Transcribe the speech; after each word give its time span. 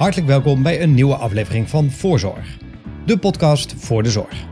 Hartelijk 0.00 0.28
welkom 0.28 0.62
bij 0.62 0.82
een 0.82 0.94
nieuwe 0.94 1.14
aflevering 1.14 1.68
van 1.68 1.90
Voorzorg, 1.90 2.56
de 3.06 3.18
podcast 3.18 3.74
voor 3.76 4.02
de 4.02 4.10
zorg. 4.10 4.46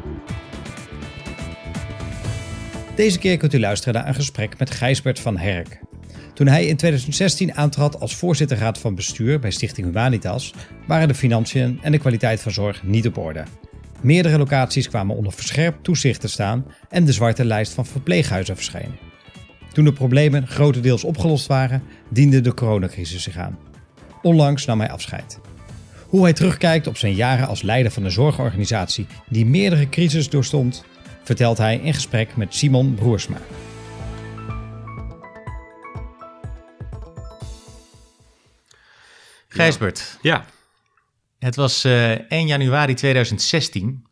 Deze 2.95 3.19
keer 3.19 3.37
kunt 3.37 3.54
u 3.54 3.61
luisteren 3.61 3.95
naar 3.95 4.08
een 4.08 4.14
gesprek 4.14 4.58
met 4.58 4.71
Gijsbert 4.71 5.21
van 5.21 5.38
Herk. 5.38 5.80
Toen 6.34 6.46
hij 6.46 6.66
in 6.66 6.76
2016 6.76 7.54
aantrad 7.54 8.00
als 8.00 8.16
voorzitterraad 8.16 8.79
van 8.79 8.95
bestuur 8.95 9.38
bij 9.38 9.50
Stichting 9.50 9.87
Humanitas, 9.87 10.55
waren 10.87 11.09
de 11.09 11.14
financiën 11.14 11.79
en 11.83 11.93
de 11.93 11.99
kwaliteit 11.99 12.41
van 12.41 12.53
zorg 12.53 12.83
niet 12.83 13.07
op 13.07 13.19
orde. 13.19 13.45
Meerdere 14.01 14.39
locaties 14.39 14.89
kwamen 14.89 15.17
onder 15.17 15.33
verscherpt 15.33 15.85
toezicht 15.85 16.21
te 16.21 16.29
staan 16.29 16.67
en 16.89 17.05
de 17.05 17.12
zwarte 17.12 17.45
lijst 17.45 17.73
van 17.73 17.87
verpleeghuizen 17.87 18.55
verscheen. 18.55 18.96
Toen 19.73 19.85
de 19.85 19.93
problemen 19.93 20.46
grotendeels 20.46 21.05
opgelost 21.05 21.46
waren, 21.46 21.83
diende 22.09 22.41
de 22.41 22.55
coronacrisis 22.55 23.23
zich 23.23 23.37
aan. 23.37 23.68
Onlangs 24.23 24.64
nam 24.64 24.80
hij 24.80 24.91
afscheid. 24.91 25.39
Hoe 26.09 26.23
hij 26.23 26.32
terugkijkt 26.32 26.87
op 26.87 26.97
zijn 26.97 27.15
jaren 27.15 27.47
als 27.48 27.62
leider 27.62 27.92
van 27.92 28.05
een 28.05 28.11
zorgorganisatie 28.11 29.06
die 29.29 29.47
meerdere 29.47 29.88
crises 29.88 30.30
doorstond, 30.30 30.84
vertelt 31.25 31.59
hij 31.59 31.79
in 31.79 31.95
gesprek 31.95 32.37
met 32.37 32.55
Simon 32.55 32.95
Broersma. 32.95 33.39
Gijsbert, 39.48 40.19
Ja, 40.23 40.45
het 41.39 41.56
was 41.56 41.84
eh 41.84 42.30
1 42.30 42.47
januari 42.47 42.95
2016 42.95 44.06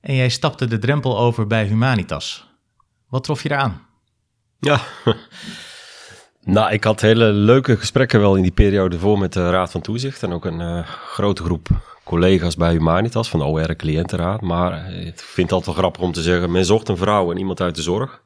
en 0.00 0.14
jij 0.14 0.28
stapte 0.28 0.66
de 0.66 0.78
drempel 0.78 1.18
over 1.18 1.46
bij 1.46 1.64
Humanitas. 1.64 2.48
Wat 3.08 3.24
trof 3.24 3.42
je 3.42 3.50
eraan? 3.50 3.86
ja. 4.60 4.80
Nou, 6.44 6.72
ik 6.72 6.84
had 6.84 7.00
hele 7.00 7.32
leuke 7.32 7.76
gesprekken 7.76 8.20
wel 8.20 8.36
in 8.36 8.42
die 8.42 8.52
periode 8.52 8.98
voor 8.98 9.18
met 9.18 9.32
de 9.32 9.50
Raad 9.50 9.70
van 9.70 9.80
Toezicht. 9.80 10.22
En 10.22 10.32
ook 10.32 10.44
een 10.44 10.60
eh, 10.60 10.86
grote 10.86 11.42
groep 11.42 11.68
collega's 12.04 12.56
bij 12.56 12.70
Humanitas 12.70 13.28
van 13.28 13.40
de 13.40 13.46
OR 13.46 13.76
Cliëntenraad. 13.76 14.40
Maar 14.40 14.86
eh, 14.86 15.06
ik 15.06 15.18
vind 15.18 15.50
het 15.50 15.52
altijd 15.52 15.64
wel 15.64 15.74
grappig 15.74 16.02
om 16.02 16.12
te 16.12 16.22
zeggen, 16.22 16.50
men 16.50 16.64
zocht 16.64 16.88
een 16.88 16.96
vrouw 16.96 17.30
en 17.30 17.38
iemand 17.38 17.60
uit 17.60 17.74
de 17.74 17.82
zorg. 17.82 18.22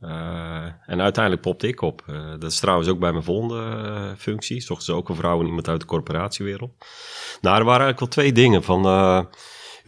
Eh, 0.00 0.64
en 0.86 1.00
uiteindelijk 1.00 1.42
popte 1.42 1.68
ik 1.68 1.80
op. 1.80 2.04
Dat 2.38 2.50
is 2.50 2.60
trouwens 2.60 2.88
ook 2.88 2.98
bij 2.98 3.12
mijn 3.12 3.24
volgende 3.24 4.14
functie. 4.16 4.60
Zochten 4.60 4.84
ze 4.86 4.92
ook 4.92 5.08
een 5.08 5.16
vrouw 5.16 5.40
en 5.40 5.46
iemand 5.46 5.68
uit 5.68 5.80
de 5.80 5.86
corporatiewereld. 5.86 6.70
Nou, 7.40 7.58
er 7.58 7.64
waren 7.64 7.84
eigenlijk 7.84 7.98
wel 7.98 8.08
twee 8.08 8.32
dingen. 8.32 8.62
Van, 8.62 8.84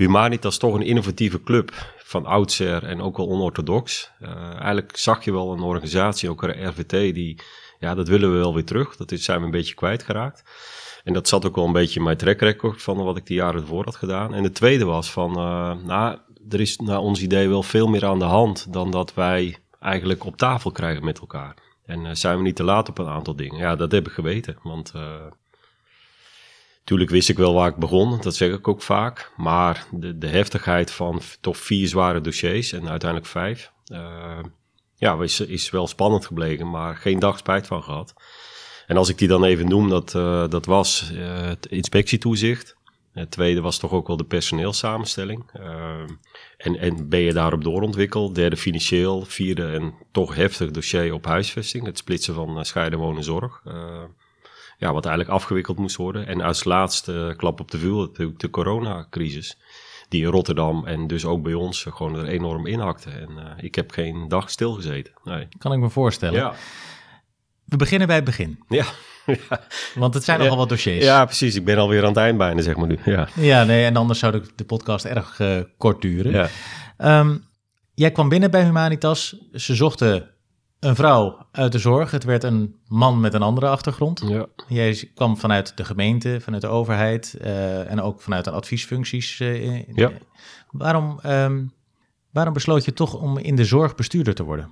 Humanitas 0.01 0.59
toch 0.59 0.75
een 0.75 0.83
innovatieve 0.83 1.43
club 1.43 1.73
van 1.97 2.27
oudsher 2.27 2.85
en 2.85 3.01
ook 3.01 3.17
wel 3.17 3.29
onorthodox. 3.29 4.11
Eigenlijk 4.53 4.97
zag 4.97 5.25
je 5.25 5.33
wel 5.33 5.53
een 5.53 5.61
organisatie, 5.61 6.31
ook 6.31 6.43
een 6.43 6.69
RVT, 6.69 6.91
die, 6.91 7.43
ja, 7.81 7.95
dat 7.95 8.09
willen 8.09 8.33
we 8.33 8.39
wel 8.39 8.55
weer 8.55 8.65
terug. 8.65 8.97
Dat 8.97 9.13
zijn 9.15 9.39
we 9.39 9.45
een 9.45 9.51
beetje 9.51 9.75
kwijtgeraakt. 9.75 10.43
En 11.05 11.13
dat 11.13 11.29
zat 11.29 11.45
ook 11.47 11.57
wel 11.57 11.65
een 11.67 11.73
beetje 11.73 11.99
in 11.99 12.05
mijn 12.05 12.17
track 12.17 12.41
record 12.41 12.83
van 12.83 12.97
wat 12.97 13.17
ik 13.17 13.27
de 13.27 13.35
jaren 13.35 13.61
ervoor 13.61 13.85
had 13.85 13.97
gedaan. 13.97 14.35
En 14.35 14.43
de 14.43 14.53
tweede 14.53 14.85
was 14.85 15.11
van, 15.11 15.31
eh, 15.37 15.73
nou, 15.85 16.19
er 16.49 16.61
is 16.61 16.77
naar 16.77 16.99
ons 16.99 17.23
idee 17.23 17.49
wel 17.49 17.63
veel 17.63 17.89
meer 17.89 18.07
aan 18.07 18.19
de 18.19 18.25
hand 18.25 18.73
dan 18.73 18.91
dat 18.91 19.15
wij 19.15 19.57
eigenlijk 19.81 20.25
op 20.25 20.37
tafel 20.37 20.71
krijgen 20.73 21.05
met 21.05 21.19
elkaar. 21.21 21.55
En 21.85 22.07
eh, 22.07 22.15
zijn 22.15 22.37
we 22.37 22.43
niet 22.43 22.57
te 22.57 22.65
laat 22.65 22.89
op 22.89 22.99
een 22.99 23.09
aantal 23.09 23.37
dingen? 23.37 23.59
Ja, 23.59 23.77
dat 23.77 23.93
heb 23.93 24.07
ik 24.07 24.13
geweten, 24.13 24.59
want... 24.63 24.93
eh, 24.95 25.27
Tuurlijk 26.85 27.11
wist 27.11 27.29
ik 27.29 27.37
wel 27.37 27.55
waar 27.55 27.69
ik 27.69 27.77
begon, 27.77 28.21
dat 28.21 28.35
zeg 28.35 28.53
ik 28.53 28.69
ook 28.69 28.83
vaak. 28.83 29.33
Maar 29.37 29.87
de, 29.91 30.19
de 30.19 30.27
heftigheid 30.27 30.91
van 30.91 31.21
toch 31.41 31.57
vier 31.57 31.89
zware 31.89 32.21
dossiers 32.21 32.73
en 32.73 32.89
uiteindelijk 32.89 33.31
vijf. 33.31 33.73
Ja, 35.01 35.23
is, 35.23 35.41
is 35.41 35.71
wel 35.71 35.87
spannend 35.87 36.27
gebleken, 36.27 36.71
maar 36.71 36.97
geen 36.97 37.19
dag 37.19 37.39
spijt 37.39 37.67
van 37.67 37.83
gehad. 37.83 38.15
En 38.87 38.97
als 38.97 39.09
ik 39.09 39.19
die 39.19 39.29
dan 39.29 39.45
even 39.45 39.69
noem, 39.69 39.89
dat, 39.89 40.15
eh, 40.15 40.49
dat 40.49 40.67
was 40.67 41.13
eh, 41.13 41.41
het 41.41 41.67
inspectietoezicht. 41.67 42.77
Het 43.13 43.31
tweede 43.31 43.61
was 43.61 43.79
toch 43.79 43.93
ook 43.93 44.07
wel 44.07 44.17
de 44.17 44.25
personeelsamenstelling. 44.25 45.51
Eh, 45.53 46.01
en, 46.57 46.77
en 46.79 47.09
ben 47.09 47.21
je 47.21 47.33
daarop 47.33 47.65
doorontwikkeld. 47.65 48.35
Derde 48.35 48.57
financieel. 48.57 49.25
Vierde 49.25 49.67
en 49.67 49.95
toch 50.13 50.35
heftig 50.35 50.71
dossier 50.71 51.13
op 51.13 51.25
huisvesting. 51.25 51.87
Het 51.87 51.99
splitsen 51.99 52.35
van 52.35 52.65
scheiden 52.65 52.99
wonen 52.99 53.25
zorg. 53.25 53.63
Ja, 54.79 54.93
wat 54.93 55.07
eigenlijk 55.07 55.35
afgewikkeld 55.37 55.79
moest 55.79 55.97
worden. 55.97 56.27
En 56.27 56.41
als 56.41 56.65
laatste 56.65 57.35
klap 57.37 57.61
op 57.61 57.71
de 57.71 57.79
vuur 57.79 57.97
natuurlijk 57.97 58.39
de 58.39 58.51
coronacrisis. 58.51 59.59
Die 60.11 60.23
in 60.25 60.31
Rotterdam 60.31 60.87
en 60.87 61.07
dus 61.07 61.25
ook 61.25 61.43
bij 61.43 61.55
ons 61.55 61.87
gewoon 61.91 62.17
er 62.17 62.27
enorm 62.27 62.67
inhakte. 62.67 63.11
En 63.11 63.29
eh, 63.39 63.65
ik 63.65 63.75
heb 63.75 63.91
geen 63.91 64.29
dag 64.29 64.51
stilgezeten. 64.51 65.13
Nee. 65.25 65.49
Kan 65.59 65.73
ik 65.73 65.79
me 65.79 65.91
voorstellen. 65.91 66.41
Ja. 66.41 66.55
We 67.65 67.77
beginnen 67.77 68.07
bij 68.07 68.17
het 68.17 68.25
begin, 68.25 68.59
Ja. 68.69 68.85
want 69.95 70.15
het 70.15 70.25
zijn 70.25 70.39
nogal 70.39 70.57
wat 70.57 70.69
dossiers. 70.69 71.05
ja, 71.05 71.25
precies. 71.25 71.55
Ik 71.55 71.65
ben 71.65 71.79
alweer 71.79 72.03
aan 72.03 72.09
het 72.09 72.17
eind 72.17 72.39
bijna, 72.39 72.63
zeg 72.63 72.77
maar 72.77 72.87
nu. 72.87 72.99
Ja. 73.05 73.29
Ja, 73.35 73.65
nee, 73.65 73.85
en 73.85 73.97
anders 73.97 74.19
zou 74.19 74.33
de, 74.33 74.43
de 74.57 74.65
podcast 74.65 75.05
erg 75.05 75.41
eh, 75.41 75.61
kort 75.79 76.03
duren. 76.03 76.33
Ja. 76.33 76.49
Ehm, 76.97 77.37
jij 77.95 78.11
kwam 78.11 78.29
binnen 78.29 78.51
bij 78.51 78.65
Humanitas. 78.65 79.37
Ze 79.53 79.75
zochten 79.75 80.31
een 80.81 80.95
vrouw 80.97 81.47
uit 81.53 81.73
de 81.73 81.79
zorg. 81.79 82.11
Het 82.11 82.25
werd 82.25 82.45
een 82.45 82.75
man 82.89 83.21
met 83.21 83.35
een 83.35 83.43
andere 83.43 83.69
achtergrond. 83.69 84.23
Ja. 84.27 84.47
Jij 84.69 85.11
kwam 85.15 85.37
vanuit 85.37 85.77
de 85.77 85.85
gemeente, 85.85 86.41
vanuit 86.41 86.63
de 86.63 86.69
overheid 86.69 87.35
eh, 87.41 87.91
en 87.91 88.01
ook 88.01 88.21
vanuit 88.21 88.45
de 88.45 88.51
adviesfuncties. 88.51 89.41
eh, 89.41 89.63
in- 89.65 89.85
Ja. 89.95 90.11
waarom, 90.71 91.19
ehm, 91.23 91.65
waarom 92.33 92.55
besloot 92.55 92.85
je 92.85 92.93
toch 92.93 93.15
om 93.15 93.39
in 93.39 93.57
de 93.57 93.65
zorg 93.65 93.95
bestuurder 93.95 94.35
te 94.35 94.43
worden? 94.43 94.71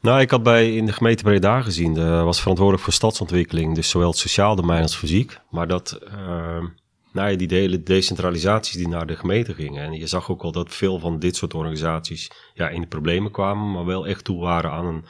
Nou, 0.00 0.20
ik 0.20 0.30
had 0.30 0.42
bij 0.42 0.76
in 0.76 0.86
de 0.86 0.92
gemeente 0.92 1.22
Breda 1.22 1.62
gezien, 1.62 1.96
uh, 1.98 2.22
was 2.24 2.38
verantwoordelijk 2.40 2.84
voor 2.84 2.92
stadsontwikkeling, 2.94 3.74
dus 3.74 3.88
zowel 3.90 4.08
het 4.08 4.18
sociaal 4.18 4.56
domein 4.56 4.82
als 4.82 4.96
fysiek. 4.96 5.38
Maar 5.50 5.68
dat, 5.68 5.98
uh, 6.14 6.64
nou 7.12 7.30
ja, 7.30 7.36
die 7.36 7.48
hele 7.58 7.82
decentralisaties 7.82 8.76
die 8.76 8.88
naar 8.88 9.06
de 9.06 9.16
gemeente 9.16 9.54
gingen. 9.54 9.84
En 9.84 9.92
je 9.92 10.06
zag 10.06 10.30
ook 10.30 10.42
al 10.42 10.52
dat 10.52 10.74
veel 10.74 10.98
van 10.98 11.18
dit 11.18 11.36
soort 11.36 11.54
organisaties 11.54 12.30
ja, 12.54 12.68
in 12.68 12.80
de 12.80 12.86
problemen 12.86 13.30
kwamen, 13.30 13.72
maar 13.72 13.84
wel 13.84 14.06
echt 14.06 14.24
toe 14.24 14.40
waren 14.40 14.70
aan 14.70 14.86
een 14.86 15.04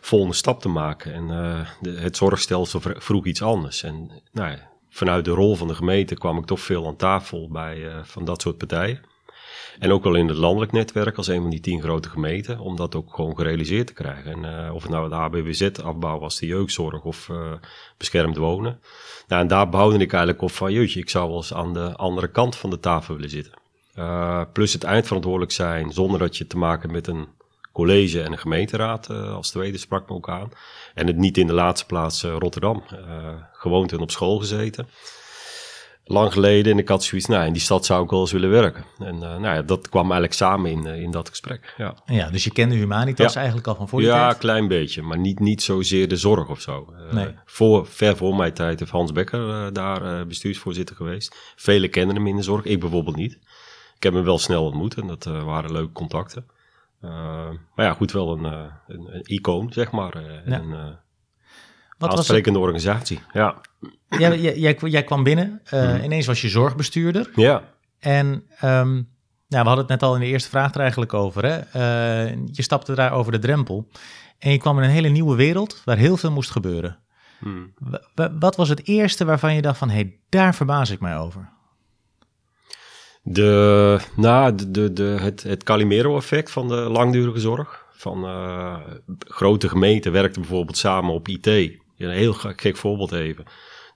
volgende 0.00 0.34
stap 0.34 0.60
te 0.60 0.68
maken. 0.68 1.14
En 1.14 1.28
uh, 1.28 1.68
de, 1.80 2.00
het 2.00 2.16
zorgstelsel 2.16 2.80
vroeg 2.82 3.26
iets 3.26 3.42
anders. 3.42 3.82
En 3.82 4.22
nou 4.32 4.50
ja, 4.50 4.70
vanuit 4.88 5.24
de 5.24 5.30
rol 5.30 5.56
van 5.56 5.68
de 5.68 5.74
gemeente 5.74 6.14
kwam 6.14 6.38
ik 6.38 6.44
toch 6.44 6.60
veel 6.60 6.86
aan 6.86 6.96
tafel 6.96 7.48
bij 7.48 7.76
uh, 7.76 7.98
van 8.02 8.24
dat 8.24 8.42
soort 8.42 8.58
partijen. 8.58 9.00
En 9.78 9.92
ook 9.92 10.04
wel 10.04 10.14
in 10.14 10.28
het 10.28 10.36
landelijk 10.36 10.72
netwerk 10.72 11.16
als 11.16 11.26
een 11.26 11.40
van 11.40 11.50
die 11.50 11.60
tien 11.60 11.82
grote 11.82 12.08
gemeenten, 12.08 12.58
om 12.58 12.76
dat 12.76 12.94
ook 12.94 13.14
gewoon 13.14 13.36
gerealiseerd 13.36 13.86
te 13.86 13.92
krijgen. 13.92 14.32
En 14.32 14.66
uh, 14.66 14.74
of 14.74 14.82
het 14.82 14.90
nou 14.90 15.04
het 15.04 15.12
HBWZ-afbouw 15.12 16.18
was, 16.18 16.38
de 16.38 16.46
jeugdzorg 16.46 17.02
of 17.02 17.28
uh, 17.28 17.52
beschermd 17.96 18.36
wonen. 18.36 18.80
Nou, 19.28 19.42
en 19.42 19.48
daar 19.48 19.68
bouwde 19.68 19.98
ik 19.98 20.12
eigenlijk 20.12 20.42
op 20.42 20.50
van, 20.50 20.72
jeetje, 20.72 21.00
ik 21.00 21.10
zou 21.10 21.28
wel 21.28 21.36
eens 21.36 21.54
aan 21.54 21.72
de 21.72 21.96
andere 21.96 22.28
kant 22.28 22.56
van 22.56 22.70
de 22.70 22.80
tafel 22.80 23.14
willen 23.14 23.30
zitten. 23.30 23.52
Uh, 23.98 24.42
plus 24.52 24.72
het 24.72 24.84
eindverantwoordelijk 24.84 25.52
zijn, 25.52 25.92
zonder 25.92 26.18
dat 26.18 26.36
je 26.36 26.46
te 26.46 26.58
maken 26.58 26.92
met 26.92 27.06
een 27.06 27.26
college 27.72 28.22
en 28.22 28.32
een 28.32 28.38
gemeenteraad 28.38 29.10
als 29.10 29.50
tweede 29.50 29.78
sprak 29.78 30.08
me 30.08 30.14
ook 30.14 30.28
aan. 30.28 30.50
En 30.94 31.06
het 31.06 31.16
niet 31.16 31.38
in 31.38 31.46
de 31.46 31.52
laatste 31.52 31.86
plaats 31.86 32.22
Rotterdam. 32.22 32.82
gewoond 33.52 33.92
en 33.92 34.00
op 34.00 34.10
school 34.10 34.38
gezeten 34.38 34.88
lang 36.04 36.32
geleden. 36.32 36.72
En 36.72 36.78
ik 36.78 36.88
had 36.88 37.04
zoiets, 37.04 37.26
nou, 37.26 37.46
in 37.46 37.52
die 37.52 37.62
stad 37.62 37.86
zou 37.86 38.04
ik 38.04 38.10
wel 38.10 38.20
eens 38.20 38.32
willen 38.32 38.50
werken. 38.50 38.84
En 38.98 39.14
uh, 39.14 39.20
nou 39.20 39.42
ja, 39.42 39.62
dat 39.62 39.88
kwam 39.88 40.02
eigenlijk 40.02 40.32
samen 40.32 40.70
in, 40.70 40.86
uh, 40.86 41.02
in 41.02 41.10
dat 41.10 41.28
gesprek. 41.28 41.74
Ja. 41.76 41.94
ja, 42.06 42.30
dus 42.30 42.44
je 42.44 42.52
kende 42.52 42.74
Humanitas 42.74 43.32
ja. 43.32 43.38
eigenlijk 43.38 43.68
al 43.68 43.74
van 43.74 43.88
voor 43.88 43.98
die 43.98 44.08
Ja, 44.08 44.20
tijd? 44.20 44.32
een 44.32 44.38
klein 44.38 44.68
beetje, 44.68 45.02
maar 45.02 45.18
niet, 45.18 45.40
niet 45.40 45.62
zozeer 45.62 46.08
de 46.08 46.16
zorg 46.16 46.48
of 46.48 46.60
zo. 46.60 46.86
Uh, 46.92 47.12
Nee. 47.12 47.34
voor, 47.44 47.86
ver 47.86 48.16
voor 48.16 48.36
mijn 48.36 48.52
tijd 48.52 48.78
heeft 48.78 48.90
Hans 48.90 49.12
Becker 49.12 49.72
daar 49.72 50.26
bestuursvoorzitter 50.26 50.96
geweest. 50.96 51.52
Velen 51.56 51.90
kennen 51.90 52.16
hem 52.16 52.26
in 52.26 52.36
de 52.36 52.42
zorg, 52.42 52.64
ik 52.64 52.80
bijvoorbeeld 52.80 53.16
niet. 53.16 53.32
Ik 53.96 54.02
heb 54.02 54.12
hem 54.12 54.24
wel 54.24 54.38
snel 54.38 54.64
ontmoet 54.64 54.94
en 54.94 55.06
dat 55.06 55.24
waren 55.24 55.72
leuke 55.72 55.92
contacten. 55.92 56.46
maar 57.00 57.86
ja, 57.86 57.92
goed, 57.92 58.12
wel 58.12 58.32
een, 58.32 58.44
een, 58.44 59.14
een 59.14 59.22
icoon, 59.24 59.72
zeg 59.72 59.90
maar. 59.90 60.22
Ja. 60.46 60.58
Een, 60.60 60.96
Wat 62.02 62.10
was 62.10 62.18
aansprekende 62.18 62.58
organisatie, 62.58 63.20
ja. 63.32 63.60
Jij, 64.08 64.40
jij, 64.40 64.76
jij, 64.80 65.04
kwam 65.04 65.22
binnen, 65.22 65.60
uh, 65.74 65.90
hmm. 65.90 66.04
ineens 66.04 66.26
was 66.26 66.40
je 66.40 66.48
zorgbestuurder. 66.48 67.30
Ja. 67.34 67.62
En 67.98 68.44
um, 68.64 69.08
ja, 69.48 69.60
we 69.60 69.66
hadden 69.66 69.78
het 69.78 69.88
net 69.88 70.02
al 70.02 70.14
in 70.14 70.20
de 70.20 70.26
eerste 70.26 70.48
vraag 70.48 70.74
er 70.74 70.80
eigenlijk 70.80 71.14
over. 71.14 71.44
Hè? 71.44 71.58
Uh, 71.58 72.38
je 72.52 72.62
stapte 72.62 72.94
daar 72.94 73.12
over 73.12 73.32
de 73.32 73.38
drempel 73.38 73.88
en 74.38 74.50
je 74.52 74.58
kwam 74.58 74.78
in 74.78 74.84
een 74.84 74.90
hele 74.90 75.08
nieuwe 75.08 75.36
wereld 75.36 75.82
waar 75.84 75.96
heel 75.96 76.16
veel 76.16 76.30
moest 76.30 76.50
gebeuren. 76.50 76.98
Hmm. 77.38 77.74
Wat 78.38 78.56
was 78.56 78.68
het 78.68 78.86
eerste 78.86 79.24
waarvan 79.24 79.54
je 79.54 79.62
dacht 79.62 79.78
van, 79.78 79.88
hé, 79.88 79.94
hey, 79.94 80.18
daar 80.28 80.54
verbaas 80.54 80.90
ik 80.90 81.00
mij 81.00 81.18
over? 81.18 81.48
De, 83.22 84.00
nou, 84.16 84.54
de, 84.54 84.70
de, 84.70 84.92
de, 84.92 85.02
het, 85.02 85.42
het 85.42 85.62
Calimero-effect 85.62 86.50
van 86.50 86.68
de 86.68 86.74
langdurige 86.74 87.40
zorg. 87.40 87.80
Van 87.90 88.24
uh, 88.24 88.76
grote 89.18 89.68
gemeenten 89.68 90.12
werkten 90.12 90.40
bijvoorbeeld 90.40 90.76
samen 90.76 91.14
op 91.14 91.28
IT. 91.28 91.80
Een 92.02 92.10
heel 92.10 92.32
gek 92.32 92.76
voorbeeld 92.76 93.12
even. 93.12 93.44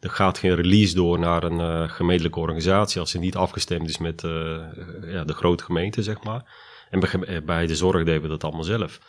Er 0.00 0.11
gaat 0.11 0.38
geen 0.38 0.55
release 0.55 0.94
door 0.94 1.19
naar 1.19 1.43
een 1.43 1.58
uh, 1.58 1.91
gemeentelijke 1.91 2.41
organisatie 2.41 3.00
als 3.00 3.11
ze 3.11 3.19
niet 3.19 3.37
afgestemd 3.37 3.88
is 3.88 3.99
met 3.99 4.23
uh, 4.23 4.58
ja, 5.03 5.25
de 5.25 5.32
grote 5.32 5.64
gemeente, 5.64 6.03
zeg 6.03 6.23
maar. 6.23 6.44
En 6.91 7.00
bij, 7.00 7.44
bij 7.44 7.67
de 7.67 7.76
zorg 7.76 8.05
deden 8.05 8.23
we 8.23 8.29
dat 8.29 8.44
allemaal 8.44 8.64
zelf. 8.64 9.00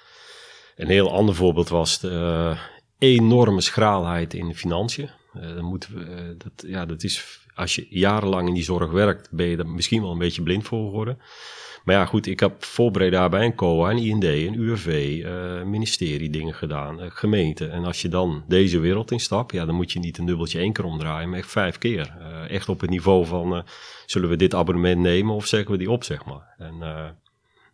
Een 0.76 0.88
heel 0.88 1.12
ander 1.12 1.36
voorbeeld 1.36 1.70
was 1.70 2.00
de 2.00 2.56
enorme 3.00 3.62
schraalheid 3.62 4.34
in 4.34 4.48
de 4.48 4.56
financiën. 4.56 5.10
Dan 5.34 5.64
moeten 5.64 5.96
we, 5.96 6.36
dat, 6.38 6.70
ja, 6.70 6.86
dat 6.86 7.04
is, 7.04 7.40
als 7.56 7.76
je 7.76 7.88
jarenlang 7.90 8.48
in 8.48 8.54
die 8.54 8.64
zorg 8.64 8.92
werkt, 8.92 9.32
ben 9.32 9.48
je 9.48 9.58
er 9.58 9.68
misschien 9.68 10.02
wel 10.02 10.12
een 10.12 10.18
beetje 10.18 10.44
blind 10.44 10.68
voor 10.68 10.86
geworden. 10.86 11.20
Maar 11.88 11.96
ja, 11.96 12.06
goed, 12.06 12.28
ik 12.28 12.40
heb 12.40 12.64
voor 12.64 13.10
daarbij 13.10 13.46
een 13.46 13.56
COA, 13.56 13.92
een 13.92 13.98
IND, 13.98 14.24
een 14.24 14.54
UWV, 14.54 15.22
uh, 15.26 15.64
ministerie 15.64 16.30
dingen 16.30 16.54
gedaan, 16.54 17.04
uh, 17.04 17.06
gemeente. 17.10 17.68
En 17.68 17.86
als 17.86 18.02
je 18.02 18.08
dan 18.08 18.44
deze 18.48 18.80
wereld 18.80 19.12
instapt, 19.12 19.52
ja, 19.52 19.66
dan 19.66 19.76
moet 19.76 19.92
je 19.92 20.00
niet 20.00 20.18
een 20.18 20.26
dubbeltje 20.26 20.60
één 20.60 20.74
keer 20.74 20.86
omdraaien, 20.86 21.30
maar 21.30 21.40
echt 21.40 21.52
vijf 21.52 21.78
keer. 21.78 22.18
Uh, 22.20 22.50
echt 22.50 22.70
op 22.70 22.82
het 22.82 22.90
niveau 22.90 23.26
van, 23.26 23.64
zullen 24.06 24.30
we 24.30 24.36
dit 24.36 24.54
abonnement 24.54 25.02
nemen 25.02 25.36
of 25.36 25.46
zeggen 25.46 25.72
we 25.72 25.78
die 25.78 25.92
op, 25.92 26.04
zeg 26.04 26.26
maar. 26.26 26.56
En 26.58 26.78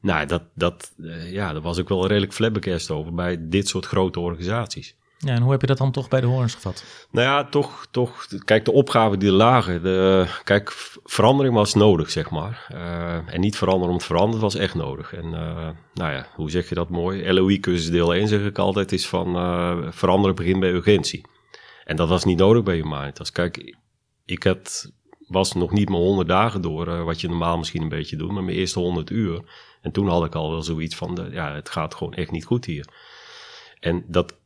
nou, 0.02 0.26
dat, 0.26 0.44
dat, 0.54 0.94
ja, 1.32 1.54
daar 1.54 1.62
was 1.62 1.78
ik 1.78 1.88
wel 1.88 2.08
redelijk 2.08 2.34
flabbergast 2.34 2.92
over 2.92 3.14
bij 3.14 3.38
dit 3.40 3.68
soort 3.68 3.86
grote 3.86 4.20
organisaties. 4.20 4.96
Ja, 5.26 5.34
en 5.34 5.42
hoe 5.42 5.52
heb 5.52 5.62
je 5.62 5.68
dat 5.68 5.78
dan 5.78 5.92
toch 5.92 6.08
bij 6.08 6.22
de 6.22 6.28
horens 6.28 6.54
gevat? 6.54 6.84
Nou 7.12 7.28
ja, 7.28 7.44
toch, 7.44 7.88
toch 7.92 8.28
kijk, 8.46 8.66
de 8.66 8.72
opgaven 8.72 9.20
die 9.20 9.32
lagen, 9.32 9.84
de, 9.84 10.28
kijk, 10.44 10.72
verandering 11.04 11.56
was 11.56 11.74
nodig, 11.74 12.10
zeg 12.10 12.30
maar. 12.30 12.68
Uh, 12.72 13.34
en 13.34 13.40
niet 13.40 13.58
veranderen 13.58 13.94
om 13.94 14.00
te 14.00 14.06
veranderen, 14.06 14.42
was 14.42 14.56
echt 14.56 14.76
nodig. 14.76 15.14
En 15.14 15.26
uh, 15.26 15.70
nou 15.94 16.14
ja, 16.14 16.28
hoe 16.36 16.52
zeg 16.52 16.70
je 16.70 16.76
dat 16.76 16.90
mooi? 16.90 17.34
LOI-cursus 17.34 17.90
deel 17.90 18.14
1 18.14 18.28
zeg 18.28 18.46
ik 18.46 18.58
altijd, 18.58 18.92
is 18.92 19.08
van 19.08 19.36
uh, 19.36 19.78
veranderen 19.90 20.36
begint 20.36 20.60
bij 20.60 20.72
urgentie. 20.72 21.26
En 21.84 21.96
dat 21.96 22.10
was 22.10 22.24
niet 22.24 22.38
nodig 22.38 22.64
bij 22.64 22.76
Humanitas. 22.76 23.32
Kijk, 23.32 23.78
ik 24.26 24.44
had, 24.44 24.92
was 25.28 25.54
nog 25.54 25.72
niet 25.72 25.90
mijn 25.90 26.02
100 26.02 26.28
dagen 26.28 26.62
door, 26.62 27.04
wat 27.04 27.22
je 27.22 27.28
normaal 27.28 27.58
misschien 27.58 27.82
een 27.82 27.90
beetje 27.90 28.16
doet, 28.16 28.32
maar 28.32 28.44
mijn 28.44 28.58
eerste 28.58 28.80
100 28.80 29.10
uur. 29.10 29.42
En 29.82 29.92
toen 29.92 30.08
had 30.08 30.26
ik 30.26 30.36
al 30.36 30.52
wel 30.52 30.64
zoiets 30.64 30.96
van, 30.96 31.16
de, 31.16 31.28
ja, 31.32 31.54
het 31.54 31.70
gaat 31.70 31.96
gewoon 31.96 32.14
echt 32.14 32.32
niet 32.32 32.46
goed 32.46 32.66
hier. 32.66 32.88
En 33.80 34.04
dat 34.08 34.42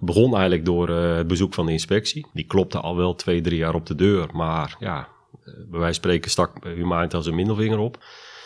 begon 0.00 0.32
eigenlijk 0.32 0.64
door 0.64 0.88
uh, 0.88 1.16
het 1.16 1.26
bezoek 1.26 1.54
van 1.54 1.66
de 1.66 1.72
inspectie. 1.72 2.26
Die 2.32 2.44
klopte 2.44 2.80
al 2.80 2.96
wel 2.96 3.14
twee, 3.14 3.40
drie 3.40 3.58
jaar 3.58 3.74
op 3.74 3.86
de 3.86 3.94
deur. 3.94 4.28
Maar 4.32 4.76
ja, 4.78 5.08
uh, 5.44 5.54
bij 5.70 5.80
wijze 5.80 5.94
spreken 5.94 6.30
stak 6.30 6.64
Humanitas 6.64 7.26
een 7.26 7.34
middelvinger 7.34 7.78
op. 7.78 8.04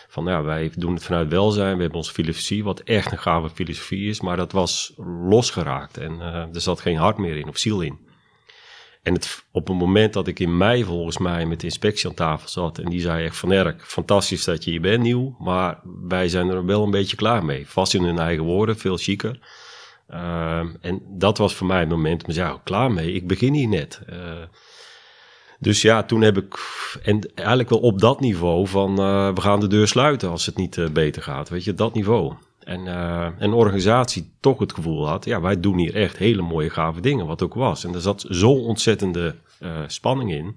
Van 0.08 0.24
ja, 0.24 0.42
wij 0.42 0.72
doen 0.74 0.94
het 0.94 1.04
vanuit 1.04 1.28
welzijn. 1.28 1.74
We 1.74 1.80
hebben 1.80 1.98
onze 1.98 2.12
filosofie, 2.12 2.64
wat 2.64 2.80
echt 2.80 3.12
een 3.12 3.18
gave 3.18 3.50
filosofie 3.50 4.08
is. 4.08 4.20
Maar 4.20 4.36
dat 4.36 4.52
was 4.52 4.92
losgeraakt. 5.22 5.96
En 5.96 6.20
er 6.20 6.60
zat 6.60 6.80
geen 6.80 6.96
hart 6.96 7.18
meer 7.18 7.36
in 7.36 7.48
of 7.48 7.58
ziel 7.58 7.80
in. 7.80 7.98
En 9.02 9.14
het, 9.14 9.44
op 9.52 9.68
het 9.68 9.76
moment 9.76 10.12
dat 10.12 10.26
ik 10.26 10.38
in 10.38 10.56
mei 10.56 10.84
volgens 10.84 11.18
mij 11.18 11.46
met 11.46 11.60
de 11.60 11.66
inspectie 11.66 12.08
aan 12.08 12.14
tafel 12.14 12.48
zat. 12.48 12.78
En 12.78 12.90
die 12.90 13.00
zei 13.00 13.24
echt 13.24 13.36
van 13.36 13.52
Erk, 13.52 13.82
fantastisch 13.82 14.44
dat 14.44 14.64
je 14.64 14.70
hier 14.70 14.80
bent 14.80 15.02
nieuw. 15.02 15.36
Maar 15.38 15.80
wij 16.08 16.28
zijn 16.28 16.48
er 16.48 16.64
wel 16.64 16.84
een 16.84 16.90
beetje 16.90 17.16
klaar 17.16 17.44
mee. 17.44 17.68
Vast 17.68 17.94
in 17.94 18.02
hun 18.02 18.18
eigen 18.18 18.44
woorden, 18.44 18.78
veel 18.78 18.96
chiquer. 18.96 19.38
Uh, 20.10 20.58
en 20.80 21.02
dat 21.08 21.38
was 21.38 21.54
voor 21.54 21.66
mij 21.66 21.80
het 21.80 21.88
moment 21.88 22.20
om 22.20 22.28
te 22.28 22.34
zeggen, 22.34 22.60
klaar 22.62 22.92
mee, 22.92 23.12
ik 23.12 23.26
begin 23.26 23.54
hier 23.54 23.68
net. 23.68 24.00
Uh, 24.10 24.16
dus 25.58 25.82
ja, 25.82 26.02
toen 26.02 26.20
heb 26.20 26.36
ik, 26.36 26.58
en 27.02 27.34
eigenlijk 27.34 27.68
wel 27.68 27.78
op 27.78 28.00
dat 28.00 28.20
niveau 28.20 28.66
van, 28.66 28.90
uh, 28.90 29.34
we 29.34 29.40
gaan 29.40 29.60
de 29.60 29.66
deur 29.66 29.88
sluiten 29.88 30.30
als 30.30 30.46
het 30.46 30.56
niet 30.56 30.76
uh, 30.76 30.88
beter 30.88 31.22
gaat, 31.22 31.48
weet 31.48 31.64
je, 31.64 31.74
dat 31.74 31.94
niveau. 31.94 32.32
En 32.58 32.86
een 33.38 33.52
organisatie 33.52 34.32
toch 34.40 34.58
het 34.58 34.72
gevoel 34.72 35.08
had, 35.08 35.24
ja, 35.24 35.40
wij 35.40 35.60
doen 35.60 35.78
hier 35.78 35.94
echt 35.94 36.16
hele 36.16 36.42
mooie 36.42 36.70
gave 36.70 37.00
dingen, 37.00 37.26
wat 37.26 37.42
ook 37.42 37.54
was. 37.54 37.84
En 37.84 37.94
er 37.94 38.00
zat 38.00 38.24
zo'n 38.28 38.60
ontzettende 38.60 39.34
spanning 39.86 40.32
in. 40.32 40.56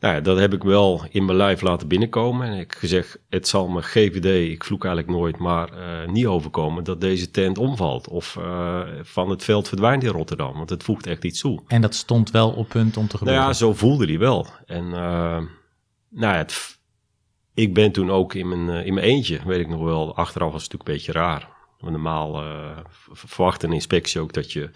Nou 0.00 0.14
ja, 0.14 0.20
dat 0.20 0.38
heb 0.38 0.52
ik 0.52 0.62
wel 0.62 1.04
in 1.10 1.24
mijn 1.24 1.36
lijf 1.36 1.60
laten 1.60 1.88
binnenkomen. 1.88 2.46
En 2.46 2.58
ik 2.58 2.74
gezegd, 2.74 3.18
het 3.28 3.48
zal 3.48 3.68
me 3.68 3.82
GVD, 3.82 4.50
ik 4.50 4.64
vloek 4.64 4.84
eigenlijk 4.84 5.16
nooit, 5.16 5.38
maar 5.38 5.72
uh, 5.72 6.08
niet 6.12 6.26
overkomen 6.26 6.84
dat 6.84 7.00
deze 7.00 7.30
tent 7.30 7.58
omvalt. 7.58 8.08
Of 8.08 8.36
uh, 8.38 8.80
van 9.02 9.30
het 9.30 9.44
veld 9.44 9.68
verdwijnt 9.68 10.04
in 10.04 10.10
Rotterdam, 10.10 10.52
want 10.52 10.70
het 10.70 10.82
voegt 10.82 11.06
echt 11.06 11.24
iets 11.24 11.40
toe. 11.40 11.62
En 11.66 11.80
dat 11.80 11.94
stond 11.94 12.30
wel 12.30 12.50
op 12.50 12.68
punt 12.68 12.96
om 12.96 13.08
te 13.08 13.18
gebeuren? 13.18 13.42
Nou 13.42 13.54
ja, 13.54 13.58
zo 13.58 13.74
voelde 13.74 14.06
hij 14.06 14.18
wel. 14.18 14.46
En 14.66 14.84
uh, 14.84 15.40
nou 16.08 16.34
ja, 16.34 16.36
het, 16.36 16.78
ik 17.54 17.74
ben 17.74 17.92
toen 17.92 18.10
ook 18.10 18.34
in 18.34 18.48
mijn, 18.48 18.84
in 18.86 18.94
mijn 18.94 19.06
eentje, 19.06 19.40
weet 19.46 19.60
ik 19.60 19.68
nog 19.68 19.82
wel, 19.82 20.16
achteraf 20.16 20.52
was 20.52 20.62
het 20.62 20.72
natuurlijk 20.72 20.88
een 20.88 21.12
beetje 21.12 21.20
raar. 21.20 21.48
Normaal 21.80 22.42
verwacht 23.10 23.62
een 23.62 23.72
inspectie 23.72 24.20
ook 24.20 24.32
dat 24.32 24.52
je 24.52 24.70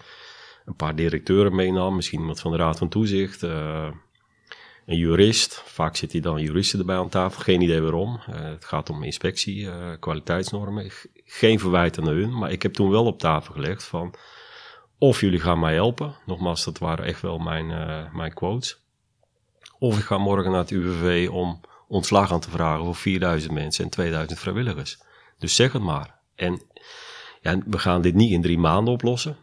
een 0.65 0.75
paar 0.75 0.95
directeuren 0.95 1.55
meenam, 1.55 1.95
misschien 1.95 2.19
iemand 2.19 2.39
van 2.39 2.51
de 2.51 2.57
Raad 2.57 2.77
van 2.77 2.89
Toezicht 2.89 3.43
een 4.85 4.97
jurist. 4.97 5.61
Vaak 5.65 5.95
zit 5.95 6.11
hij 6.11 6.21
dan 6.21 6.41
juristen 6.41 6.79
erbij 6.79 6.97
aan 6.97 7.09
tafel. 7.09 7.41
Geen 7.41 7.61
idee 7.61 7.81
waarom. 7.81 8.19
Uh, 8.29 8.41
het 8.41 8.65
gaat 8.65 8.89
om 8.89 9.03
inspectie, 9.03 9.57
uh, 9.57 9.73
kwaliteitsnormen. 9.99 10.91
Geen 11.25 11.59
verwijt 11.59 11.99
aan 11.99 12.07
hun. 12.07 12.37
Maar 12.37 12.51
ik 12.51 12.61
heb 12.61 12.73
toen 12.73 12.89
wel 12.89 13.05
op 13.05 13.19
tafel 13.19 13.53
gelegd 13.53 13.83
van... 13.83 14.13
of 14.97 15.21
jullie 15.21 15.39
gaan 15.39 15.59
mij 15.59 15.73
helpen. 15.73 16.15
Nogmaals, 16.25 16.63
dat 16.63 16.77
waren 16.77 17.05
echt 17.05 17.21
wel 17.21 17.37
mijn, 17.37 17.69
uh, 17.69 18.13
mijn 18.13 18.33
quotes. 18.33 18.81
Of 19.79 19.97
ik 19.97 20.03
ga 20.03 20.17
morgen 20.17 20.51
naar 20.51 20.59
het 20.59 20.71
UWV 20.71 21.29
om 21.31 21.61
ontslag 21.87 22.31
aan 22.31 22.39
te 22.39 22.49
vragen... 22.49 22.85
voor 22.85 22.95
4000 22.95 23.53
mensen 23.53 23.83
en 23.83 23.89
2000 23.89 24.39
vrijwilligers. 24.39 24.97
Dus 25.37 25.55
zeg 25.55 25.71
het 25.71 25.81
maar. 25.81 26.19
En 26.35 26.61
ja, 27.41 27.57
we 27.65 27.79
gaan 27.79 28.01
dit 28.01 28.13
niet 28.13 28.31
in 28.31 28.41
drie 28.41 28.59
maanden 28.59 28.93
oplossen. 28.93 29.37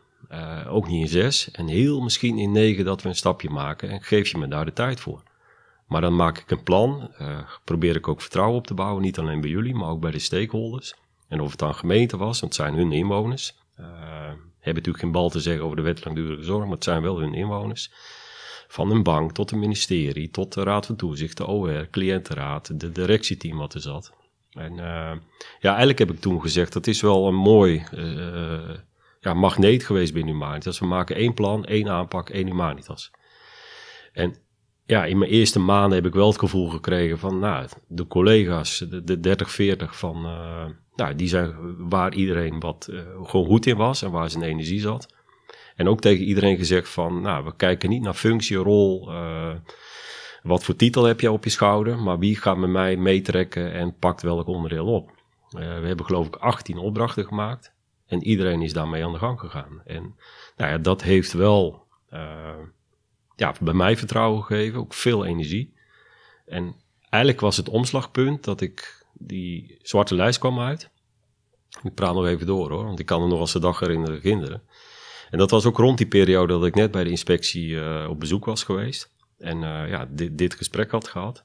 ook 0.68 0.88
niet 0.88 1.02
in 1.02 1.08
zes. 1.08 1.50
En 1.50 1.66
heel 1.66 2.00
misschien 2.00 2.38
in 2.38 2.52
negen 2.52 2.84
dat 2.84 3.02
we 3.02 3.08
een 3.08 3.14
stapje 3.14 3.50
maken. 3.50 3.90
En 3.90 4.02
geef 4.02 4.28
je 4.28 4.38
me 4.38 4.48
daar 4.48 4.64
de 4.64 4.72
tijd 4.72 5.00
voor. 5.00 5.22
Maar 5.90 6.00
dan 6.00 6.16
maak 6.16 6.38
ik 6.38 6.50
een 6.50 6.62
plan, 6.62 7.10
uh, 7.20 7.38
probeer 7.64 7.96
ik 7.96 8.08
ook 8.08 8.20
vertrouwen 8.20 8.56
op 8.56 8.66
te 8.66 8.74
bouwen, 8.74 9.02
niet 9.02 9.18
alleen 9.18 9.40
bij 9.40 9.50
jullie, 9.50 9.74
maar 9.74 9.88
ook 9.88 10.00
bij 10.00 10.10
de 10.10 10.18
stakeholders. 10.18 10.94
En 11.28 11.40
of 11.40 11.50
het 11.50 11.58
dan 11.58 11.74
gemeente 11.74 12.16
was, 12.16 12.40
want 12.40 12.56
het 12.56 12.62
zijn 12.66 12.74
hun 12.74 12.92
inwoners. 12.92 13.54
Uh, 13.80 13.86
hebben 14.58 14.82
natuurlijk 14.82 14.98
geen 14.98 15.12
bal 15.12 15.30
te 15.30 15.40
zeggen 15.40 15.64
over 15.64 15.76
de 15.76 15.82
wet 15.82 16.04
langdurige 16.04 16.42
zorg, 16.42 16.64
maar 16.64 16.74
het 16.74 16.84
zijn 16.84 17.02
wel 17.02 17.18
hun 17.18 17.34
inwoners. 17.34 17.90
Van 18.68 18.90
een 18.90 19.02
bank 19.02 19.32
tot 19.32 19.50
een 19.50 19.58
ministerie, 19.58 20.30
tot 20.30 20.52
de 20.52 20.62
Raad 20.62 20.86
van 20.86 20.96
Toezicht, 20.96 21.36
de 21.36 21.46
OR, 21.46 21.88
cliëntenraad, 21.90 22.80
de 22.80 22.92
directieteam 22.92 23.58
wat 23.58 23.74
er 23.74 23.80
zat. 23.80 24.12
En 24.50 24.72
uh, 24.72 25.12
ja, 25.60 25.68
eigenlijk 25.68 25.98
heb 25.98 26.10
ik 26.10 26.20
toen 26.20 26.40
gezegd, 26.40 26.72
dat 26.72 26.86
is 26.86 27.00
wel 27.00 27.26
een 27.26 27.34
mooi 27.34 27.84
ja, 29.20 29.34
magneet 29.34 29.84
geweest 29.84 30.12
binnen 30.12 30.34
Humanitas. 30.34 30.78
We 30.78 30.86
maken 30.86 31.16
één 31.16 31.34
plan, 31.34 31.64
één 31.64 31.88
aanpak, 31.88 32.28
één 32.28 32.46
Humanitas. 32.46 33.10
En 34.12 34.36
ja, 34.90 35.04
in 35.04 35.18
mijn 35.18 35.30
eerste 35.30 35.58
maanden 35.58 35.98
heb 35.98 36.06
ik 36.06 36.14
wel 36.14 36.26
het 36.26 36.38
gevoel 36.38 36.68
gekregen 36.68 37.18
van, 37.18 37.38
nou, 37.38 37.66
de 37.86 38.06
collega's, 38.06 38.78
de, 38.78 39.04
de 39.04 39.20
30, 39.20 39.50
40 39.50 39.98
van, 39.98 40.26
uh, 40.26 40.64
nou, 40.94 41.14
die 41.14 41.28
zijn 41.28 41.54
waar 41.88 42.14
iedereen 42.14 42.60
wat 42.60 42.88
uh, 42.90 43.00
gewoon 43.22 43.46
goed 43.46 43.66
in 43.66 43.76
was 43.76 44.02
en 44.02 44.10
waar 44.10 44.30
zijn 44.30 44.42
energie 44.44 44.80
zat. 44.80 45.14
En 45.76 45.88
ook 45.88 46.00
tegen 46.00 46.24
iedereen 46.24 46.56
gezegd 46.56 46.88
van, 46.88 47.20
nou, 47.20 47.44
we 47.44 47.56
kijken 47.56 47.88
niet 47.88 48.02
naar 48.02 48.14
functie, 48.14 48.56
rol, 48.56 49.12
uh, 49.12 49.54
wat 50.42 50.64
voor 50.64 50.76
titel 50.76 51.04
heb 51.04 51.20
je 51.20 51.30
op 51.30 51.44
je 51.44 51.50
schouder, 51.50 51.98
maar 51.98 52.18
wie 52.18 52.36
gaat 52.36 52.56
met 52.56 52.70
mij 52.70 52.96
meetrekken 52.96 53.72
en 53.72 53.96
pakt 53.98 54.22
welk 54.22 54.46
onderdeel 54.46 54.86
op. 54.86 55.10
we 55.50 55.60
hebben 55.64 56.06
geloof 56.06 56.26
ik 56.26 56.36
18 56.36 56.78
opdrachten 56.78 57.24
gemaakt 57.24 57.72
en 58.06 58.22
iedereen 58.24 58.62
is 58.62 58.72
daarmee 58.72 59.04
aan 59.04 59.12
de 59.12 59.18
gang 59.18 59.40
gegaan. 59.40 59.82
En 59.84 60.14
nou 60.56 60.70
ja, 60.70 60.78
dat 60.78 61.02
heeft 61.02 61.32
wel 61.32 61.86
ja, 63.40 63.54
bij 63.60 63.74
mij 63.74 63.96
vertrouwen 63.96 64.42
gegeven, 64.42 64.78
ook 64.78 64.94
veel 64.94 65.24
energie. 65.24 65.74
En 66.46 66.74
eigenlijk 67.00 67.42
was 67.42 67.56
het 67.56 67.68
omslagpunt 67.68 68.44
dat 68.44 68.60
ik 68.60 69.06
die 69.12 69.78
zwarte 69.82 70.14
lijst 70.14 70.38
kwam 70.38 70.60
uit. 70.60 70.90
Ik 71.82 71.94
praat 71.94 72.14
nog 72.14 72.26
even 72.26 72.46
door 72.46 72.70
hoor, 72.70 72.84
want 72.84 72.98
ik 72.98 73.06
kan 73.06 73.22
er 73.22 73.28
nog 73.28 73.38
als 73.38 73.52
de 73.52 73.58
dag 73.58 73.78
herinneren 73.78 74.20
kinderen. 74.20 74.62
En 75.30 75.38
dat 75.38 75.50
was 75.50 75.64
ook 75.64 75.76
rond 75.76 75.98
die 75.98 76.06
periode 76.06 76.52
dat 76.52 76.66
ik 76.66 76.74
net 76.74 76.90
bij 76.90 77.04
de 77.04 77.10
inspectie 77.10 77.68
uh, 77.68 78.06
op 78.08 78.20
bezoek 78.20 78.44
was 78.44 78.64
geweest. 78.64 79.10
En 79.38 79.56
uh, 79.56 79.88
ja, 79.88 80.08
dit, 80.10 80.38
dit 80.38 80.54
gesprek 80.54 80.90
had 80.90 81.08
gehad. 81.08 81.44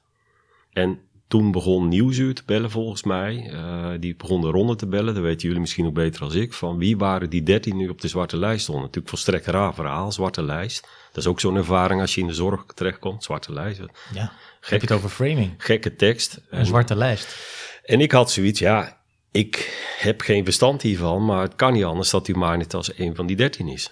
En 0.70 1.00
toen 1.28 1.52
begon 1.52 1.88
Nieuwsuur 1.88 2.34
te 2.34 2.42
bellen 2.46 2.70
volgens 2.70 3.02
mij. 3.02 3.50
Uh, 3.52 3.90
die 4.00 4.16
begon 4.16 4.40
de 4.40 4.50
ronde 4.50 4.76
te 4.76 4.86
bellen, 4.86 5.14
dat 5.14 5.22
weten 5.22 5.42
jullie 5.42 5.60
misschien 5.60 5.84
nog 5.84 5.92
beter 5.92 6.22
als 6.22 6.34
ik. 6.34 6.52
Van 6.52 6.78
wie 6.78 6.96
waren 6.96 7.30
die 7.30 7.42
13 7.42 7.76
nu 7.76 7.88
op 7.88 8.00
de 8.00 8.08
zwarte 8.08 8.36
lijst 8.36 8.62
stonden. 8.62 8.84
Natuurlijk 8.84 9.08
volstrekt 9.08 9.46
raar 9.46 9.74
verhaal, 9.74 10.12
zwarte 10.12 10.42
lijst. 10.42 10.88
Dat 11.12 11.24
is 11.24 11.26
ook 11.26 11.40
zo'n 11.40 11.56
ervaring 11.56 12.00
als 12.00 12.14
je 12.14 12.20
in 12.20 12.26
de 12.26 12.34
zorg 12.34 12.64
terechtkomt, 12.74 13.24
zwarte 13.24 13.52
lijst. 13.52 13.80
Ja, 14.12 14.32
Gek, 14.60 14.70
heb 14.70 14.80
je 14.80 14.86
het 14.86 14.96
over 14.96 15.10
framing. 15.10 15.54
Gekke 15.58 15.96
tekst. 15.96 16.40
Een 16.50 16.66
zwarte 16.66 16.96
lijst. 16.96 17.36
En 17.84 18.00
ik 18.00 18.12
had 18.12 18.30
zoiets, 18.30 18.58
ja, 18.58 19.00
ik 19.30 19.84
heb 19.98 20.20
geen 20.20 20.44
verstand 20.44 20.82
hiervan, 20.82 21.24
maar 21.24 21.42
het 21.42 21.56
kan 21.56 21.72
niet 21.72 21.84
anders 21.84 22.10
dat 22.10 22.26
Humanitas 22.26 22.98
een 22.98 23.14
van 23.14 23.26
die 23.26 23.36
13 23.36 23.68
is. 23.68 23.90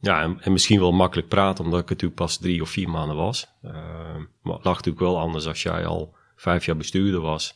Ja, 0.00 0.22
en, 0.22 0.40
en, 0.40 0.52
misschien 0.52 0.80
wel 0.80 0.92
makkelijk 0.92 1.28
praten, 1.28 1.64
omdat 1.64 1.80
ik 1.80 1.88
natuurlijk 1.88 2.20
pas 2.20 2.38
drie 2.38 2.62
of 2.62 2.70
vier 2.70 2.88
maanden 2.88 3.16
was. 3.16 3.48
Uh, 3.64 3.72
maar 4.42 4.54
het 4.54 4.64
lag 4.64 4.76
natuurlijk 4.76 5.04
wel 5.04 5.18
anders 5.18 5.46
als 5.46 5.62
jij 5.62 5.86
al 5.86 6.14
vijf 6.42 6.64
jaar 6.64 6.76
bestuurder 6.76 7.20
was, 7.20 7.54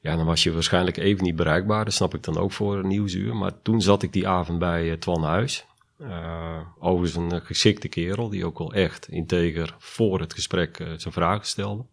ja, 0.00 0.16
dan 0.16 0.26
was 0.26 0.42
je 0.42 0.52
waarschijnlijk 0.52 0.96
even 0.96 1.24
niet 1.24 1.36
bereikbaar. 1.36 1.84
Dat 1.84 1.94
snap 1.94 2.14
ik 2.14 2.22
dan 2.22 2.38
ook 2.38 2.52
voor 2.52 2.86
nieuwsuur. 2.86 3.36
Maar 3.36 3.62
toen 3.62 3.80
zat 3.80 4.02
ik 4.02 4.12
die 4.12 4.28
avond 4.28 4.58
bij 4.58 4.84
uh, 4.84 4.92
Twan 4.92 5.22
Huis. 5.22 5.64
Uh, 6.00 6.58
overigens 6.78 7.32
een 7.32 7.40
geschikte 7.40 7.88
kerel 7.88 8.28
die 8.28 8.44
ook 8.46 8.58
wel 8.58 8.72
echt 8.72 9.08
integer 9.08 9.74
voor 9.78 10.20
het 10.20 10.34
gesprek 10.34 10.76
zijn 10.96 11.12
vragen 11.12 11.46
stelde. 11.46 11.84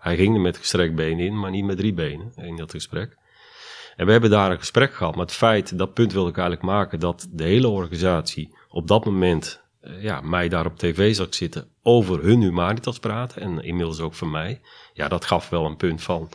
Hij 0.00 0.16
ging 0.16 0.34
er 0.34 0.40
met 0.40 0.56
gestrekt 0.56 0.94
benen 0.94 1.26
in, 1.26 1.38
maar 1.38 1.50
niet 1.50 1.64
met 1.64 1.76
drie 1.76 1.92
benen 1.92 2.32
in 2.36 2.56
dat 2.56 2.70
gesprek. 2.70 3.16
En 3.96 4.06
we 4.06 4.12
hebben 4.12 4.30
daar 4.30 4.50
een 4.50 4.58
gesprek 4.58 4.94
gehad. 4.94 5.14
Maar 5.14 5.24
het 5.24 5.34
feit, 5.34 5.78
dat 5.78 5.94
punt 5.94 6.12
wil 6.12 6.28
ik 6.28 6.36
eigenlijk 6.36 6.66
maken, 6.66 7.00
dat 7.00 7.28
de 7.30 7.44
hele 7.44 7.68
organisatie 7.68 8.54
op 8.68 8.88
dat 8.88 9.04
moment 9.04 9.60
eh, 9.60 9.65
ja, 10.00 10.20
mij 10.20 10.48
daar 10.48 10.66
op 10.66 10.78
tv 10.78 11.14
zag 11.14 11.34
zitten 11.34 11.68
over 11.82 12.22
hun 12.22 12.42
humanitas 12.42 12.98
praten. 12.98 13.42
En 13.42 13.64
inmiddels 13.64 14.00
ook 14.00 14.14
van 14.14 14.30
mij. 14.30 14.60
Ja, 14.92 15.08
dat 15.08 15.24
gaf 15.24 15.48
wel 15.48 15.64
een 15.64 15.76
punt 15.76 16.02
van 16.02 16.28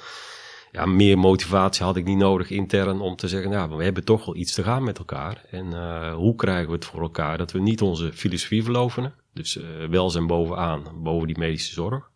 ja, 0.72 0.86
meer 0.86 1.17
motivatie 1.17 1.86
had 1.86 1.96
ik 1.96 2.05
niet 2.05 2.17
nodig 2.17 2.50
intern 2.50 3.00
om 3.00 3.15
te 3.15 3.27
zeggen, 3.27 3.51
nou, 3.51 3.75
we 3.75 3.84
hebben 3.84 4.03
toch 4.03 4.25
wel 4.25 4.36
iets 4.36 4.53
te 4.53 4.63
gaan 4.63 4.84
met 4.84 4.98
elkaar. 4.98 5.46
En 5.50 5.65
uh, 5.65 6.13
hoe 6.13 6.36
krijgen 6.36 6.67
we 6.67 6.75
het 6.75 6.86
voor 6.86 7.01
elkaar 7.01 7.38
dat 7.38 7.51
we 7.51 7.60
niet 7.60 7.81
onze 7.81 8.13
filosofie 8.13 8.63
verlovenen, 8.63 9.13
dus 9.34 9.58
uh, 9.58 9.63
welzijn 9.89 10.27
bovenaan, 10.27 10.84
boven 11.03 11.27
die 11.27 11.38
medische 11.38 11.74
zorg. 11.74 12.10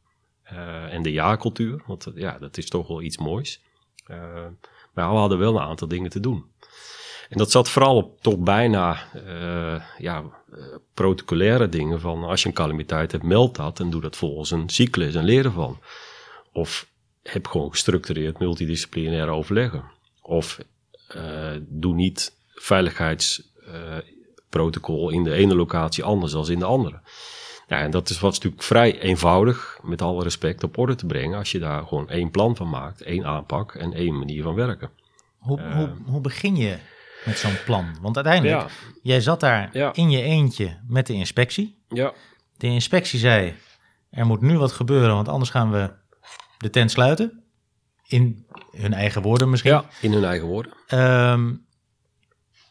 En 0.89 1.01
de 1.01 1.12
ja-cultuur, 1.12 1.84
want 1.86 2.12
ja, 2.15 2.38
dat 2.39 2.58
is 2.58 2.70
toch 2.70 2.88
wel 2.88 3.01
iets 3.01 3.18
moois. 3.18 3.62
maar 4.94 5.10
we 5.10 5.18
hadden 5.18 5.38
wel 5.38 5.56
een 5.56 5.68
aantal 5.68 5.88
dingen 5.88 6.10
te 6.10 6.20
doen. 6.20 6.46
En 7.29 7.38
dat 7.38 7.51
zat 7.51 7.70
vooral 7.70 7.96
op 7.96 8.22
toch 8.22 8.38
bijna 8.38 8.98
ja, 9.98 10.24
protocolaire 10.94 11.70
dingen 11.70 12.00
van 12.00 12.24
als 12.24 12.41
je 12.41 12.48
een 12.48 12.53
calamiteit 12.53 13.12
hebt, 13.12 13.24
meld 13.24 13.55
dat 13.55 13.79
en 13.79 13.89
doe 13.89 14.01
dat 14.01 14.15
volgens 14.15 14.51
een 14.51 14.70
cyclus 14.70 15.15
en 15.15 15.24
leer 15.24 15.46
ervan. 15.46 15.79
Of 16.51 16.88
heb 17.24 17.48
gewoon 17.48 17.70
gestructureerd 17.70 18.39
multidisciplinair 18.39 19.27
overleggen. 19.27 19.84
Of 20.22 20.60
uh, 21.15 21.51
doe 21.60 21.96
niet 21.96 22.38
veiligheidsprotocol 22.53 25.10
uh, 25.10 25.15
in 25.15 25.24
de 25.24 25.34
ene 25.34 25.55
locatie 25.55 26.03
anders 26.03 26.32
dan 26.32 26.50
in 26.50 26.60
de 26.60 26.65
andere. 26.65 27.00
Ja, 27.67 27.79
en 27.79 27.91
dat 27.91 28.10
is 28.10 28.20
wat 28.20 28.34
natuurlijk 28.34 28.63
vrij 28.63 29.00
eenvoudig, 29.00 29.79
met 29.84 30.01
alle 30.01 30.24
respect, 30.24 30.63
op 30.63 30.77
orde 30.77 30.96
te 30.96 31.05
brengen 31.05 31.38
als 31.38 31.51
je 31.51 31.60
daar 31.60 31.86
gewoon 31.86 32.10
één 32.10 32.32
plan 32.32 32.55
van 32.55 32.70
maakt, 32.70 33.01
één 33.01 33.25
aanpak 33.25 33.75
en 33.75 33.94
één 33.94 34.17
manier 34.17 34.44
van 34.44 34.55
werken. 34.55 34.89
Hoe, 35.38 35.60
uh, 35.60 35.75
hoe, 35.75 35.89
hoe 36.05 36.22
begin 36.22 36.55
je 36.55 36.77
met 37.25 37.38
zo'n 37.38 37.63
plan? 37.65 37.98
Want 38.01 38.15
uiteindelijk, 38.15 38.62
ja. 38.62 38.67
jij 39.01 39.22
zat 39.22 39.39
daar 39.39 39.70
ja. 39.72 39.94
in 39.94 40.10
je 40.10 40.22
eentje 40.22 40.79
met 40.88 41.08
de 41.08 41.13
inspectie. 41.13 41.84
Ja. 41.89 42.13
De 42.58 42.67
inspectie 42.67 43.20
zei, 43.20 43.53
er 44.10 44.25
moet 44.25 44.41
nu 44.41 44.58
wat 44.58 44.72
gebeuren, 44.72 45.15
want 45.15 45.27
anders 45.27 45.50
gaan 45.50 45.72
we 45.72 45.91
de 46.58 46.70
tent 46.70 46.91
sluiten. 46.91 47.44
In 48.08 48.46
hun 48.72 48.94
eigen 48.94 49.22
woorden 49.22 49.50
misschien. 49.50 49.72
Ja, 49.72 49.86
in 50.01 50.13
hun 50.13 50.24
eigen 50.24 50.48
woorden. 50.48 50.74
Um, 50.94 51.65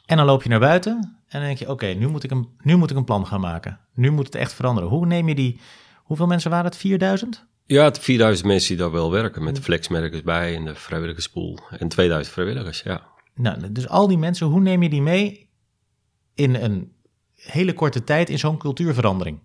en 0.07 0.17
dan 0.17 0.27
loop 0.27 0.43
je 0.43 0.49
naar 0.49 0.61
buiten 0.61 0.93
en 1.35 1.41
dan 1.41 1.49
denk 1.49 1.59
je, 1.59 1.65
oké, 1.65 1.73
okay, 1.73 1.93
nu, 1.95 2.09
moet 2.09 2.25
ik 2.25 2.31
een, 2.31 2.49
nu 2.59 2.77
moet 2.77 2.91
ik 2.91 2.97
een 2.97 3.05
plan 3.05 3.27
gaan 3.27 3.41
maken. 3.41 3.81
Nu 3.95 4.11
moet 4.11 4.27
het 4.27 4.35
echt 4.35 4.53
veranderen. 4.53 4.89
Hoe 4.89 5.07
neem 5.07 5.29
je 5.29 5.35
die, 5.35 5.61
hoeveel 5.97 6.27
mensen 6.27 6.51
waren 6.51 6.65
het? 6.65 6.77
4000? 6.77 7.47
Ja, 7.67 7.85
het 7.85 7.99
4000 7.99 8.47
mensen 8.49 8.69
die 8.69 8.77
daar 8.77 8.93
wel 8.93 9.11
werken 9.11 9.45
met 9.45 9.57
de 9.57 9.63
flexmerkers 9.63 10.23
bij 10.23 10.57
en 10.57 10.65
de 10.65 10.75
vrijwilligerspool. 10.75 11.59
En 11.79 11.89
2000 11.89 12.35
vrijwilligers, 12.35 12.83
ja. 12.83 13.03
Nou, 13.35 13.73
dus 13.73 13.89
al 13.89 14.07
die 14.07 14.19
mensen, 14.19 14.47
hoe 14.47 14.61
neem 14.61 14.83
je 14.83 14.89
die 14.89 15.03
mee 15.03 15.49
in 16.35 16.55
een 16.55 16.93
hele 17.35 17.73
korte 17.75 18.05
tijd 18.05 18.31
in 18.31 18.39
zo'n 18.39 18.59
cultuurverandering? 18.59 19.39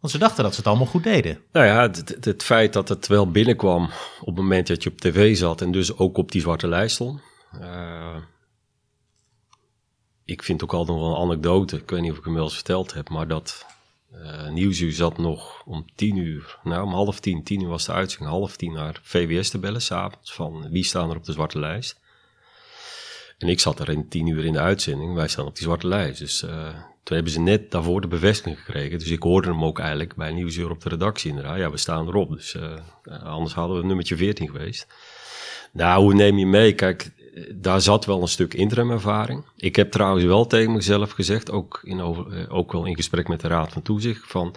Want 0.00 0.12
ze 0.12 0.18
dachten 0.18 0.42
dat 0.42 0.52
ze 0.52 0.58
het 0.58 0.68
allemaal 0.68 0.86
goed 0.86 1.02
deden. 1.02 1.40
Nou 1.52 1.66
ja, 1.66 1.80
het, 1.80 2.24
het, 2.24 2.42
feit 2.42 2.72
dat 2.72 2.88
het 2.88 3.06
wel 3.06 3.30
binnenkwam 3.30 3.84
op 4.20 4.26
het 4.26 4.36
moment 4.36 4.66
dat 4.66 4.82
je 4.82 4.90
op 4.90 5.00
tv 5.00 5.36
zat 5.36 5.60
en 5.60 5.72
dus 5.72 5.96
ook 5.96 6.16
op 6.16 6.32
die 6.32 6.40
zwarte 6.40 6.68
lijst 6.68 6.94
stond. 6.94 7.20
Uh, 7.60 8.16
ik 10.24 10.42
vind 10.42 10.62
ook 10.62 10.72
altijd 10.72 10.98
nog 10.98 11.06
wel 11.06 11.16
een 11.16 11.22
anekdote, 11.22 11.76
ik 11.76 11.90
weet 11.90 12.00
niet 12.00 12.10
of 12.10 12.18
ik 12.18 12.24
hem 12.24 12.34
wel 12.34 12.44
eens 12.44 12.54
verteld 12.54 12.94
heb, 12.94 13.08
maar 13.08 13.28
dat 13.28 13.66
uh, 14.12 14.48
Nieuwsuur 14.48 14.92
zat 14.92 15.18
nog 15.18 15.62
om 15.64 15.84
tien 15.94 16.16
uur, 16.16 16.58
nou 16.62 16.84
om 16.84 16.92
half 16.92 17.20
tien, 17.20 17.42
tien 17.42 17.62
uur 17.62 17.68
was 17.68 17.84
de 17.84 17.92
uitzending, 17.92 18.30
half 18.30 18.56
tien 18.56 18.72
naar 18.72 19.00
VWS 19.02 19.50
te 19.50 19.58
bellen 19.58 19.82
s'avonds 19.82 20.34
van 20.34 20.70
wie 20.70 20.84
staan 20.84 21.10
er 21.10 21.16
op 21.16 21.24
de 21.24 21.32
zwarte 21.32 21.58
lijst. 21.58 22.00
En 23.38 23.48
ik 23.48 23.60
zat 23.60 23.80
er 23.80 23.88
in 23.88 24.08
tien 24.08 24.26
uur 24.26 24.44
in 24.44 24.52
de 24.52 24.58
uitzending, 24.58 25.14
wij 25.14 25.28
staan 25.28 25.46
op 25.46 25.54
die 25.54 25.64
zwarte 25.64 25.88
lijst. 25.88 26.18
Dus 26.18 26.42
uh, 26.42 26.50
toen 27.02 27.16
hebben 27.16 27.32
ze 27.32 27.40
net 27.40 27.70
daarvoor 27.70 28.00
de 28.00 28.08
bevestiging 28.08 28.58
gekregen. 28.58 28.98
Dus 28.98 29.10
ik 29.10 29.22
hoorde 29.22 29.48
hem 29.48 29.64
ook 29.64 29.78
eigenlijk 29.78 30.14
bij 30.14 30.32
Nieuwsuur 30.32 30.70
op 30.70 30.82
de 30.82 30.88
redactie 30.88 31.30
inderdaad. 31.30 31.58
Ja, 31.58 31.70
we 31.70 31.76
staan 31.76 32.06
erop. 32.06 32.30
Dus 32.30 32.54
uh, 32.54 33.24
anders 33.24 33.54
hadden 33.54 33.80
we 33.80 33.86
nummertje 33.86 34.16
14 34.16 34.46
geweest. 34.46 34.86
Nou, 35.72 36.02
hoe 36.02 36.14
neem 36.14 36.38
je 36.38 36.46
mee? 36.46 36.72
Kijk, 36.74 37.10
daar 37.54 37.80
zat 37.80 38.04
wel 38.04 38.22
een 38.22 38.28
stuk 38.28 38.54
interimervaring. 38.54 39.44
Ik 39.56 39.76
heb 39.76 39.90
trouwens 39.90 40.24
wel 40.24 40.46
tegen 40.46 40.72
mezelf 40.72 41.10
gezegd, 41.10 41.50
ook, 41.50 41.80
in 41.82 42.00
ook 42.48 42.72
wel 42.72 42.84
in 42.84 42.96
gesprek 42.96 43.28
met 43.28 43.40
de 43.40 43.48
Raad 43.48 43.72
van 43.72 43.82
Toezicht, 43.82 44.22
van 44.26 44.54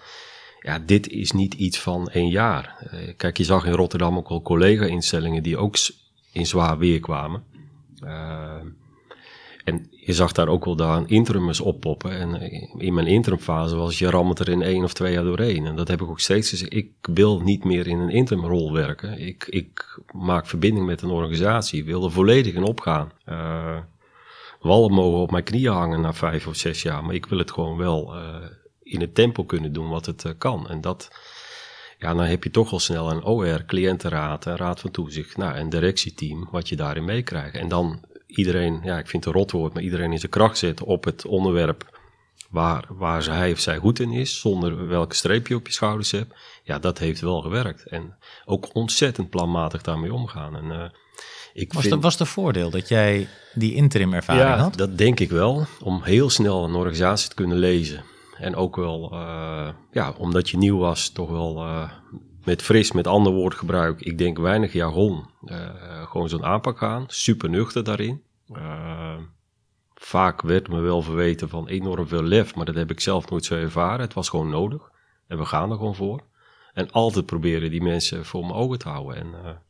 ja, 0.60 0.80
dit 0.80 1.08
is 1.08 1.32
niet 1.32 1.54
iets 1.54 1.80
van 1.80 2.10
één 2.10 2.30
jaar. 2.30 2.88
Kijk, 3.18 3.38
je 3.38 3.44
zag 3.44 3.66
in 3.66 3.74
Rotterdam 3.74 4.18
ook 4.18 4.30
wel 4.30 4.42
collega-instellingen 4.42 5.44
die 5.44 5.58
ook 5.58 5.76
in 6.32 6.46
zwaar 6.46 6.78
weer 6.78 7.00
kwamen. 7.00 7.44
En 9.64 9.88
je 9.90 10.14
zag 10.14 10.32
daar 10.32 10.48
ook 10.48 10.66
wel 10.66 10.76
daar 10.76 11.04
interimers 11.06 11.60
oppoppen. 11.60 12.12
En 12.12 12.42
in 12.78 12.94
mijn 12.94 13.08
interimfase 13.08 13.76
was 13.76 14.00
je 14.00 14.10
rammelt 14.10 14.40
er 14.40 14.50
in 14.50 14.62
één 14.62 14.84
of 14.84 14.94
twee 14.94 15.14
jaar 15.14 15.24
doorheen. 15.24 15.66
En 15.66 15.76
dat 15.76 15.88
heb 15.88 16.02
ik 16.02 16.08
ook 16.08 16.20
steeds 16.20 16.50
gezegd. 16.50 16.74
Ik 16.74 16.90
wil 17.02 17.40
niet 17.40 17.64
meer 17.64 17.88
in 17.88 18.00
een 18.00 18.10
interimrol 18.10 18.74
werken. 18.74 19.20
Ik, 19.20 19.46
ik 19.50 20.00
maak 20.14 20.46
verbinding 20.48 20.86
met 20.86 21.02
een 21.02 21.10
organisatie. 21.10 21.80
Ik 21.80 21.86
wil 21.86 22.04
er 22.04 22.12
volledig 22.12 22.54
in 22.54 22.64
opgaan. 22.64 23.12
Uh, 23.30 23.78
wallen 24.62 24.92
mogen 24.92 25.20
op 25.20 25.32
mijn 25.32 25.44
knieën 25.44 25.72
hangen 25.72 26.02
na 26.02 26.14
vijf 26.14 26.48
of 26.48 26.56
zes 26.56 26.82
jaar. 26.82 27.04
Maar 27.04 27.16
ik 27.16 27.26
wil 27.26 27.38
het 27.38 27.52
gewoon 27.52 27.78
wel 27.78 28.16
uh, 28.16 28.36
in 28.84 29.02
het 29.02 29.16
tempo 29.16 29.44
kunnen 29.44 29.74
doen 29.74 29.90
wat 29.90 30.06
het 30.06 30.36
kan. 30.38 30.70
En 30.70 30.82
dat, 30.82 31.12
ja, 32.02 32.14
dan 32.14 32.26
heb 32.26 32.44
je 32.44 32.52
toch 32.52 32.72
al 32.72 32.80
snel 32.80 33.12
een 33.12 33.24
OR, 33.24 33.66
cliëntenraad, 33.66 34.46
een 34.46 34.56
raad 34.56 34.80
van 34.80 34.92
toezicht, 34.92 35.38
nou, 35.38 35.58
een 35.58 35.70
directieteam, 35.70 36.48
wat 36.52 36.70
je 36.70 36.76
daarin 36.76 37.06
meekrijgt. 37.06 37.56
En 37.56 37.68
dan 37.68 38.06
iedereen, 38.28 38.80
ja, 38.84 38.98
ik 38.98 39.08
vind 39.08 39.26
het 39.26 39.34
een 39.34 39.40
rotwoord, 39.40 39.74
maar 39.74 39.84
iedereen 39.84 40.12
in 40.12 40.20
zijn 40.20 40.32
kracht 40.32 40.58
zet 40.58 40.84
op 40.84 41.04
het 41.04 41.26
onderwerp 41.26 42.00
waar, 42.50 42.86
waar 42.90 43.26
hij 43.26 43.52
of 43.52 43.60
zij 43.60 43.78
goed 43.78 44.00
in 44.00 44.12
is, 44.12 44.40
zonder 44.40 44.88
welke 44.88 45.16
streep 45.16 45.48
je 45.48 45.56
op 45.56 45.68
je 45.68 45.74
schouders 45.74 46.12
hebt. 46.12 46.36
Ja, 46.64 46.80
dat 46.80 46.98
heeft 46.98 47.22
wel 47.22 47.42
gewerkt. 47.42 47.88
En 47.88 48.18
ook 48.46 48.76
ontzettend 48.76 49.30
planmatig 49.30 49.82
daarmee 49.82 50.14
omgaan. 50.14 50.56
En, 50.56 50.66
uh, 50.66 50.84
ik 51.54 51.74
was, 51.74 51.82
vind, 51.82 51.94
de, 51.94 52.00
was 52.00 52.18
de 52.18 52.26
voordeel 52.26 52.70
dat 52.70 52.88
jij 52.88 53.28
die 53.54 53.74
interim 53.74 54.14
ervaring 54.14 54.46
ja, 54.46 54.58
had? 54.58 54.76
dat 54.76 54.98
denk 54.98 55.20
ik 55.20 55.30
wel. 55.30 55.66
Om 55.80 56.04
heel 56.04 56.30
snel 56.30 56.64
een 56.64 56.76
organisatie 56.76 57.30
te 57.30 57.36
kunnen 57.36 57.58
lezen. 57.58 58.04
En 58.42 58.56
ook 58.56 58.76
wel, 58.76 59.14
uh, 59.14 59.70
ja, 59.92 60.14
omdat 60.18 60.50
je 60.50 60.58
nieuw 60.58 60.78
was, 60.78 61.10
toch 61.10 61.30
wel 61.30 61.66
uh, 61.66 61.92
met 62.44 62.62
fris, 62.62 62.92
met 62.92 63.08
ander 63.08 63.34
woordgebruik. 63.34 64.02
Ik 64.02 64.18
denk 64.18 64.38
weinig 64.38 64.74
jargon. 64.74 65.30
Uh, 65.46 66.08
gewoon 66.08 66.30
zo'n 66.30 66.46
aanpak 66.46 66.78
gaan. 66.78 67.04
Super 67.08 67.50
nuchter 67.50 67.84
daarin. 67.84 68.24
Vaak 69.94 70.42
werd 70.42 70.68
me 70.68 70.80
wel 70.80 71.02
verweten 71.02 71.50
van 71.50 71.68
enorm 71.68 72.08
veel 72.08 72.24
lef, 72.24 72.56
maar 72.56 72.66
dat 72.66 72.76
heb 72.76 72.92
ik 72.92 73.00
zelf 73.00 73.30
nooit 73.30 73.46
zo 73.46 73.56
ervaren. 73.56 74.00
Het 74.00 74.14
was 74.14 74.30
gewoon 74.30 74.50
nodig. 74.50 74.92
En 75.28 75.38
we 75.38 75.46
gaan 75.46 75.72
er 75.72 75.78
gewoon 75.78 75.96
voor. 75.96 76.22
En 76.74 76.92
altijd 76.92 77.26
proberen 77.26 77.72
die 77.72 77.82
mensen 77.82 78.26
voor 78.26 78.42
mijn 78.42 78.54
ogen 78.54 78.80
te 78.80 78.90
houden. 78.90 79.16
En 79.16 79.62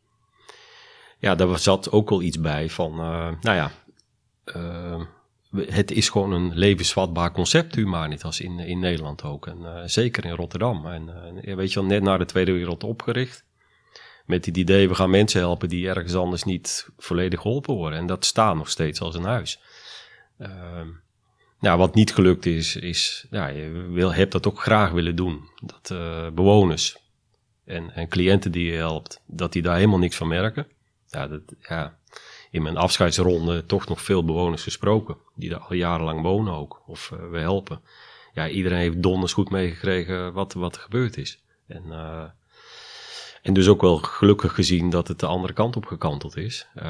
ja, 1.18 1.36
daar 1.36 1.60
zat 1.60 1.92
ook 1.92 2.10
wel 2.10 2.22
iets 2.22 2.40
bij 2.40 2.70
van, 2.70 2.96
nou 2.96 3.40
ja, 3.42 3.72
het 5.55 5.91
is 5.91 6.10
gewoon 6.10 6.31
een 6.31 6.51
levensvatbaar 6.53 7.31
concept, 7.31 7.75
Humanitas, 7.75 8.39
in, 8.39 8.60
in 8.60 8.79
Nederland 8.79 9.24
ook. 9.24 9.48
En 9.48 9.58
uh, 9.62 9.81
zeker 9.86 10.25
in 10.25 10.36
Rotterdam. 10.36 10.86
En 10.86 11.10
uh, 11.43 11.55
weet 11.55 11.74
je 11.74 11.79
wel, 11.79 11.89
net 11.89 12.03
na 12.03 12.17
de 12.17 12.25
Tweede 12.25 12.51
Wereld 12.51 12.84
opgericht. 12.84 13.46
Met 14.25 14.46
het 14.46 14.58
idee, 14.58 14.88
we 14.88 14.96
gaan 14.96 15.10
mensen 15.10 15.39
helpen 15.39 15.70
die 15.70 15.89
ergens 15.89 16.15
anders 16.15 16.43
niet 16.43 16.89
volledig 16.98 17.41
geholpen 17.41 17.75
worden. 17.75 18.00
En 18.00 18.05
dat 18.05 18.25
staat 18.25 18.55
nog 18.55 18.70
steeds 18.70 19.01
als 19.01 19.15
een 19.15 19.24
huis. 19.24 19.60
Uh, 20.39 20.50
nou, 21.60 21.77
wat 21.77 21.96
niet 21.96 22.13
gelukt 22.13 22.46
is, 22.46 22.75
is 22.75 23.27
ja, 23.29 23.48
je 23.48 23.70
wil, 23.70 24.13
hebt 24.13 24.31
dat 24.31 24.48
ook 24.48 24.62
graag 24.62 24.91
willen 24.91 25.15
doen. 25.15 25.50
Dat 25.63 25.89
uh, 25.91 26.29
bewoners 26.29 26.98
en, 27.65 27.91
en 27.96 28.08
cliënten 28.08 28.51
die 28.51 28.72
je 28.72 28.77
helpt, 28.77 29.22
dat 29.25 29.53
die 29.53 29.62
daar 29.62 29.75
helemaal 29.75 30.00
niks 30.00 30.15
van 30.15 30.27
merken. 30.27 30.67
Ja, 31.08 31.27
dat, 31.27 31.41
ja, 31.60 31.98
in 32.51 32.62
mijn 32.62 32.77
afscheidsronde 32.77 33.65
toch 33.65 33.88
nog 33.88 34.01
veel 34.01 34.25
bewoners 34.25 34.63
gesproken. 34.63 35.17
Die 35.36 35.50
daar 35.50 35.60
al 35.60 35.75
jarenlang 35.75 36.22
wonen 36.22 36.53
ook. 36.53 36.81
Of 36.86 37.12
uh, 37.13 37.29
we 37.29 37.38
helpen. 37.38 37.81
Ja, 38.34 38.50
iedereen 38.50 38.79
heeft 38.79 39.03
donders 39.03 39.34
goed 39.34 39.50
meegekregen 39.50 40.34
wat, 40.34 40.53
wat 40.53 40.75
er 40.75 40.81
gebeurd 40.81 41.17
is. 41.17 41.43
En, 41.67 41.84
uh, 41.88 42.24
en 43.41 43.53
dus 43.53 43.67
ook 43.67 43.81
wel 43.81 43.98
gelukkig 43.98 44.53
gezien 44.53 44.89
dat 44.89 45.08
het 45.08 45.20
de 45.20 45.25
andere 45.25 45.53
kant 45.53 45.75
op 45.75 45.86
gekanteld 45.86 46.38
is. 46.38 46.67
Uh, 46.75 46.84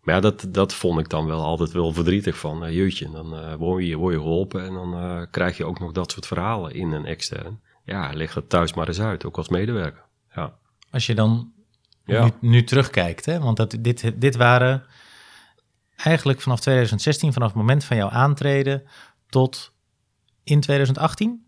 maar 0.00 0.14
ja, 0.14 0.20
dat, 0.20 0.46
dat 0.48 0.74
vond 0.74 1.00
ik 1.00 1.08
dan 1.08 1.26
wel 1.26 1.42
altijd 1.42 1.72
wel 1.72 1.92
verdrietig 1.92 2.38
van. 2.38 2.72
Jeutje, 2.72 3.10
dan 3.10 3.56
word, 3.56 3.86
je, 3.86 3.96
word 3.96 4.14
je 4.14 4.20
geholpen 4.20 4.64
en 4.64 4.74
dan 4.74 5.26
krijg 5.30 5.56
je 5.56 5.64
ook 5.64 5.80
nog 5.80 5.92
dat 5.92 6.10
soort 6.10 6.26
verhalen 6.26 6.74
in 6.74 6.92
een 6.92 7.04
extern. 7.04 7.60
Ja, 7.84 8.10
leg 8.14 8.32
dat 8.32 8.48
thuis 8.48 8.74
maar 8.74 8.88
eens 8.88 9.00
uit, 9.00 9.24
ook 9.24 9.36
als 9.36 9.48
medewerker. 9.48 10.04
Ja. 10.34 10.58
Als 10.90 11.06
je 11.06 11.14
dan 11.14 11.52
ja. 12.06 12.24
nu, 12.24 12.30
nu, 12.40 12.64
terugkijkt. 12.64 13.26
Hè? 13.26 13.38
Want 13.38 13.56
dat, 13.56 13.76
dit, 13.80 14.12
dit 14.14 14.36
waren 14.36 14.84
eigenlijk 15.96 16.40
vanaf 16.40 16.60
2016, 16.60 17.32
vanaf 17.32 17.48
het 17.48 17.56
moment 17.56 17.84
van 17.84 17.96
jouw 17.96 18.10
aantreden 18.10 18.82
tot 19.28 19.72
in 20.44 20.60
2018? 20.60 21.44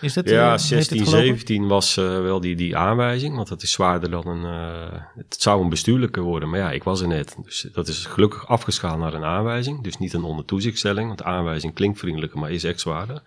Is 0.00 0.12
dat, 0.12 0.28
ja, 0.28 0.52
uh, 0.52 0.58
16, 0.58 1.06
17 1.06 1.66
was 1.66 1.96
uh, 1.96 2.04
wel 2.04 2.40
die, 2.40 2.56
die 2.56 2.76
aanwijzing, 2.76 3.36
want 3.36 3.48
dat 3.48 3.62
is 3.62 3.72
zwaarder 3.72 4.10
dan 4.10 4.26
een. 4.26 4.44
Uh, 4.44 5.00
het 5.16 5.36
zou 5.38 5.62
een 5.62 5.68
bestuurlijke 5.68 6.20
worden, 6.20 6.50
maar 6.50 6.58
ja, 6.58 6.70
ik 6.70 6.84
was 6.84 7.00
er 7.00 7.08
net. 7.08 7.36
Dus 7.42 7.68
dat 7.72 7.88
is 7.88 8.06
gelukkig 8.06 8.48
afgeschaald 8.48 8.98
naar 8.98 9.14
een 9.14 9.24
aanwijzing. 9.24 9.82
Dus 9.82 9.98
niet 9.98 10.12
een 10.12 10.22
ondertoezichtstelling, 10.22 11.06
want 11.06 11.22
aanwijzing 11.22 11.74
klinkt 11.74 11.98
vriendelijker, 11.98 12.38
maar 12.38 12.50
is 12.50 12.64
echt 12.64 12.80
zwaarder. 12.80 13.22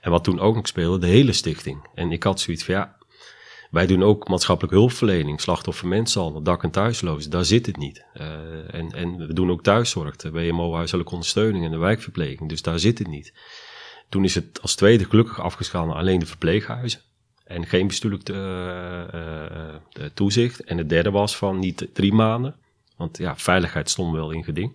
En 0.00 0.10
wat 0.10 0.24
toen 0.24 0.40
ook 0.40 0.54
nog 0.54 0.66
speelde, 0.66 0.98
de 0.98 1.12
hele 1.12 1.32
stichting. 1.32 1.86
En 1.94 2.12
ik 2.12 2.22
had 2.22 2.40
zoiets 2.40 2.64
van, 2.64 2.74
ja, 2.74 2.96
wij 3.70 3.86
doen 3.86 4.02
ook 4.02 4.28
maatschappelijke 4.28 4.78
hulpverlening, 4.78 5.40
slachtoffer 5.40 5.88
mensenhandel, 5.88 6.42
dak- 6.42 6.62
en 6.62 6.70
thuisloos. 6.70 7.28
Daar 7.28 7.44
zit 7.44 7.66
het 7.66 7.76
niet. 7.76 8.04
Uh, 8.14 8.74
en, 8.74 8.92
en 8.92 9.26
we 9.26 9.32
doen 9.32 9.50
ook 9.50 9.62
thuiszorg, 9.62 10.16
de 10.16 10.30
WMO, 10.30 10.74
huiselijke 10.74 11.12
ondersteuning 11.12 11.64
en 11.64 11.70
de 11.70 11.78
wijkverpleging. 11.78 12.48
Dus 12.48 12.62
daar 12.62 12.78
zit 12.78 12.98
het 12.98 13.08
niet. 13.08 13.32
Toen 14.08 14.24
is 14.24 14.34
het 14.34 14.62
als 14.62 14.74
tweede 14.74 15.04
gelukkig 15.04 15.40
afgeschaald 15.40 15.86
naar 15.86 15.96
alleen 15.96 16.18
de 16.18 16.26
verpleeghuizen. 16.26 17.00
En 17.44 17.66
geen 17.66 17.86
bestuurlijk 17.86 18.28
uh, 18.28 18.36
uh, 18.36 20.04
toezicht. 20.14 20.60
En 20.60 20.78
het 20.78 20.88
derde 20.88 21.10
was 21.10 21.36
van 21.36 21.58
niet 21.58 21.88
drie 21.92 22.12
maanden. 22.12 22.56
Want 22.96 23.18
ja, 23.18 23.36
veiligheid 23.36 23.90
stond 23.90 24.12
wel 24.12 24.30
in 24.30 24.44
geding. 24.44 24.72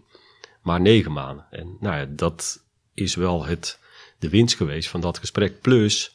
Maar 0.61 0.81
negen 0.81 1.11
maanden. 1.11 1.45
En 1.51 1.77
nou 1.79 1.95
ja, 1.95 2.05
dat 2.09 2.63
is 2.93 3.15
wel 3.15 3.45
het, 3.45 3.79
de 4.19 4.29
winst 4.29 4.55
geweest 4.55 4.89
van 4.89 5.01
dat 5.01 5.17
gesprek. 5.17 5.61
Plus 5.61 6.14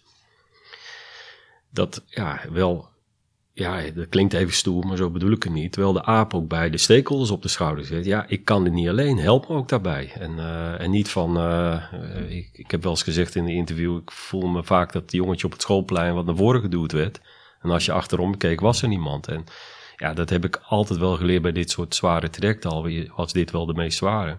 dat 1.71 2.03
ja, 2.07 2.41
wel, 2.51 2.89
ja, 3.53 3.91
dat 3.95 4.09
klinkt 4.09 4.33
even 4.33 4.53
stoer, 4.53 4.87
maar 4.87 4.97
zo 4.97 5.11
bedoel 5.11 5.31
ik 5.31 5.43
het 5.43 5.53
niet. 5.53 5.73
Terwijl 5.73 5.93
de 5.93 6.05
aap 6.05 6.35
ook 6.35 6.49
bij 6.49 6.71
de 6.71 6.79
stakeholders 6.79 7.31
op 7.31 7.43
de 7.43 7.49
schouder 7.49 7.85
zit. 7.85 8.05
Ja, 8.05 8.25
ik 8.29 8.45
kan 8.45 8.65
dit 8.65 8.73
niet 8.73 8.89
alleen, 8.89 9.19
help 9.19 9.49
me 9.49 9.55
ook 9.55 9.69
daarbij. 9.69 10.13
En, 10.15 10.33
uh, 10.37 10.81
en 10.81 10.91
niet 10.91 11.09
van, 11.09 11.37
uh, 11.37 11.83
ik, 12.29 12.51
ik 12.53 12.71
heb 12.71 12.83
wel 12.83 12.93
eens 12.93 13.03
gezegd 13.03 13.35
in 13.35 13.45
de 13.45 13.53
interview, 13.53 13.97
ik 13.97 14.11
voel 14.11 14.49
me 14.49 14.63
vaak 14.63 14.93
dat 14.93 15.13
jongetje 15.13 15.47
op 15.47 15.53
het 15.53 15.63
schoolplein 15.63 16.15
wat 16.15 16.25
naar 16.25 16.37
voren 16.37 16.61
geduwd 16.61 16.93
werd. 16.93 17.21
En 17.63 17.71
als 17.71 17.85
je 17.85 17.93
achterom 17.93 18.37
keek, 18.37 18.61
was 18.61 18.83
er 18.83 18.89
niemand. 18.89 19.29
En 19.29 19.45
ja, 19.97 20.15
dat 20.15 20.31
heb 20.31 20.45
ik 20.45 20.61
altijd 20.67 20.99
wel 20.99 21.17
geleerd 21.17 21.43
bij 21.43 21.53
dit 21.53 21.71
soort 21.71 21.95
zware 21.95 22.31
trajecten, 22.31 22.71
al 22.71 22.89
was 23.17 23.33
dit 23.33 23.51
wel 23.51 23.67
de 23.67 23.75
meest 23.75 23.99
zware. 23.99 24.39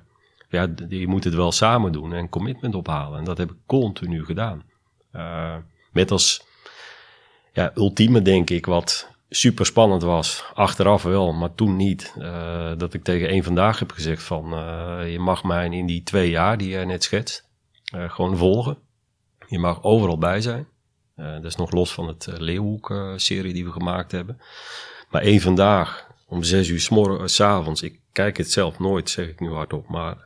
Ja, 0.49 0.67
je 0.89 1.07
moet 1.07 1.23
het 1.23 1.33
wel 1.33 1.51
samen 1.51 1.91
doen 1.91 2.13
en 2.13 2.29
commitment 2.29 2.75
ophalen. 2.75 3.19
En 3.19 3.25
dat 3.25 3.37
heb 3.37 3.51
ik 3.51 3.57
continu 3.65 4.25
gedaan. 4.25 4.63
Uh, 5.15 5.55
met 5.91 6.11
als 6.11 6.45
ja, 7.51 7.71
ultieme 7.75 8.21
denk 8.21 8.49
ik, 8.49 8.65
wat 8.65 9.11
super 9.29 9.65
spannend 9.65 10.01
was. 10.01 10.43
Achteraf 10.53 11.03
wel, 11.03 11.33
maar 11.33 11.55
toen 11.55 11.75
niet. 11.75 12.13
Uh, 12.17 12.71
dat 12.77 12.93
ik 12.93 13.03
tegen 13.03 13.27
één 13.27 13.43
vandaag 13.43 13.79
heb 13.79 13.91
gezegd 13.91 14.23
van... 14.23 14.53
Uh, 14.53 15.11
je 15.11 15.19
mag 15.19 15.43
mij 15.43 15.69
in 15.69 15.85
die 15.85 16.03
twee 16.03 16.29
jaar 16.29 16.57
die 16.57 16.69
jij 16.69 16.85
net 16.85 17.03
schetst... 17.03 17.49
Uh, 17.95 18.09
gewoon 18.09 18.37
volgen. 18.37 18.77
Je 19.47 19.59
mag 19.59 19.83
overal 19.83 20.17
bij 20.17 20.41
zijn. 20.41 20.67
dat 21.15 21.45
is 21.45 21.55
nog 21.55 21.71
los 21.71 21.93
van 21.93 22.07
het 22.07 22.27
Leeuwhoek-serie 22.37 23.53
die 23.53 23.65
we 23.65 23.71
gemaakt 23.71 24.11
hebben. 24.11 24.41
Maar 25.09 25.21
één 25.21 25.41
vandaag, 25.41 26.07
om 26.27 26.43
zes 26.43 26.67
uur 26.67 26.79
s, 26.79 26.89
morgens, 26.89 27.35
s 27.35 27.41
avonds... 27.41 27.81
Ik 27.81 27.99
kijk 28.11 28.37
het 28.37 28.51
zelf 28.51 28.79
nooit, 28.79 29.09
zeg 29.09 29.27
ik 29.27 29.39
nu 29.39 29.49
hardop, 29.51 29.87
maar 29.87 30.17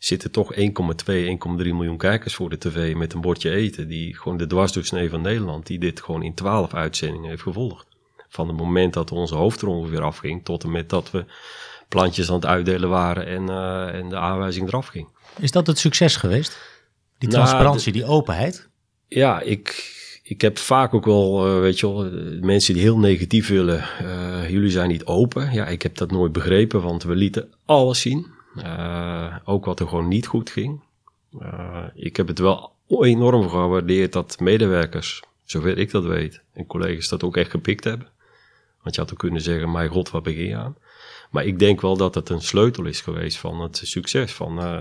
zitten 0.00 0.30
toch 0.30 0.54
1,2, 0.54 0.60
1,3 0.60 0.68
miljoen 1.56 1.96
kijkers 1.96 2.34
voor 2.34 2.50
de 2.50 2.58
tv 2.58 2.94
met 2.94 3.12
een 3.12 3.20
bordje 3.20 3.50
eten. 3.50 3.88
Die 3.88 4.16
gewoon 4.16 4.38
de 4.38 4.46
dwarsdoorsnee 4.46 5.10
van 5.10 5.20
Nederland, 5.20 5.66
die 5.66 5.78
dit 5.78 6.02
gewoon 6.02 6.22
in 6.22 6.34
12 6.34 6.74
uitzendingen 6.74 7.28
heeft 7.28 7.42
gevolgd. 7.42 7.86
Van 8.28 8.48
het 8.48 8.56
moment 8.56 8.92
dat 8.92 9.12
onze 9.12 9.34
hoofdrol 9.34 9.88
weer 9.88 10.02
afging, 10.02 10.44
tot 10.44 10.64
en 10.64 10.70
met 10.70 10.88
dat 10.88 11.10
we 11.10 11.24
plantjes 11.88 12.28
aan 12.28 12.34
het 12.34 12.46
uitdelen 12.46 12.88
waren 12.88 13.26
en, 13.26 13.42
uh, 13.42 13.94
en 13.94 14.08
de 14.08 14.16
aanwijzing 14.16 14.68
eraf 14.68 14.86
ging. 14.86 15.08
Is 15.38 15.50
dat 15.50 15.66
het 15.66 15.78
succes 15.78 16.16
geweest? 16.16 16.58
Die 17.18 17.28
nou, 17.28 17.44
transparantie, 17.44 17.92
die 17.92 18.04
openheid? 18.04 18.68
Ja, 19.06 19.40
ik, 19.40 19.94
ik 20.22 20.40
heb 20.40 20.58
vaak 20.58 20.94
ook 20.94 21.04
wel, 21.04 21.46
uh, 21.46 21.60
weet 21.60 21.80
je 21.80 21.86
wel, 21.86 22.10
mensen 22.40 22.74
die 22.74 22.82
heel 22.82 22.98
negatief 22.98 23.48
willen. 23.48 23.84
Uh, 24.02 24.50
jullie 24.50 24.70
zijn 24.70 24.88
niet 24.88 25.04
open. 25.04 25.52
Ja, 25.52 25.66
ik 25.66 25.82
heb 25.82 25.96
dat 25.96 26.10
nooit 26.10 26.32
begrepen, 26.32 26.82
want 26.82 27.02
we 27.02 27.14
lieten 27.14 27.48
alles 27.64 28.00
zien. 28.00 28.38
Uh, 28.56 29.36
ook 29.44 29.64
wat 29.64 29.80
er 29.80 29.88
gewoon 29.88 30.08
niet 30.08 30.26
goed 30.26 30.50
ging. 30.50 30.80
Uh, 31.42 31.84
ik 31.94 32.16
heb 32.16 32.28
het 32.28 32.38
wel 32.38 32.72
enorm 32.88 33.48
gewaardeerd 33.48 34.12
dat 34.12 34.40
medewerkers, 34.40 35.22
zover 35.44 35.78
ik 35.78 35.90
dat 35.90 36.04
weet, 36.04 36.42
en 36.52 36.66
collega's 36.66 37.08
dat 37.08 37.22
ook 37.22 37.36
echt 37.36 37.50
gepikt 37.50 37.84
hebben. 37.84 38.08
Want 38.82 38.94
je 38.94 39.00
had 39.00 39.12
ook 39.12 39.18
kunnen 39.18 39.42
zeggen, 39.42 39.70
mijn 39.70 39.88
god, 39.88 40.10
wat 40.10 40.22
begin 40.22 40.46
je 40.46 40.56
aan? 40.56 40.76
Maar 41.30 41.44
ik 41.44 41.58
denk 41.58 41.80
wel 41.80 41.96
dat 41.96 42.14
het 42.14 42.28
een 42.28 42.42
sleutel 42.42 42.84
is 42.84 43.00
geweest 43.00 43.38
van 43.38 43.60
het 43.60 43.80
succes. 43.84 44.32
Van, 44.32 44.58
uh, 44.58 44.80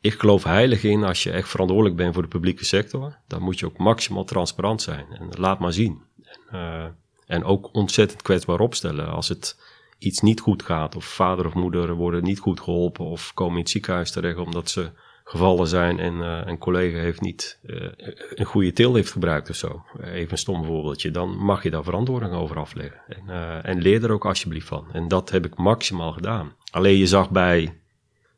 ik 0.00 0.12
geloof 0.12 0.44
heilig 0.44 0.82
in, 0.82 1.04
als 1.04 1.22
je 1.22 1.30
echt 1.30 1.48
verantwoordelijk 1.48 1.96
bent 1.96 2.14
voor 2.14 2.22
de 2.22 2.28
publieke 2.28 2.64
sector, 2.64 3.16
dan 3.26 3.42
moet 3.42 3.58
je 3.58 3.66
ook 3.66 3.76
maximaal 3.76 4.24
transparant 4.24 4.82
zijn. 4.82 5.06
En 5.10 5.28
laat 5.38 5.58
maar 5.58 5.72
zien. 5.72 6.02
En, 6.50 6.96
en 7.26 7.44
ook 7.44 7.68
ontzettend 7.72 8.22
kwetsbaar 8.22 8.60
opstellen 8.60 9.08
als 9.08 9.28
het 9.28 9.58
iets 10.04 10.20
niet 10.20 10.40
goed 10.40 10.62
gaat, 10.62 10.96
of 10.96 11.04
vader 11.04 11.46
of 11.46 11.54
moeder 11.54 11.94
worden 11.94 12.24
niet 12.24 12.38
goed 12.38 12.60
geholpen, 12.60 13.04
of 13.04 13.34
komen 13.34 13.54
in 13.54 13.60
het 13.60 13.70
ziekenhuis 13.70 14.10
terecht 14.10 14.38
omdat 14.38 14.70
ze 14.70 14.90
gevallen 15.24 15.66
zijn 15.66 15.98
en 15.98 16.14
uh, 16.14 16.40
een 16.44 16.58
collega 16.58 16.98
heeft 16.98 17.20
niet 17.20 17.58
uh, 17.62 17.88
een 18.34 18.44
goede 18.44 18.72
til 18.72 18.94
heeft 18.94 19.12
gebruikt 19.12 19.50
of 19.50 19.56
zo. 19.56 19.84
Even 20.02 20.32
een 20.32 20.38
stom 20.38 20.64
voorbeeldje. 20.64 21.10
Dan 21.10 21.36
mag 21.36 21.62
je 21.62 21.70
daar 21.70 21.84
verantwoording 21.84 22.32
over 22.32 22.58
afleggen. 22.58 23.00
En, 23.08 23.22
uh, 23.28 23.68
en 23.68 23.82
leer 23.82 24.04
er 24.04 24.12
ook 24.12 24.26
alsjeblieft 24.26 24.66
van. 24.66 24.86
En 24.92 25.08
dat 25.08 25.30
heb 25.30 25.46
ik 25.46 25.56
maximaal 25.56 26.12
gedaan. 26.12 26.52
Alleen 26.70 26.96
je 26.96 27.06
zag 27.06 27.30
bij 27.30 27.78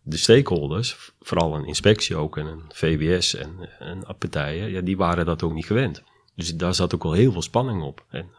de 0.02 0.16
stakeholders, 0.16 1.12
vooral 1.20 1.54
een 1.54 1.66
inspectie 1.66 2.16
ook 2.16 2.36
en 2.36 2.46
een 2.46 2.62
VWS 2.68 3.34
en, 3.34 3.68
en 3.78 4.04
partijen, 4.18 4.70
ja, 4.70 4.80
die 4.80 4.96
waren 4.96 5.26
dat 5.26 5.42
ook 5.42 5.52
niet 5.52 5.66
gewend. 5.66 6.02
Dus 6.34 6.56
daar 6.56 6.74
zat 6.74 6.94
ook 6.94 7.02
wel 7.02 7.12
heel 7.12 7.32
veel 7.32 7.42
spanning 7.42 7.82
op. 7.82 8.04
En 8.08 8.30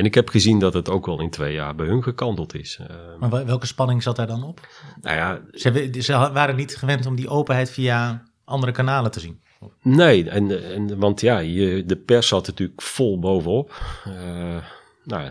en 0.00 0.06
ik 0.06 0.14
heb 0.14 0.28
gezien 0.28 0.58
dat 0.58 0.74
het 0.74 0.88
ook 0.88 1.06
wel 1.06 1.20
in 1.20 1.30
twee 1.30 1.52
jaar 1.52 1.74
bij 1.74 1.86
hun 1.86 2.02
gekanteld 2.02 2.54
is. 2.54 2.78
Uh, 2.80 2.86
maar 3.18 3.46
welke 3.46 3.66
spanning 3.66 4.02
zat 4.02 4.16
daar 4.16 4.26
dan 4.26 4.44
op? 4.44 4.68
Nou 5.00 5.16
ja, 5.16 5.40
ze, 5.52 5.90
ze, 5.98 6.12
waren 6.12 6.56
niet 6.56 6.76
gewend 6.76 7.06
om 7.06 7.16
die 7.16 7.28
openheid 7.28 7.70
via 7.70 8.24
andere 8.44 8.72
kanalen 8.72 9.10
te 9.10 9.20
zien. 9.20 9.40
Nee, 9.82 10.30
en, 10.30 10.72
en, 10.72 10.98
want 10.98 11.20
ja, 11.20 11.38
je, 11.38 11.84
de 11.86 11.96
pers 11.96 12.28
zat 12.28 12.46
natuurlijk 12.46 12.82
vol 12.82 13.18
bovenop. 13.18 13.82
Uh, 14.08 14.64
nou, 15.04 15.30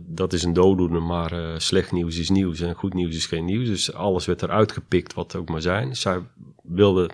dat 0.00 0.32
is 0.32 0.42
een 0.42 0.52
dooddoener, 0.52 1.02
maar 1.02 1.32
uh, 1.32 1.58
slecht 1.58 1.92
nieuws 1.92 2.18
is 2.18 2.30
nieuws 2.30 2.60
en 2.60 2.74
goed 2.74 2.94
nieuws 2.94 3.16
is 3.16 3.26
geen 3.26 3.44
nieuws. 3.44 3.68
Dus 3.68 3.92
alles 3.92 4.26
werd 4.26 4.42
eruit 4.42 4.72
gepikt 4.72 5.14
wat 5.14 5.36
ook 5.36 5.48
maar 5.48 5.62
zijn. 5.62 5.96
Zij 5.96 6.20
wilden 6.62 7.10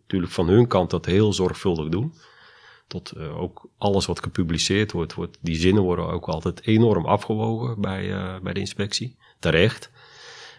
natuurlijk 0.00 0.32
van 0.32 0.48
hun 0.48 0.66
kant 0.66 0.90
dat 0.90 1.06
heel 1.06 1.32
zorgvuldig 1.32 1.88
doen 1.88 2.14
tot 2.90 3.12
uh, 3.16 3.40
ook 3.40 3.68
alles 3.78 4.06
wat 4.06 4.22
gepubliceerd 4.22 4.92
wordt, 4.92 5.14
wordt, 5.14 5.38
die 5.40 5.56
zinnen 5.56 5.82
worden 5.82 6.06
ook 6.06 6.28
altijd 6.28 6.66
enorm 6.66 7.06
afgewogen 7.06 7.80
bij, 7.80 8.04
uh, 8.04 8.38
bij 8.42 8.52
de 8.52 8.60
inspectie. 8.60 9.16
Terecht. 9.38 9.90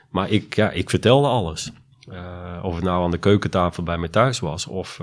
Maar 0.10 0.30
ik, 0.30 0.56
ja, 0.56 0.70
ik 0.70 0.90
vertelde 0.90 1.28
alles. 1.28 1.72
Uh, 2.10 2.60
of 2.64 2.76
het 2.76 2.84
nou 2.84 3.04
aan 3.04 3.12
de 3.12 3.18
keukentafel 3.18 3.84
bij 3.84 3.98
mij 3.98 4.10
thuis 4.10 4.40
was, 4.40 4.68
of 4.68 5.00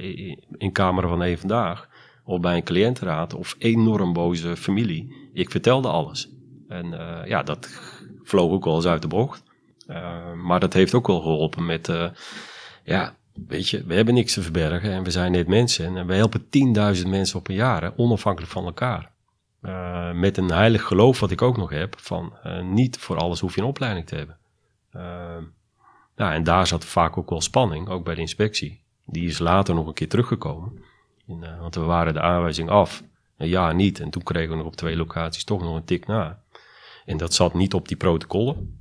in, 0.00 0.44
in 0.56 0.72
Kamer 0.72 1.08
van 1.08 1.22
één 1.22 1.38
Vandaag, 1.38 1.88
of 2.24 2.40
bij 2.40 2.56
een 2.56 2.64
cliëntenraad, 2.64 3.34
of 3.34 3.56
enorm 3.58 4.12
boze 4.12 4.56
familie. 4.56 5.30
Ik 5.32 5.50
vertelde 5.50 5.88
alles. 5.88 6.28
En 6.68 6.86
ja, 7.26 7.42
dat 7.42 7.80
vloog 8.22 8.50
ook 8.50 8.64
wel 8.64 8.74
eens 8.74 8.86
uit 8.86 9.02
de 9.02 9.08
bocht. 9.08 9.42
maar 10.44 10.60
dat 10.60 10.72
heeft 10.72 10.94
ook 10.94 11.06
wel 11.06 11.20
geholpen 11.20 11.66
met, 11.66 11.92
ja, 12.84 13.16
weet 13.48 13.68
je, 13.68 13.84
we 13.84 13.94
hebben 13.94 14.14
niks 14.14 14.32
te 14.32 14.42
verbergen 14.42 14.92
en 14.92 15.02
we 15.02 15.10
zijn 15.10 15.32
net 15.32 15.46
mensen. 15.46 15.96
En 15.96 16.06
we 16.06 16.14
helpen 16.14 16.44
10.000 16.96 17.08
mensen 17.08 17.38
op 17.38 17.48
een 17.48 17.54
jaar, 17.54 17.92
onafhankelijk 17.96 18.52
van 18.52 18.64
elkaar. 18.64 19.10
Uh, 19.62 20.12
met 20.12 20.36
een 20.36 20.50
heilig 20.50 20.82
geloof 20.82 21.20
wat 21.20 21.30
ik 21.30 21.42
ook 21.42 21.56
nog 21.56 21.70
heb, 21.70 21.96
van 22.00 22.36
uh, 22.46 22.62
niet 22.62 22.98
voor 22.98 23.16
alles 23.16 23.40
hoef 23.40 23.54
je 23.54 23.60
een 23.60 23.66
opleiding 23.66 24.06
te 24.06 24.14
hebben. 24.14 24.36
Uh, 24.96 25.02
nou, 26.16 26.32
en 26.32 26.44
daar 26.44 26.66
zat 26.66 26.84
vaak 26.84 27.16
ook 27.16 27.30
wel 27.30 27.40
spanning, 27.40 27.88
ook 27.88 28.04
bij 28.04 28.14
de 28.14 28.20
inspectie. 28.20 28.82
Die 29.04 29.28
is 29.28 29.38
later 29.38 29.74
nog 29.74 29.86
een 29.86 29.94
keer 29.94 30.08
teruggekomen. 30.08 30.84
In, 31.26 31.44
want 31.60 31.74
we 31.74 31.80
waren 31.80 32.14
de 32.14 32.20
aanwijzing 32.20 32.70
af, 32.70 33.02
jaar 33.36 33.74
niet. 33.74 34.00
En 34.00 34.10
toen 34.10 34.22
kregen 34.22 34.50
we 34.50 34.56
nog 34.56 34.66
op 34.66 34.76
twee 34.76 34.96
locaties 34.96 35.44
toch 35.44 35.62
nog 35.62 35.76
een 35.76 35.84
tik 35.84 36.06
na. 36.06 36.42
En 37.04 37.16
dat 37.16 37.34
zat 37.34 37.54
niet 37.54 37.74
op 37.74 37.88
die 37.88 37.96
protocollen, 37.96 38.80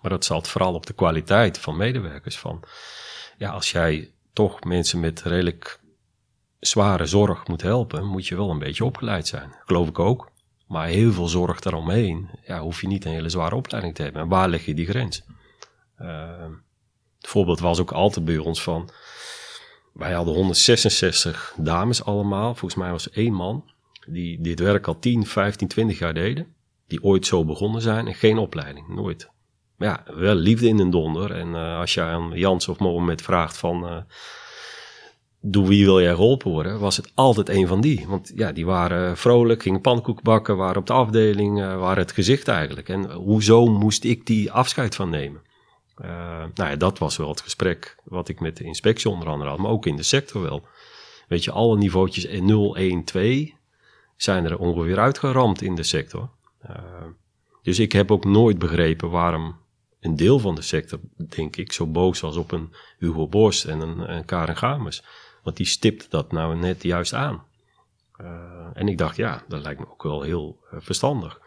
maar 0.00 0.10
dat 0.10 0.24
zat 0.24 0.48
vooral 0.48 0.74
op 0.74 0.86
de 0.86 0.92
kwaliteit 0.92 1.58
van 1.58 1.76
medewerkers. 1.76 2.38
Van, 2.38 2.64
ja, 3.38 3.50
als 3.50 3.70
jij 3.70 4.12
toch 4.32 4.64
mensen 4.64 5.00
met 5.00 5.22
redelijk 5.22 5.80
zware 6.60 7.06
zorg 7.06 7.46
moet 7.46 7.62
helpen, 7.62 8.06
moet 8.06 8.26
je 8.26 8.36
wel 8.36 8.50
een 8.50 8.58
beetje 8.58 8.84
opgeleid 8.84 9.26
zijn. 9.26 9.54
Geloof 9.64 9.88
ik 9.88 9.98
ook. 9.98 10.30
Maar 10.66 10.86
heel 10.86 11.12
veel 11.12 11.28
zorg 11.28 11.60
daaromheen, 11.60 12.30
ja, 12.46 12.60
hoef 12.60 12.80
je 12.80 12.86
niet 12.86 13.04
een 13.04 13.12
hele 13.12 13.28
zware 13.28 13.54
opleiding 13.54 13.94
te 13.94 14.02
hebben. 14.02 14.22
En 14.22 14.28
waar 14.28 14.48
leg 14.48 14.64
je 14.64 14.74
die 14.74 14.86
grens? 14.86 15.22
Uh, 15.98 16.44
het 17.16 17.28
voorbeeld 17.28 17.60
was 17.60 17.80
ook 17.80 17.92
altijd 17.92 18.24
bij 18.24 18.38
ons 18.38 18.62
van, 18.62 18.90
wij 19.92 20.12
hadden 20.12 20.34
166 20.34 21.54
dames 21.56 22.04
allemaal. 22.04 22.54
Volgens 22.54 22.80
mij 22.80 22.90
was 22.90 23.10
één 23.10 23.32
man 23.32 23.70
die 24.06 24.40
dit 24.40 24.60
werk 24.60 24.86
al 24.86 24.98
10, 24.98 25.26
15, 25.26 25.68
20 25.68 25.98
jaar 25.98 26.14
deden. 26.14 26.54
Die 26.86 27.02
ooit 27.02 27.26
zo 27.26 27.44
begonnen 27.44 27.82
zijn 27.82 28.06
en 28.06 28.14
geen 28.14 28.38
opleiding, 28.38 28.88
nooit 28.88 29.30
ja, 29.78 30.04
wel 30.14 30.34
liefde 30.34 30.68
in 30.68 30.78
een 30.78 30.90
donder. 30.90 31.30
En 31.30 31.48
uh, 31.48 31.78
als 31.78 31.94
je 31.94 32.02
aan 32.02 32.30
Jans 32.34 32.68
of 32.68 32.78
Mohammed 32.78 33.22
vraagt 33.22 33.56
van... 33.56 33.84
Uh, 33.84 33.96
door 35.40 35.66
wie 35.66 35.84
wil 35.84 36.00
jij 36.00 36.14
geholpen 36.14 36.50
worden? 36.50 36.78
Was 36.78 36.96
het 36.96 37.12
altijd 37.14 37.48
een 37.48 37.66
van 37.66 37.80
die. 37.80 38.06
Want 38.08 38.32
ja, 38.34 38.52
die 38.52 38.66
waren 38.66 39.16
vrolijk, 39.16 39.62
gingen 39.62 39.80
pannenkoek 39.80 40.22
bakken, 40.22 40.56
waren 40.56 40.76
op 40.76 40.86
de 40.86 40.92
afdeling, 40.92 41.58
uh, 41.58 41.78
waren 41.78 42.02
het 42.02 42.12
gezicht 42.12 42.48
eigenlijk. 42.48 42.88
En 42.88 43.12
hoezo 43.12 43.66
moest 43.66 44.04
ik 44.04 44.26
die 44.26 44.52
afscheid 44.52 44.94
van 44.94 45.10
nemen? 45.10 45.46
nou 46.54 46.70
ja, 46.70 46.76
dat 46.76 46.98
was 46.98 47.16
wel 47.16 47.28
het 47.28 47.40
gesprek 47.40 47.96
wat 48.04 48.28
ik 48.28 48.40
met 48.40 48.56
de 48.56 48.64
inspectie 48.64 49.10
onder 49.10 49.28
andere 49.28 49.50
had, 49.50 49.58
maar 49.58 49.70
ook 49.70 49.86
in 49.86 49.96
de 49.96 50.02
sector 50.02 50.42
wel. 50.42 50.66
Weet 51.28 51.44
je, 51.44 51.50
alle 51.50 51.76
niveautjes 51.76 52.40
0, 52.40 52.76
1, 52.76 53.04
2 53.04 53.54
zijn 54.16 54.44
er 54.44 54.58
ongeveer 54.58 54.98
uitgeramd 54.98 55.62
in 55.62 55.74
de 55.74 55.82
sector. 55.82 56.30
dus 57.62 57.78
ik 57.78 57.92
heb 57.92 58.10
ook 58.10 58.24
nooit 58.24 58.58
begrepen 58.58 59.10
waarom 59.10 59.56
een 60.00 60.16
deel 60.16 60.38
van 60.38 60.54
de 60.54 60.62
sector, 60.62 61.00
denk 61.16 61.56
ik, 61.56 61.72
zo 61.72 61.86
boos 61.86 62.20
was 62.20 62.36
op 62.36 62.52
een 62.52 62.74
Hugo 62.98 63.26
Borst 63.26 63.64
en 63.64 63.80
een, 63.80 64.14
een 64.14 64.24
Karen 64.24 64.56
Gamers. 64.56 65.02
Want 65.42 65.56
die 65.56 65.66
stipt 65.66 66.10
dat 66.10 66.32
nou 66.32 66.56
net 66.56 66.82
juist 66.82 67.14
aan. 67.14 67.46
Uh, 68.20 68.28
en 68.74 68.88
ik 68.88 68.98
dacht, 68.98 69.16
ja, 69.16 69.44
dat 69.48 69.62
lijkt 69.62 69.80
me 69.80 69.90
ook 69.90 70.02
wel 70.02 70.22
heel 70.22 70.58
uh, 70.72 70.80
verstandig. 70.82 71.40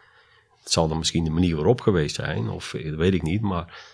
Het 0.62 0.72
zal 0.72 0.88
dan 0.88 0.98
misschien 0.98 1.24
de 1.24 1.30
manier 1.30 1.56
waarop 1.56 1.80
geweest 1.80 2.14
zijn, 2.14 2.48
of 2.48 2.74
eh, 2.74 2.90
dat 2.90 2.98
weet 2.98 3.14
ik 3.14 3.22
niet. 3.22 3.40
Maar 3.40 3.84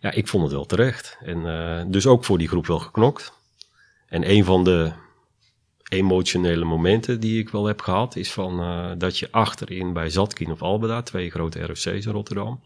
ja, 0.00 0.10
ik 0.10 0.28
vond 0.28 0.42
het 0.42 0.52
wel 0.52 0.66
terecht. 0.66 1.18
En 1.20 1.90
dus 1.90 2.06
ook 2.06 2.24
voor 2.24 2.38
die 2.38 2.48
groep 2.48 2.66
wel 2.66 2.78
geknokt. 2.78 3.32
En 4.06 4.30
een 4.30 4.44
van 4.44 4.64
de 4.64 4.92
emotionele 5.88 6.64
momenten 6.64 7.20
die 7.20 7.38
ik 7.38 7.48
wel 7.48 7.66
heb 7.66 7.80
gehad, 7.80 8.16
is 8.16 8.32
van 8.32 8.58
dat 8.98 9.18
je 9.18 9.32
achterin 9.32 9.92
bij 9.92 10.10
Zatkin 10.10 10.50
of 10.50 10.62
Albeda, 10.62 11.02
twee 11.02 11.30
grote 11.30 11.66
ROC's 11.66 11.86
in 11.86 12.02
Rotterdam, 12.02 12.60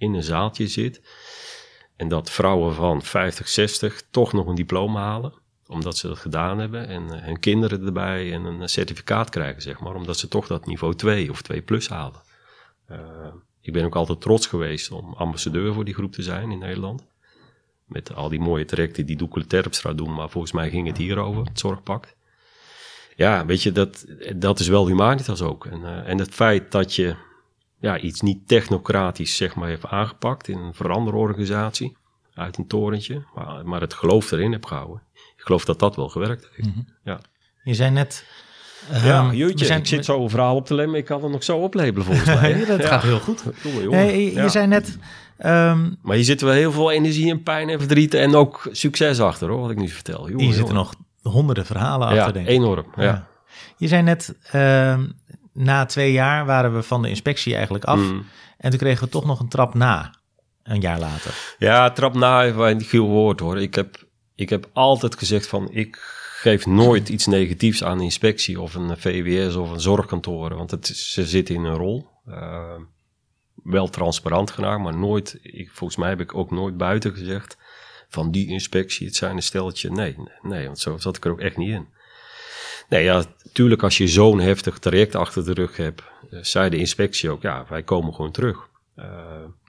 in 0.00 0.14
een 0.14 0.22
zaaltje 0.22 0.66
zit. 0.66 1.00
En 1.96 2.08
dat 2.08 2.30
vrouwen 2.30 2.74
van 2.74 3.02
50, 3.02 3.48
60 3.48 4.02
toch 4.10 4.32
nog 4.32 4.46
een 4.46 4.54
diploma 4.54 5.00
halen. 5.00 5.32
Omdat 5.66 5.96
ze 5.96 6.08
dat 6.08 6.18
gedaan 6.18 6.58
hebben. 6.58 6.86
En 6.86 7.02
uh, 7.02 7.22
hun 7.22 7.40
kinderen 7.40 7.86
erbij 7.86 8.32
en 8.32 8.44
een 8.44 8.68
certificaat 8.68 9.30
krijgen, 9.30 9.62
zeg 9.62 9.80
maar. 9.80 9.94
Omdat 9.94 10.18
ze 10.18 10.28
toch 10.28 10.46
dat 10.46 10.66
niveau 10.66 10.94
2 10.94 11.30
of 11.30 11.42
2 11.42 11.62
plus 11.62 11.88
halen. 11.88 12.20
Uh, 12.90 12.98
ik 13.60 13.72
ben 13.72 13.84
ook 13.84 13.94
altijd 13.96 14.20
trots 14.20 14.46
geweest 14.46 14.90
om 14.90 15.14
ambassadeur 15.14 15.74
voor 15.74 15.84
die 15.84 15.94
groep 15.94 16.12
te 16.12 16.22
zijn 16.22 16.50
in 16.50 16.58
Nederland. 16.58 17.06
Met 17.84 18.14
al 18.14 18.28
die 18.28 18.40
mooie 18.40 18.64
trajecten 18.64 19.06
die 19.06 19.16
Doekele 19.16 19.46
Terpstra 19.46 19.92
doen. 19.92 20.14
Maar 20.14 20.30
volgens 20.30 20.52
mij 20.52 20.70
ging 20.70 20.86
het 20.86 20.96
hier 20.96 21.18
over, 21.18 21.44
het 21.44 21.58
zorgpact. 21.58 22.16
Ja, 23.16 23.46
weet 23.46 23.62
je, 23.62 23.72
dat, 23.72 24.06
dat 24.36 24.60
is 24.60 24.68
wel 24.68 24.86
humanitas 24.86 25.42
ook. 25.42 25.66
En, 25.66 25.80
uh, 25.80 26.08
en 26.08 26.18
het 26.18 26.34
feit 26.34 26.72
dat 26.72 26.94
je 26.94 27.16
ja, 27.80 27.98
iets 27.98 28.20
niet 28.20 28.48
technocratisch 28.48 29.36
zeg 29.36 29.54
maar 29.54 29.68
heeft 29.68 29.86
aangepakt 29.86 30.48
in 30.48 30.58
een 30.58 30.74
veranderorganisatie 30.74 31.96
uit 32.34 32.58
een 32.58 32.66
torentje, 32.66 33.22
maar, 33.34 33.66
maar 33.66 33.80
het 33.80 33.94
geloof 33.94 34.30
erin 34.30 34.52
heb 34.52 34.64
gehouden. 34.64 35.02
Ik 35.12 35.42
geloof 35.46 35.64
dat 35.64 35.78
dat 35.78 35.96
wel 35.96 36.08
gewerkt 36.08 36.48
heeft. 36.52 36.68
Mm 36.68 36.74
-hmm. 36.74 36.94
ja. 37.04 37.20
Je 37.62 37.74
zei 37.74 37.90
net... 37.90 38.24
Ja, 39.02 39.32
jeetje, 39.32 39.64
zijn, 39.64 39.78
ik 39.78 39.86
zit 39.86 40.04
zo 40.04 40.22
een 40.22 40.30
verhaal 40.30 40.56
op 40.56 40.66
te 40.66 40.74
lemmen. 40.74 40.98
Ik 40.98 41.04
kan 41.04 41.22
het 41.22 41.32
nog 41.32 41.44
zo 41.44 41.58
oplabelen 41.58 42.04
volgens 42.04 42.26
mij. 42.26 42.64
dat 42.66 42.80
ja. 42.80 42.86
gaat 42.86 43.02
heel 43.02 43.20
goed. 43.20 43.42
Jongen. 43.62 43.90
Nee, 43.90 44.24
je, 44.24 44.32
ja. 44.32 44.48
zei 44.48 44.66
net... 44.66 44.98
Um, 45.44 45.96
maar 46.02 46.16
hier 46.16 46.24
zitten 46.24 46.46
wel 46.46 46.56
heel 46.56 46.72
veel 46.72 46.90
energie 46.90 47.30
en 47.30 47.42
pijn 47.42 47.68
en 47.68 47.78
verdriet 47.78 48.14
en 48.14 48.34
ook 48.34 48.68
succes 48.72 49.20
achter, 49.20 49.48
hoor, 49.48 49.60
wat 49.60 49.70
ik 49.70 49.78
nu 49.78 49.88
vertel. 49.88 50.28
Jongen, 50.28 50.44
hier 50.44 50.54
zitten 50.54 50.74
nog 50.74 50.94
honderden 51.22 51.66
verhalen 51.66 52.06
achter, 52.06 52.26
ja, 52.26 52.32
denk 52.32 52.46
ik. 52.46 52.52
enorm, 52.52 52.86
ja. 52.96 53.28
Je 53.76 53.88
zei 53.88 54.02
net, 54.02 54.34
um, 54.54 55.12
na 55.60 55.86
twee 55.86 56.12
jaar 56.12 56.46
waren 56.46 56.74
we 56.74 56.82
van 56.82 57.02
de 57.02 57.08
inspectie 57.08 57.54
eigenlijk 57.54 57.84
af. 57.84 57.98
Mm. 57.98 58.26
En 58.58 58.70
toen 58.70 58.78
kregen 58.78 59.04
we 59.04 59.10
toch 59.10 59.24
nog 59.24 59.40
een 59.40 59.48
trap 59.48 59.74
na, 59.74 60.14
een 60.62 60.80
jaar 60.80 60.98
later. 60.98 61.54
Ja, 61.58 61.90
trap 61.90 62.14
na 62.14 62.54
wel 62.54 62.68
een 62.68 62.84
heel 62.90 63.06
woord 63.06 63.40
hoor. 63.40 63.60
Ik 63.60 63.74
heb, 63.74 64.04
ik 64.34 64.48
heb 64.48 64.68
altijd 64.72 65.18
gezegd 65.18 65.46
van, 65.46 65.68
ik 65.72 66.18
geef 66.40 66.66
nooit 66.66 67.08
iets 67.08 67.26
negatiefs 67.26 67.84
aan 67.84 67.98
de 67.98 68.04
inspectie 68.04 68.60
of 68.60 68.74
een 68.74 68.98
VWS 68.98 69.54
of 69.54 69.70
een 69.70 69.80
zorgkantoor. 69.80 70.54
Want 70.54 70.70
het, 70.70 70.86
ze 70.86 71.26
zitten 71.26 71.54
in 71.54 71.64
een 71.64 71.76
rol. 71.76 72.08
Uh, 72.28 72.74
wel 73.62 73.88
transparant 73.88 74.50
gemaakt, 74.50 74.82
maar 74.82 74.96
nooit, 74.96 75.38
ik, 75.42 75.70
volgens 75.72 75.98
mij 75.98 76.08
heb 76.08 76.20
ik 76.20 76.34
ook 76.34 76.50
nooit 76.50 76.76
buiten 76.76 77.12
gezegd 77.12 77.56
van 78.08 78.30
die 78.30 78.48
inspectie, 78.48 79.06
het 79.06 79.16
zijn 79.16 79.36
een 79.36 79.42
stelletje. 79.42 79.90
Nee, 79.90 80.16
nee, 80.42 80.66
want 80.66 80.78
zo 80.78 80.96
zat 80.98 81.16
ik 81.16 81.24
er 81.24 81.30
ook 81.30 81.40
echt 81.40 81.56
niet 81.56 81.68
in. 81.68 81.88
Nee, 82.90 83.04
ja, 83.04 83.24
tuurlijk 83.52 83.82
als 83.82 83.98
je 83.98 84.08
zo'n 84.08 84.40
heftig 84.40 84.78
traject 84.78 85.14
achter 85.14 85.44
de 85.44 85.52
rug 85.52 85.76
hebt, 85.76 86.02
uh, 86.30 86.42
zei 86.42 86.70
de 86.70 86.76
inspectie 86.76 87.30
ook, 87.30 87.42
ja, 87.42 87.66
wij 87.68 87.82
komen 87.82 88.14
gewoon 88.14 88.30
terug. 88.30 88.68
Uh, 88.96 89.04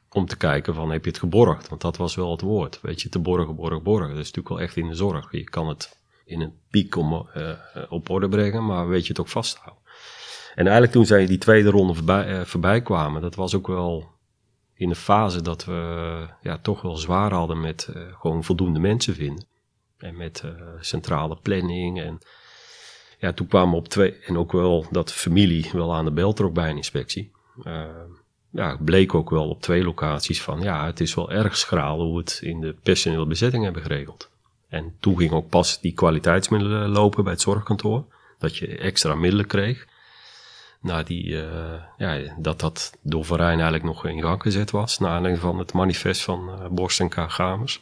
om 0.09 0.25
te 0.25 0.37
kijken 0.37 0.73
van, 0.73 0.91
heb 0.91 1.03
je 1.03 1.09
het 1.09 1.19
geborgd? 1.19 1.69
Want 1.69 1.81
dat 1.81 1.97
was 1.97 2.15
wel 2.15 2.31
het 2.31 2.41
woord, 2.41 2.79
weet 2.81 3.01
je, 3.01 3.09
te 3.09 3.19
borgen, 3.19 3.55
borgen, 3.55 3.83
borgen. 3.83 4.07
Dat 4.07 4.17
is 4.17 4.31
natuurlijk 4.31 4.49
wel 4.49 4.59
echt 4.59 4.75
in 4.75 4.87
de 4.87 4.95
zorg. 4.95 5.31
Je 5.31 5.43
kan 5.43 5.67
het 5.67 5.97
in 6.25 6.41
een 6.41 6.53
piek 6.69 6.95
om, 6.95 7.27
uh, 7.37 7.49
op 7.89 8.09
orde 8.09 8.29
brengen, 8.29 8.65
maar 8.65 8.87
weet 8.87 9.01
je 9.01 9.07
het 9.07 9.19
ook 9.19 9.27
vasthouden. 9.27 9.83
En 10.55 10.63
eigenlijk 10.63 10.91
toen 10.91 11.05
zij 11.05 11.25
die 11.25 11.37
tweede 11.37 11.69
ronde 11.69 11.93
voorbij, 11.93 12.45
voorbij 12.45 12.81
kwamen, 12.81 13.21
dat 13.21 13.35
was 13.35 13.55
ook 13.55 13.67
wel 13.67 14.09
in 14.73 14.89
een 14.89 14.95
fase 14.95 15.41
dat 15.41 15.65
we 15.65 16.27
ja, 16.41 16.57
toch 16.57 16.81
wel 16.81 16.97
zwaar 16.97 17.33
hadden 17.33 17.61
met 17.61 17.89
gewoon 18.19 18.43
voldoende 18.43 18.79
mensen 18.79 19.15
vinden. 19.15 19.45
En 19.97 20.17
met 20.17 20.43
centrale 20.79 21.35
planning 21.35 22.01
en 22.01 22.19
ja, 23.21 23.33
toen 23.33 23.47
kwamen 23.47 23.69
we 23.69 23.75
op 23.75 23.87
twee, 23.87 24.17
en 24.25 24.37
ook 24.37 24.51
wel 24.51 24.85
dat 24.91 25.13
familie 25.13 25.69
wel 25.73 25.95
aan 25.95 26.05
de 26.05 26.11
bel 26.11 26.33
trok 26.33 26.53
bij 26.53 26.69
een 26.69 26.75
inspectie. 26.75 27.31
Uh, 27.63 27.83
ja, 28.49 28.77
bleek 28.79 29.13
ook 29.13 29.29
wel 29.29 29.49
op 29.49 29.61
twee 29.61 29.83
locaties 29.83 30.41
van, 30.41 30.61
ja, 30.61 30.85
het 30.85 30.99
is 30.99 31.13
wel 31.13 31.31
erg 31.31 31.57
schraal 31.57 31.99
hoe 31.99 32.13
we 32.13 32.19
het 32.19 32.39
in 32.43 32.59
de 32.59 32.75
personele 32.83 33.25
bezetting 33.25 33.63
hebben 33.63 33.81
geregeld. 33.81 34.29
En 34.69 34.95
toen 34.99 35.17
ging 35.17 35.31
ook 35.31 35.49
pas 35.49 35.81
die 35.81 35.93
kwaliteitsmiddelen 35.93 36.89
lopen 36.89 37.23
bij 37.23 37.33
het 37.33 37.41
zorgkantoor, 37.41 38.05
dat 38.39 38.57
je 38.57 38.77
extra 38.77 39.15
middelen 39.15 39.47
kreeg. 39.47 39.87
Nou, 40.79 41.03
die, 41.03 41.25
uh, 41.25 41.43
ja, 41.97 42.35
dat 42.37 42.59
dat 42.59 42.97
door 43.01 43.25
Van 43.25 43.37
Rijn 43.37 43.53
eigenlijk 43.53 43.83
nog 43.83 44.05
in 44.05 44.21
gang 44.21 44.41
gezet 44.41 44.71
was, 44.71 44.99
naar 44.99 45.11
aanleiding 45.11 45.43
van 45.43 45.59
het 45.59 45.73
manifest 45.73 46.21
van 46.21 46.69
uh, 46.77 46.99
en 46.99 47.09
K. 47.09 47.31
Gamers. 47.31 47.81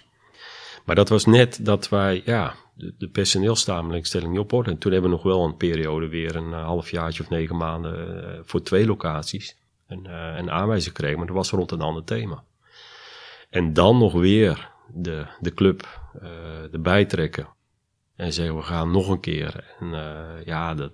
Maar 0.86 0.96
dat 0.96 1.10
was 1.10 1.26
net 1.26 1.66
dat 1.66 1.90
wij, 1.90 2.22
ja, 2.26 2.56
de, 2.80 2.94
de 2.98 3.10
personeelssamenstelling 3.10 4.32
niet 4.32 4.40
op 4.40 4.54
orde. 4.54 4.70
En 4.70 4.78
toen 4.78 4.92
hebben 4.92 5.10
we 5.10 5.16
nog 5.16 5.26
wel 5.26 5.46
een 5.46 5.58
periode 5.58 6.08
weer 6.08 6.36
een 6.36 6.50
uh, 6.50 6.64
halfjaartje 6.64 7.24
of 7.24 7.30
negen 7.30 7.58
maanden 7.58 8.24
uh, 8.24 8.40
voor 8.44 8.62
twee 8.62 8.86
locaties 8.86 9.58
een, 9.88 10.06
uh, 10.08 10.38
een 10.38 10.52
aanwijzing 10.52 10.96
gekregen. 10.96 11.18
Maar 11.18 11.28
dat 11.28 11.36
was 11.36 11.50
rond 11.50 11.72
een 11.72 11.82
ander 11.82 12.04
thema. 12.04 12.44
En 13.50 13.74
dan 13.74 13.98
nog 13.98 14.14
weer 14.14 14.72
de, 14.94 15.26
de 15.40 15.54
club 15.54 16.00
erbij 16.72 17.06
trekken. 17.06 17.48
En 18.16 18.34
zeggen 18.34 18.56
we 18.56 18.62
gaan 18.62 18.92
nog 18.92 19.08
een 19.10 19.20
keer. 19.20 19.76
En 19.80 19.88
ja, 20.46 20.74
dat, 20.74 20.92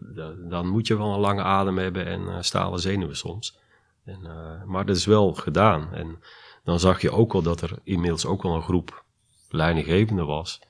dan 0.50 0.68
moet 0.68 0.88
je 0.88 0.98
wel 0.98 1.14
een 1.14 1.20
lange 1.20 1.42
adem 1.42 1.78
hebben 1.78 2.06
en 2.06 2.44
stalen 2.44 2.80
zenuwen 2.80 3.16
soms. 3.16 3.58
En, 4.04 4.20
maar 4.66 4.86
dat 4.86 4.96
is 4.96 5.06
wel 5.06 5.34
gedaan. 5.34 5.94
En 5.94 6.20
dan 6.64 6.80
zag 6.80 7.02
je 7.02 7.12
ook 7.12 7.34
al 7.34 7.42
dat 7.42 7.62
er 7.62 7.72
inmiddels 7.84 8.26
ook 8.26 8.44
wel 8.44 8.56
een 8.56 8.62
groep 8.62 9.04
leidinggevende 9.50 10.24
was 10.24 10.62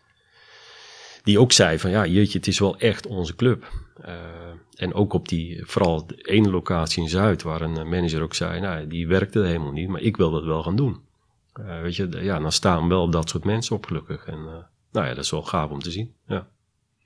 die 1.26 1.40
ook 1.40 1.52
zei 1.52 1.80
van 1.80 1.90
ja, 1.90 2.06
jeetje, 2.06 2.38
het 2.38 2.48
is 2.48 2.60
wel 2.60 2.78
echt 2.78 3.08
onze 3.08 3.36
club. 3.36 3.72
Uh, 4.06 4.14
en 4.76 4.94
ook 4.94 5.14
op 5.14 5.30
die, 5.30 5.64
vooral 5.66 6.08
de 6.08 6.16
ene 6.16 6.50
locatie 6.50 7.04
in 7.04 7.10
Zuid, 7.10 7.44
waar 7.44 7.62
een 7.62 7.90
manager 7.90 8.22
ook 8.22 8.34
zei, 8.34 8.60
nou, 8.60 8.88
die 8.88 9.08
werkte 9.08 9.40
helemaal 9.40 9.72
niet, 9.72 9.90
maar 9.90 10.02
ik 10.02 10.18
wil 10.18 10.32
dat 10.32 10.44
wel 10.44 10.64
gaan 10.64 10.76
doen. 10.76 11.00
Uh, 11.60 11.82
weet 11.82 11.96
je, 11.96 12.10
ja, 12.10 12.40
dan 12.40 12.52
staan 12.52 12.88
wel 12.88 13.10
dat 13.10 13.30
soort 13.30 13.44
mensen 13.44 13.76
op 13.76 13.86
gelukkig. 13.86 14.26
En 14.26 14.38
uh, 14.38 14.54
nou 14.92 15.08
ja, 15.08 15.14
dat 15.14 15.24
is 15.24 15.32
wel 15.32 15.44
gaaf 15.44 15.70
om 15.70 15.80
te 15.80 15.92
zien. 15.92 16.14
Ja. 16.28 16.48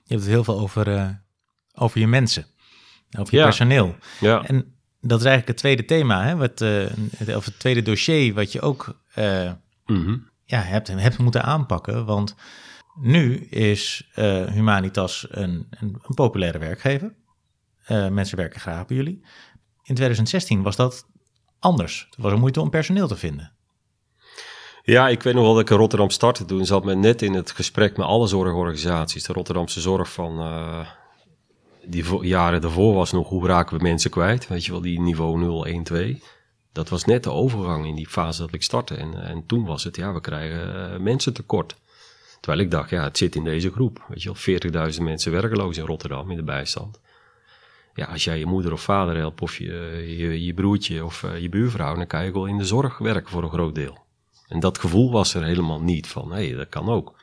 Je 0.04 0.16
hebt 0.16 0.22
het 0.22 0.30
heel 0.32 0.44
veel 0.44 0.60
over, 0.60 1.20
over 1.74 2.00
je 2.00 2.08
mensen, 2.08 2.46
over 3.20 3.34
je 3.34 3.40
ja. 3.40 3.46
personeel. 3.46 3.96
Ja. 4.20 4.44
En 4.44 4.76
dat 5.02 5.20
is 5.20 5.26
eigenlijk 5.26 5.48
het 5.48 5.58
tweede 5.58 5.86
thema, 5.86 6.24
hè, 6.24 6.36
wat, 6.36 6.62
of 7.36 7.46
het 7.46 7.60
tweede 7.60 7.82
dossier 7.82 8.34
wat 8.34 8.52
je 8.52 8.62
ook 8.62 8.96
mm 9.16 9.56
-hmm. 9.86 10.30
ja, 10.46 10.62
hebt, 10.62 10.88
hebt 10.88 11.18
moeten 11.18 11.44
aanpakken. 11.44 12.06
Want 12.06 12.36
nu 13.02 13.36
is 13.50 14.10
uh, 14.16 14.46
Humanitas 14.46 15.28
een, 15.30 15.68
een, 15.70 15.98
een, 16.02 16.16
populaire 16.16 16.58
werkgever. 16.58 17.16
Uh, 17.88 18.08
mensen 18.08 18.38
werken 18.38 18.60
graag 18.60 18.86
bij 18.86 18.96
jullie. 18.96 19.26
In 19.84 19.96
2016 19.96 20.62
was 20.62 20.76
dat 20.76 21.06
anders. 21.60 22.08
Het 22.10 22.20
was 22.20 22.32
een 22.32 22.40
moeite 22.40 22.62
om 22.62 22.70
personeel 22.70 23.08
te 23.08 23.18
vinden. 23.18 23.54
Ja, 24.84 25.08
ik 25.10 25.24
weet 25.24 25.34
nog 25.34 25.44
wel 25.44 25.54
dat 25.54 25.62
ik 25.62 25.70
in 25.70 25.78
Rotterdam 25.78 26.10
startte. 26.10 26.46
Toen 26.46 26.66
zat 26.66 26.84
men 26.84 27.00
net 27.00 27.22
in 27.22 27.34
het 27.34 27.52
gesprek 27.52 27.98
met 27.98 28.06
alle 28.08 28.28
zorgorganisaties. 28.28 29.24
De 29.24 29.34
Rotterdamse 29.34 29.82
zorg 29.82 30.12
van 30.12 30.40
uh, 30.40 30.88
die 31.86 32.28
jaren 32.28 32.62
daarvoor 32.62 32.94
was 32.94 33.12
nog 33.12 33.30
hoe 33.30 33.48
raken 33.48 33.78
we 33.78 33.84
mensen 33.84 34.12
kwijt. 34.12 34.48
Weet 34.48 34.66
je 34.66 34.72
wel, 34.72 34.82
die 34.82 35.02
niveau 35.02 35.40
0, 35.40 35.66
1, 35.66 35.84
2. 35.84 36.24
Dat 36.72 36.90
was 36.90 37.06
net 37.06 37.24
de 37.24 37.32
overgang 37.32 37.86
in 37.86 37.96
die 37.96 38.08
fase 38.08 38.42
dat 38.42 38.54
ik 38.54 38.64
startte. 38.64 38.96
En, 38.96 39.24
en 39.24 39.46
toen 39.46 39.66
was 39.66 39.84
het, 39.84 39.96
ja, 39.96 40.14
we 40.14 40.22
krijgen 40.22 41.04
mensen 41.04 41.34
tekort. 41.34 41.76
Terwijl 42.40 42.64
ik 42.64 42.72
dacht, 42.72 42.90
ja, 42.90 43.04
het 43.04 43.18
zit 43.18 43.36
in 43.36 43.44
deze 43.44 43.72
groep. 43.72 44.06
Weet 44.08 44.24
je 44.24 44.32
wel, 44.72 44.92
40.000 44.94 45.02
mensen 45.02 45.32
werkeloos 45.32 45.78
in 45.78 45.86
Rotterdam 45.86 46.32
in 46.32 46.38
de 46.38 46.44
bijstand. 46.44 47.00
Ja, 47.94 48.06
als 48.06 48.24
jij 48.24 48.40
je 48.40 48.46
moeder 48.46 48.72
of 48.72 48.82
vader 48.82 49.16
helpt, 49.16 49.42
of 49.42 49.58
je, 49.58 50.04
je, 50.18 50.46
je 50.46 50.54
broertje 50.54 51.06
of 51.06 51.24
uh, 51.24 51.40
je 51.40 51.50
buurvrouw, 51.50 51.96
dan 51.96 52.08
kan 52.08 52.26
je 52.26 52.32
wel 52.32 52.46
in 52.46 52.58
de 52.58 52.66
zorg 52.66 52.98
werken 52.98 53.32
voor 53.32 53.44
een 53.44 53.50
groot 53.50 53.76
deel. 53.76 53.98
En 54.48 54.60
dat 54.60 54.78
gevoel 54.78 55.12
was 55.12 55.34
er 55.34 55.44
helemaal 55.44 55.82
niet 55.82 56.08
van, 56.08 56.32
hé, 56.32 56.48
hey, 56.48 56.56
dat 56.56 56.70
kan 56.70 56.90
ook. 56.90 57.18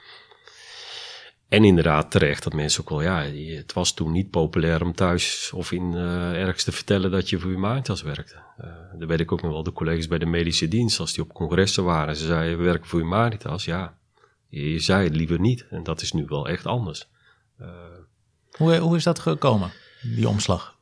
En 1.48 1.64
inderdaad 1.64 2.10
terecht 2.10 2.42
dat 2.42 2.52
mensen 2.52 2.80
ook 2.80 2.88
wel, 2.88 3.02
ja, 3.02 3.22
het 3.56 3.72
was 3.72 3.94
toen 3.94 4.12
niet 4.12 4.30
populair 4.30 4.82
om 4.82 4.94
thuis 4.94 5.52
of 5.54 5.72
in 5.72 5.92
uh, 5.92 6.32
ergens 6.32 6.64
te 6.64 6.72
vertellen 6.72 7.10
dat 7.10 7.28
je 7.28 7.38
voor 7.38 7.50
Humanitas 7.50 8.02
werkte. 8.02 8.34
Uh, 8.34 8.66
daar 8.98 9.08
weet 9.08 9.20
ik 9.20 9.32
ook 9.32 9.42
nog 9.42 9.52
wel 9.52 9.62
de 9.62 9.72
collega's 9.72 10.08
bij 10.08 10.18
de 10.18 10.26
medische 10.26 10.68
dienst, 10.68 11.00
als 11.00 11.12
die 11.12 11.22
op 11.22 11.34
congressen 11.34 11.84
waren, 11.84 12.16
ze 12.16 12.26
zeiden, 12.26 12.58
we 12.58 12.64
werken 12.64 12.86
voor 12.86 13.00
Humanitas. 13.00 13.64
Ja, 13.64 13.96
je, 14.62 14.78
zei 14.78 15.04
het 15.04 15.16
liever 15.16 15.40
niet. 15.40 15.66
En 15.70 15.82
dat 15.82 16.00
is 16.00 16.12
nu 16.12 16.24
wel 16.26 16.48
echt 16.48 16.66
anders. 16.66 17.08
Uh, 17.60 17.68
hoe, 18.50 18.76
hoe 18.76 18.96
is 18.96 19.04
dat 19.04 19.18
gekomen, 19.18 19.72
die 20.02 20.28
omslag? 20.28 20.74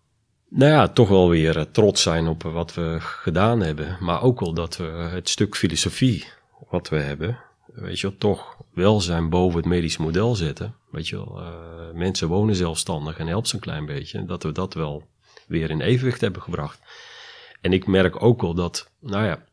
Nou 0.49 0.73
ja, 0.73 0.89
toch 0.89 1.09
wel 1.09 1.29
weer 1.29 1.71
trots 1.71 2.03
zijn 2.03 2.27
op 2.27 2.43
wat 2.43 2.75
we 2.75 2.97
gedaan 3.01 3.61
hebben. 3.61 3.97
Maar 4.01 4.23
ook 4.23 4.41
wel 4.41 4.55
dat 4.55 4.77
we 4.77 4.85
het 4.85 5.29
stuk 5.29 5.57
filosofie 5.57 6.25
wat 6.71 6.89
we 6.89 6.97
hebben, 6.97 7.39
weet 7.67 8.01
je 8.01 8.09
wel, 8.09 8.19
toch 8.19 8.57
welzijn 8.73 9.29
boven 9.29 9.57
het 9.57 9.67
medisch 9.67 9.97
model 9.97 10.35
zetten. 10.35 10.75
Weet 10.91 11.09
je 11.09 11.17
wel, 11.17 11.41
uh, 11.41 11.99
mensen 11.99 12.29
wonen 12.29 12.55
zelfstandig 12.55 13.19
en 13.19 13.27
helpt 13.27 13.49
ze 13.49 13.55
een 13.55 13.61
klein 13.61 13.87
beetje. 13.87 14.25
Dat 14.25 14.43
we 14.43 14.53
dat 14.53 14.75
wel 14.75 15.07
weer 15.47 15.71
in 15.71 15.81
evenwicht 15.81 16.21
hebben 16.21 16.43
gebracht. 16.43 16.81
En 17.61 17.73
ik 17.73 17.87
merk 17.87 18.23
ook 18.23 18.43
wel 18.43 18.55
dat, 18.55 18.91
nou 19.01 19.25
ja, 19.25 19.45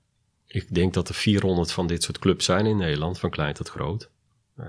ik 0.51 0.73
denk 0.73 0.93
dat 0.93 1.09
er 1.09 1.15
400 1.15 1.71
van 1.71 1.87
dit 1.87 2.03
soort 2.03 2.19
clubs 2.19 2.45
zijn 2.45 2.65
in 2.65 2.77
Nederland, 2.77 3.19
van 3.19 3.29
klein 3.29 3.53
tot 3.53 3.69
groot. 3.69 4.09
Uh, 4.59 4.65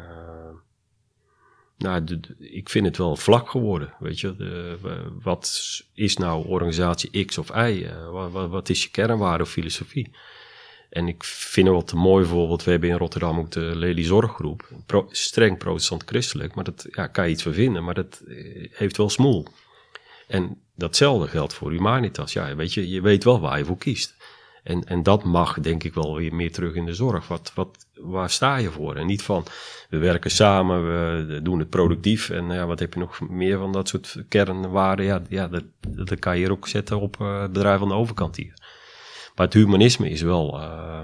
nou, 1.79 2.21
ik 2.38 2.68
vind 2.68 2.87
het 2.87 2.97
wel 2.97 3.16
vlak 3.16 3.51
geworden, 3.51 3.95
weet 3.99 4.21
je. 4.21 4.37
De, 4.37 4.79
wat 5.23 5.62
is 5.95 6.16
nou 6.16 6.47
organisatie 6.47 7.25
X 7.25 7.38
of 7.38 7.49
Y? 7.49 7.83
Uh, 7.83 8.11
wat, 8.11 8.49
wat, 8.51 8.68
is 8.68 8.83
je 8.83 8.90
kernwaarde 8.90 9.42
of 9.42 9.51
filosofie? 9.51 10.11
En 10.90 11.09
ik 11.09 11.25
vind 11.25 11.66
het 11.66 11.77
wel 11.77 11.85
te 11.85 11.97
mooi 11.97 12.25
bijvoorbeeld, 12.25 12.64
we 12.64 12.71
hebben 12.71 12.88
in 12.88 12.97
Rotterdam 12.97 13.38
ook 13.38 13.51
de 13.51 13.73
Lely 13.75 14.05
Zorggroep. 14.05 14.68
Pro, 14.87 15.07
streng 15.11 15.59
protestant-christelijk, 15.59 16.55
maar 16.55 16.64
dat 16.64 16.87
ja, 16.90 17.07
kan 17.07 17.25
je 17.25 17.31
iets 17.31 17.42
vervinden, 17.42 17.85
maar 17.85 17.95
dat 17.95 18.23
eh, 18.29 18.68
heeft 18.73 18.97
wel 18.97 19.09
smoel. 19.09 19.47
En 20.27 20.61
datzelfde 20.75 21.29
geldt 21.29 21.55
voor 21.55 21.71
Humanitas. 21.71 22.33
Ja, 22.33 22.55
weet 22.55 22.75
je, 22.75 22.88
je 22.88 23.01
weet 23.01 23.25
wel 23.25 23.40
waar 23.40 23.59
je 23.59 23.64
voor 23.64 23.79
kiest. 23.79 24.14
En, 24.62 24.85
en 24.85 25.03
dat 25.03 25.25
mag 25.25 25.61
denk 25.61 25.85
ik 25.85 25.94
wel 25.94 26.16
weer 26.16 26.35
meer 26.35 26.53
terug 26.53 26.75
in 26.75 26.87
de 26.87 26.94
zorg. 26.94 27.29
Wat, 27.29 27.53
wat, 27.55 27.87
waar 27.94 28.31
sta 28.31 28.57
je 28.57 28.70
voor? 28.70 28.96
En 28.96 29.07
niet 29.07 29.22
van, 29.22 29.46
we 29.88 29.98
werken 29.98 30.31
samen, 30.31 30.85
we 30.85 31.40
doen 31.42 31.59
het 31.59 31.70
productief. 31.70 32.31
En 32.31 32.51
ja, 32.51 32.66
wat 32.66 32.79
heb 32.79 32.94
je 32.94 33.01
nog 33.01 33.20
meer 33.20 33.59
van 33.59 33.72
dat 33.72 33.88
soort 33.88 34.25
kernwaarden? 34.29 35.05
Ja, 35.05 35.22
ja 35.29 35.48
dat, 35.48 35.64
dat 35.88 36.18
kan 36.18 36.35
je 36.35 36.38
hier 36.38 36.53
ook 36.53 36.68
zetten 36.68 37.01
op 37.01 37.16
uh, 37.20 37.40
het 37.40 37.53
bedrijf 37.53 37.81
aan 37.81 37.88
de 37.88 37.94
overkant 37.94 38.37
hier. 38.37 38.55
Maar 39.35 39.46
het 39.46 39.55
humanisme 39.55 40.11
is 40.11 40.22
wel, 40.22 40.61
uh, 40.61 41.01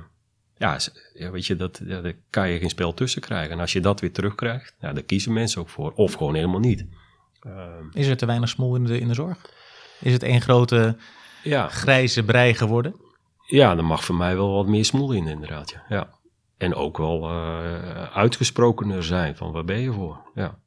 ja, 0.56 0.78
weet 1.14 1.46
je, 1.46 1.56
dat, 1.56 1.80
ja, 1.84 2.00
daar 2.00 2.16
kan 2.30 2.50
je 2.50 2.58
geen 2.58 2.70
spel 2.70 2.94
tussen 2.94 3.20
krijgen. 3.20 3.50
En 3.50 3.60
als 3.60 3.72
je 3.72 3.80
dat 3.80 4.00
weer 4.00 4.12
terugkrijgt, 4.12 4.74
ja, 4.80 4.92
daar 4.92 5.02
kiezen 5.02 5.32
mensen 5.32 5.60
ook 5.60 5.68
voor. 5.68 5.92
Of 5.92 6.12
gewoon 6.12 6.34
helemaal 6.34 6.60
niet. 6.60 6.86
Uh, 7.46 7.64
is 7.92 8.06
er 8.06 8.16
te 8.16 8.26
weinig 8.26 8.48
smoel 8.48 8.76
in 8.76 8.84
de, 8.84 8.98
in 9.00 9.08
de 9.08 9.14
zorg? 9.14 9.38
Is 10.00 10.12
het 10.12 10.22
één 10.22 10.40
grote 10.40 10.96
ja. 11.42 11.68
grijze 11.68 12.22
brei 12.22 12.54
geworden? 12.54 12.94
Ja, 13.50 13.76
er 13.76 13.84
mag 13.84 14.04
voor 14.04 14.14
mij 14.14 14.36
wel 14.36 14.52
wat 14.52 14.66
meer 14.66 14.84
smoel 14.84 15.12
in, 15.12 15.26
inderdaad. 15.26 15.70
Ja. 15.70 15.84
ja. 15.88 16.08
En 16.56 16.74
ook 16.74 16.98
wel 16.98 17.30
uh, 17.30 18.02
uitgesprokener 18.02 19.04
zijn 19.04 19.36
van 19.36 19.52
waar 19.52 19.64
ben 19.64 19.80
je 19.80 19.92
voor? 19.92 20.18
Ja. 20.34 20.58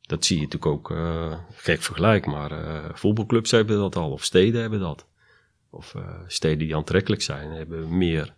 Dat 0.00 0.24
zie 0.24 0.36
je 0.36 0.42
natuurlijk 0.42 0.72
ook, 0.72 0.90
uh, 0.90 1.38
gek 1.52 1.82
vergelijk, 1.82 2.26
maar 2.26 2.50
voetbalclubs 2.94 3.50
hebben 3.50 3.78
dat 3.78 3.96
al, 3.96 4.10
of 4.10 4.24
steden 4.24 4.60
hebben 4.60 4.80
dat 4.80 5.06
of 5.70 5.94
steden 6.26 6.58
die 6.58 6.76
aantrekkelijk 6.76 7.22
zijn, 7.22 7.50
hebben 7.50 7.96
meer 7.96 8.34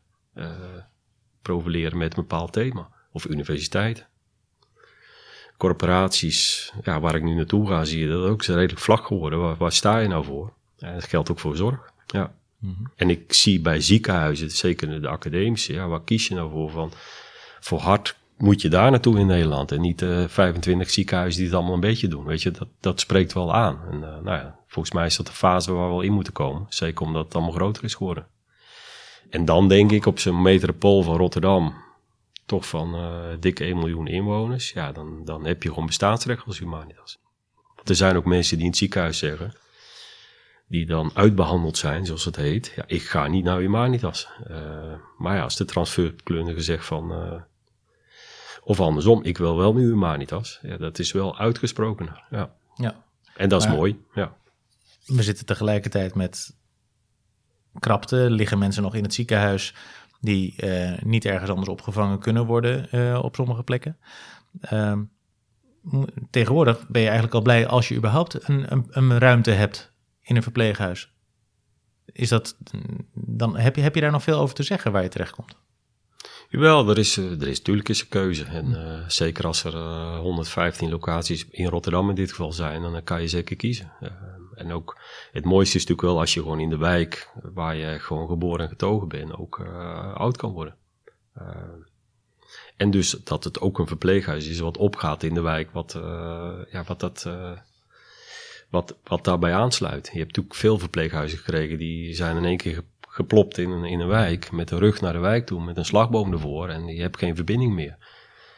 profileren 1.43 1.99
met 1.99 2.17
een 2.17 2.23
bepaald 2.23 2.53
thema. 2.53 2.89
Of 3.13 3.27
universiteiten. 3.27 4.07
Corporaties, 5.57 6.73
ja, 6.83 7.01
waar 7.01 7.15
ik 7.15 7.23
nu 7.23 7.35
naartoe 7.35 7.69
ga, 7.69 7.85
zie 7.85 8.01
je 8.01 8.09
dat 8.09 8.29
ook 8.29 8.43
redelijk 8.43 8.79
vlak 8.79 9.07
geworden. 9.07 9.39
Waar, 9.39 9.57
waar 9.57 9.73
sta 9.73 9.99
je 9.99 10.09
nou 10.09 10.25
voor? 10.25 10.53
En 10.79 10.95
dat 10.95 11.05
geldt 11.05 11.31
ook 11.31 11.39
voor 11.39 11.57
zorg. 11.57 11.93
Ja. 12.07 12.35
-hmm. 12.61 12.93
En 12.97 13.11
ik 13.11 13.33
zie 13.33 13.61
bij 13.61 13.81
ziekenhuizen, 13.81 14.51
zeker 14.51 15.01
de 15.01 15.09
academische, 15.09 15.73
ja, 15.73 15.87
waar 15.89 16.05
kies 16.05 16.29
je 16.29 16.35
nou 16.35 16.51
voor? 16.51 16.71
Van, 16.71 16.93
voor 17.61 17.79
hart 17.79 18.17
moet 18.39 18.61
je 18.63 18.69
daar 18.69 18.91
naartoe 18.91 19.19
in 19.19 19.27
Nederland. 19.27 19.73
En 19.73 19.81
niet 19.81 20.03
uh, 20.03 20.29
25 20.29 20.91
ziekenhuizen 20.91 21.39
die 21.39 21.49
het 21.49 21.57
allemaal 21.57 21.75
een 21.75 21.81
beetje 21.81 22.09
doen. 22.09 22.25
Weet 22.25 22.43
je, 22.43 22.51
dat, 22.51 22.69
dat 22.81 23.01
spreekt 23.01 23.33
wel 23.33 23.55
aan. 23.55 23.81
En 23.91 23.95
uh, 23.95 24.01
nou 24.01 24.25
ja, 24.25 24.59
volgens 24.67 24.95
mij 24.95 25.07
is 25.07 25.17
dat 25.17 25.27
de 25.27 25.33
fase 25.33 25.73
waar 25.73 25.85
we 25.85 25.91
wel 25.91 26.01
in 26.01 26.13
moeten 26.13 26.33
komen. 26.33 26.67
Zeker 26.69 27.07
omdat 27.07 27.25
het 27.25 27.35
allemaal 27.35 27.53
groter 27.53 27.85
is 27.85 27.95
geworden. 27.95 28.27
En 29.31 29.45
dan 29.45 29.69
denk 29.69 29.91
ik 29.91 30.07
op 30.07 30.19
zijn 30.19 30.43
metropool 30.43 31.03
van 31.03 31.17
Rotterdam, 31.17 31.75
toch 32.47 32.69
van 32.69 32.95
uh, 32.95 33.19
dik 33.41 33.61
1 33.61 33.79
miljoen 33.79 34.07
inwoners. 34.07 34.71
Ja, 34.71 34.93
dan, 34.93 35.25
dan 35.25 35.47
heb 35.47 35.63
je 35.63 35.69
gewoon 35.69 35.87
bestaansrecht 35.87 36.47
als 36.47 36.59
Humanitas. 36.59 37.19
Want 37.75 37.89
er 37.89 37.95
zijn 37.95 38.17
ook 38.17 38.25
mensen 38.25 38.55
die 38.55 38.65
in 38.65 38.71
het 38.71 38.79
ziekenhuis 38.79 39.19
zeggen, 39.19 39.53
die 40.69 40.87
dan 40.87 41.11
uitbehandeld 41.15 41.77
zijn, 41.77 42.07
zoals 42.07 42.25
het 42.25 42.37
heet. 42.37 42.73
Ja, 42.77 42.85
ik 42.87 43.03
ga 43.03 43.27
niet 43.27 43.45
naar 43.45 43.59
Humanitas. 43.59 44.29
Uh, 44.51 44.57
maar 45.19 45.37
ja, 45.37 45.43
als 45.43 45.57
de 45.57 45.65
transferkundige 45.65 46.61
zegt 46.61 46.87
van 46.87 47.13
of 48.69 48.81
andersom, 48.81 49.23
ik 49.23 49.39
wil 49.39 49.57
wel 49.57 49.75
nu 49.75 49.87
Humanitas. 49.87 50.59
Ja, 50.63 50.77
dat 50.77 50.99
is 50.99 51.13
wel 51.13 51.39
uitgesproken. 51.39 52.23
Ja. 52.31 52.55
ja. 52.75 53.05
En 53.37 53.49
dat 53.49 53.63
is 53.63 53.69
mooi. 53.69 54.05
Ja. 54.15 54.37
We 55.07 55.23
zitten 55.23 55.47
tegelijkertijd 55.47 56.15
met 56.15 56.57
krapte. 57.79 58.31
Liggen 58.31 58.59
mensen 58.59 58.83
nog 58.83 58.95
in 58.95 59.03
het 59.03 59.15
ziekenhuis 59.15 59.75
die 60.21 60.55
uh, 60.65 60.99
niet 61.03 61.25
ergens 61.25 61.51
anders 61.51 61.69
opgevangen 61.69 62.19
kunnen 62.19 62.47
worden 62.47 63.23
op 63.23 63.35
sommige 63.35 63.63
plekken. 63.63 63.97
Uh, 64.73 64.99
tegenwoordig 66.31 66.89
ben 66.89 67.01
je 67.01 67.07
eigenlijk 67.07 67.37
al 67.37 67.43
blij 67.43 67.67
als 67.67 67.89
je 67.89 67.95
überhaupt 67.95 68.49
een, 68.49 68.73
een, 68.73 68.87
een, 68.89 69.19
ruimte 69.19 69.51
hebt 69.51 69.93
in 70.29 70.37
een 70.37 70.43
verpleeghuis. 70.43 71.13
Is 72.05 72.29
dat, 72.29 72.57
dan 73.13 73.57
heb 73.57 73.77
je, 73.77 73.83
heb 73.83 73.95
je 73.95 74.01
daar 74.01 74.11
nog 74.11 74.23
veel 74.23 74.39
over 74.39 74.55
te 74.55 74.63
zeggen 74.63 74.93
waar 74.93 75.03
je 75.03 75.09
terecht 75.09 75.33
komt? 75.33 75.57
Jawel, 76.49 76.89
er 76.89 76.99
is, 76.99 77.17
eh, 77.17 77.41
er 77.41 77.49
is 77.49 77.59
natuurlijk 77.59 77.89
een 77.89 78.09
keuze. 78.09 78.45
En 78.45 78.67
uh, 78.67 79.09
zeker 79.09 79.47
als 79.47 79.65
er 79.65 79.75
uh, 79.75 80.15
eh, 80.15 80.19
115 80.19 80.91
locaties 80.91 81.47
in 81.51 81.67
Rotterdam 81.67 82.09
in 82.09 82.15
dit 82.15 82.31
geval 82.31 82.53
zijn, 82.53 82.83
dan 82.83 83.05
kan 83.05 83.21
je 83.21 83.29
zeker 83.29 83.57
kiezen. 83.57 83.93
En 84.55 84.73
ook 84.73 85.01
het 85.33 85.45
mooiste 85.45 85.77
is 85.77 85.87
natuurlijk 85.87 86.09
wel 86.09 86.21
als 86.21 86.35
je 86.35 86.41
gewoon 86.41 86.61
in 86.61 86.71
de 86.71 86.77
wijk, 86.77 87.31
waar 87.43 87.77
je 87.77 87.99
gewoon 87.99 88.29
geboren 88.29 88.61
en 88.61 88.69
getogen 88.69 89.09
bent, 89.09 89.37
ook 89.37 89.61
oud 90.15 90.37
kan 90.37 90.53
worden. 90.53 90.77
en 92.77 92.91
dus 92.91 93.11
dat 93.11 93.45
het 93.45 93.61
ook 93.61 93.79
een 93.79 93.87
verpleeghuis 93.87 94.49
is 94.49 94.59
wat 94.59 94.77
opgaat 94.77 95.23
in 95.23 95.35
de 95.35 95.41
wijk, 95.41 95.71
wat, 95.71 95.93
ja, 96.71 96.85
wat, 96.87 97.01
dat, 97.01 97.27
wat, 98.71 98.97
wat 99.05 99.25
daarbij 99.25 99.55
aansluit. 99.55 100.09
Je 100.13 100.19
hebt 100.19 100.29
natuurlijk 100.29 100.55
veel 100.55 100.79
verpleeghuizen 100.79 101.39
gekregen, 101.39 101.79
die 101.79 102.15
zijn 102.15 102.37
in 102.37 102.45
één 102.45 102.57
keer 102.57 102.83
geplopt 103.01 103.59
in 103.59 103.71
een, 103.71 103.85
in 103.85 104.01
een 104.01 104.09
wijk, 104.09 104.51
met 104.53 104.69
de 104.69 104.79
rug 104.79 105.01
naar 105.01 105.13
de 105.13 105.19
wijk 105.19 105.47
toe, 105.47 105.65
met 105.65 105.77
een 105.77 105.85
slagboom 105.85 106.33
ervoor 106.33 106.69
en 106.69 106.87
je 106.87 107.01
hebt 107.01 107.19
geen 107.19 107.37
verbinding 107.37 107.75
meer. 107.75 107.97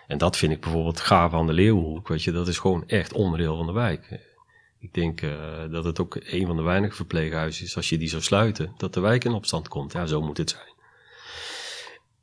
En 0.07 0.19
dat 0.19 0.37
vind 0.37 0.53
ik 0.53 0.61
bijvoorbeeld 0.61 1.01
gaaf 1.01 1.35
aan 1.35 1.47
de 1.47 1.53
Leeuwenhoek, 1.53 2.09
weet 2.09 2.23
je, 2.23 2.33
dat 2.33 2.49
is 2.49 2.59
gewoon 2.59 2.89
echt 2.89 3.13
onderdeel 3.13 3.57
van 3.57 3.67
de 3.67 3.73
wijk. 3.73 4.29
Ik 4.79 4.95
denk 4.95 5.23
uh, 5.23 5.33
dat 5.71 5.85
het 5.85 6.01
ook 6.01 6.19
een 6.21 6.47
van 6.47 6.57
de 6.57 6.63
weinige 6.63 6.95
verpleeghuizen 6.95 7.65
is, 7.65 7.77
als 7.77 7.89
je 7.89 7.99
die 7.99 8.09
zou 8.09 8.23
sluiten, 8.23 8.73
dat 8.77 8.95
de 8.95 9.01
wijk 9.01 9.25
in 9.25 9.33
opstand 9.33 9.69
komt. 9.69 9.93
Ja, 9.93 10.07
zo 10.07 10.23
moet 10.23 10.37
het 10.37 10.51
zijn. 10.51 10.75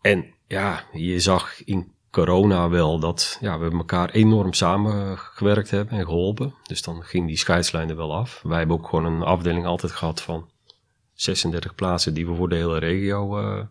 En 0.02 0.34
ja, 0.47 0.84
je 0.91 1.19
zag 1.19 1.63
in 1.63 1.91
corona 2.17 2.69
wel 2.69 2.99
dat 2.99 3.38
ja, 3.41 3.60
we 3.60 3.71
elkaar 3.71 4.10
enorm 4.10 4.53
samengewerkt 4.53 5.69
hebben 5.69 5.97
en 5.97 6.06
geholpen. 6.06 6.53
Dus 6.63 6.82
dan 6.82 7.03
ging 7.03 7.27
die 7.27 7.38
scheidslijn 7.38 7.89
er 7.89 7.95
wel 7.95 8.15
af. 8.15 8.41
Wij 8.43 8.58
hebben 8.58 8.77
ook 8.77 8.88
gewoon 8.88 9.06
een 9.06 9.21
afdeling 9.21 9.65
altijd 9.65 9.91
gehad 9.91 10.21
van 10.21 10.49
36 11.13 11.75
plaatsen 11.75 12.13
die 12.13 12.27
we 12.27 12.36
voor 12.36 12.49
de 12.49 12.56
hele 12.56 12.77
regio. 12.77 13.39
Uh, 13.39 13.63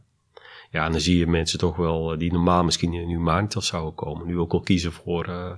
ja, 0.70 0.84
en 0.84 0.92
dan 0.92 1.00
zie 1.00 1.18
je 1.18 1.26
mensen 1.26 1.58
toch 1.58 1.76
wel 1.76 2.12
eh, 2.12 2.18
die 2.18 2.32
normaal 2.32 2.64
misschien 2.64 2.92
in 2.92 3.08
Humanitas 3.08 3.66
zouden 3.66 3.94
komen. 3.94 4.26
Nu 4.26 4.38
ook 4.38 4.52
al 4.52 4.60
kiezen 4.60 4.92
voor. 4.92 5.28
Uh, 5.28 5.52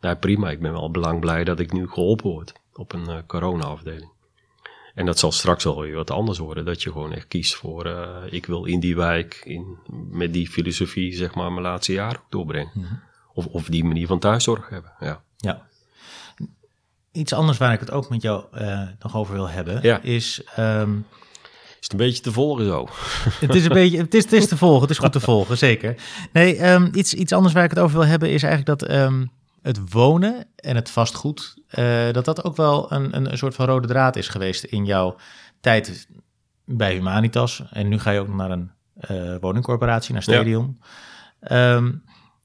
nou 0.00 0.16
prima, 0.16 0.50
ik 0.50 0.60
ben 0.60 0.72
wel 0.72 0.90
belang 0.90 1.20
blij 1.20 1.44
dat 1.44 1.60
ik 1.60 1.72
nu 1.72 1.88
geholpen 1.88 2.30
word 2.30 2.52
op 2.72 2.92
een 2.92 3.26
corona-afdeling. 3.26 4.10
En 4.94 5.06
dat 5.06 5.18
zal 5.18 5.32
straks 5.32 5.64
wel 5.64 5.80
weer 5.80 5.94
wat 5.94 6.10
anders 6.10 6.38
worden. 6.38 6.64
Dat 6.64 6.82
je 6.82 6.92
gewoon 6.92 7.12
echt 7.12 7.28
kiest 7.28 7.54
voor. 7.54 7.86
ik 8.30 8.46
wil 8.46 8.64
in 8.64 8.80
die 8.80 8.96
wijk 8.96 9.40
in, 9.44 9.78
met 10.10 10.32
die 10.32 10.48
filosofie, 10.48 11.16
zeg 11.16 11.34
maar, 11.34 11.52
mijn 11.52 11.64
laatste 11.64 11.92
jaar 11.92 12.20
doorbrengen. 12.28 12.70
Mhm. 12.74 12.94
of, 13.34 13.46
of 13.46 13.64
die 13.64 13.84
manier 13.84 14.06
van 14.06 14.18
thuiszorg 14.18 14.68
hebben. 14.68 14.92
Ja. 15.00 15.22
ja. 15.36 15.66
Iets 17.12 17.32
anders 17.32 17.58
waar 17.58 17.72
ik 17.72 17.80
het 17.80 17.90
ook 17.90 18.08
met 18.08 18.22
jou 18.22 18.44
nog 18.98 19.16
over 19.16 19.34
wil 19.34 19.48
hebben, 19.48 19.82
ja. 19.82 20.00
is. 20.02 20.42
Um, 20.58 21.06
is 21.80 21.86
het 21.86 21.92
een 21.92 22.06
beetje 22.06 22.22
te 22.22 22.32
volgen 22.32 22.64
zo? 22.64 22.88
Het 23.46 23.54
is 23.54 23.64
een 23.64 23.72
beetje, 23.72 23.98
het 23.98 24.14
is, 24.14 24.24
het 24.24 24.32
is 24.32 24.48
te 24.48 24.56
volgen, 24.56 24.80
het 24.80 24.90
is 24.90 24.98
goed 24.98 25.12
te 25.12 25.20
volgen, 25.20 25.58
zeker. 25.58 25.94
Nee, 26.32 26.70
um, 26.70 26.90
iets, 26.94 27.14
iets 27.14 27.32
anders 27.32 27.54
waar 27.54 27.64
ik 27.64 27.70
het 27.70 27.78
over 27.78 27.98
wil 27.98 28.06
hebben 28.06 28.30
is 28.30 28.42
eigenlijk 28.42 28.80
dat 28.80 28.90
um, 28.90 29.30
het 29.62 29.92
wonen 29.92 30.46
en 30.56 30.76
het 30.76 30.90
vastgoed, 30.90 31.62
uh, 31.78 32.12
dat 32.12 32.24
dat 32.24 32.44
ook 32.44 32.56
wel 32.56 32.92
een, 32.92 33.16
een, 33.16 33.30
een, 33.30 33.38
soort 33.38 33.54
van 33.54 33.66
rode 33.66 33.88
draad 33.88 34.16
is 34.16 34.28
geweest 34.28 34.64
in 34.64 34.84
jouw 34.84 35.16
tijd 35.60 36.08
bij 36.64 36.92
Humanitas. 36.92 37.62
En 37.70 37.88
nu 37.88 37.98
ga 37.98 38.10
je 38.10 38.20
ook 38.20 38.34
naar 38.34 38.50
een 38.50 38.70
uh, 39.10 39.36
woningcorporatie, 39.40 40.12
naar 40.12 40.22
Stadion. 40.22 40.80
Ja. 41.40 41.74
Um, 41.74 42.04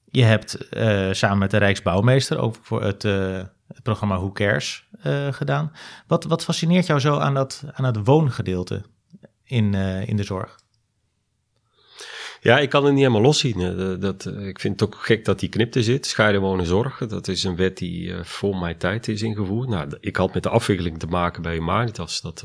Je 0.09 0.23
hebt 0.23 0.67
uh, 0.73 1.11
samen 1.11 1.37
met 1.37 1.51
de 1.51 1.57
Rijksbouwmeester 1.57 2.37
ook 2.37 2.55
voor 2.61 2.83
het, 2.83 3.03
het 3.03 3.83
programma 3.83 4.15
Who 4.15 4.31
Cares 4.31 4.89
gedaan. 5.31 5.71
Wat, 6.07 6.23
wat 6.23 6.43
fascineert 6.43 6.85
jou 6.85 6.99
zo 6.99 7.17
aan, 7.17 7.33
dat, 7.33 7.63
aan 7.71 7.85
het 7.85 8.05
woongedeelte 8.05 8.81
in, 9.43 9.73
in 10.05 10.15
de 10.15 10.23
zorg? 10.23 10.63
Ja, 12.45 12.59
ik 12.59 12.69
kan 12.69 12.83
het 12.83 12.93
niet 12.93 13.01
helemaal 13.01 13.21
loszien. 13.21 13.99
Dat, 13.99 14.25
ik 14.25 14.59
vind 14.59 14.79
het 14.79 14.89
ook 14.89 14.95
gek 14.95 15.25
dat 15.25 15.39
die 15.39 15.49
knipte 15.49 15.83
zit. 15.83 16.05
Scheiden 16.05 16.41
wonen 16.41 16.65
zorgen. 16.65 17.09
Dat 17.09 17.27
is 17.27 17.43
een 17.43 17.55
wet 17.55 17.77
die 17.77 18.13
voor 18.23 18.57
mijn 18.57 18.77
tijd 18.77 19.07
is 19.07 19.21
ingevoerd. 19.21 19.69
Nou, 19.69 19.97
ik 19.99 20.15
had 20.15 20.33
met 20.33 20.43
de 20.43 20.49
afwikkeling 20.49 20.99
te 20.99 21.07
maken 21.07 21.41
bij 21.41 21.53
Humanitas. 21.53 22.21
Dat 22.21 22.43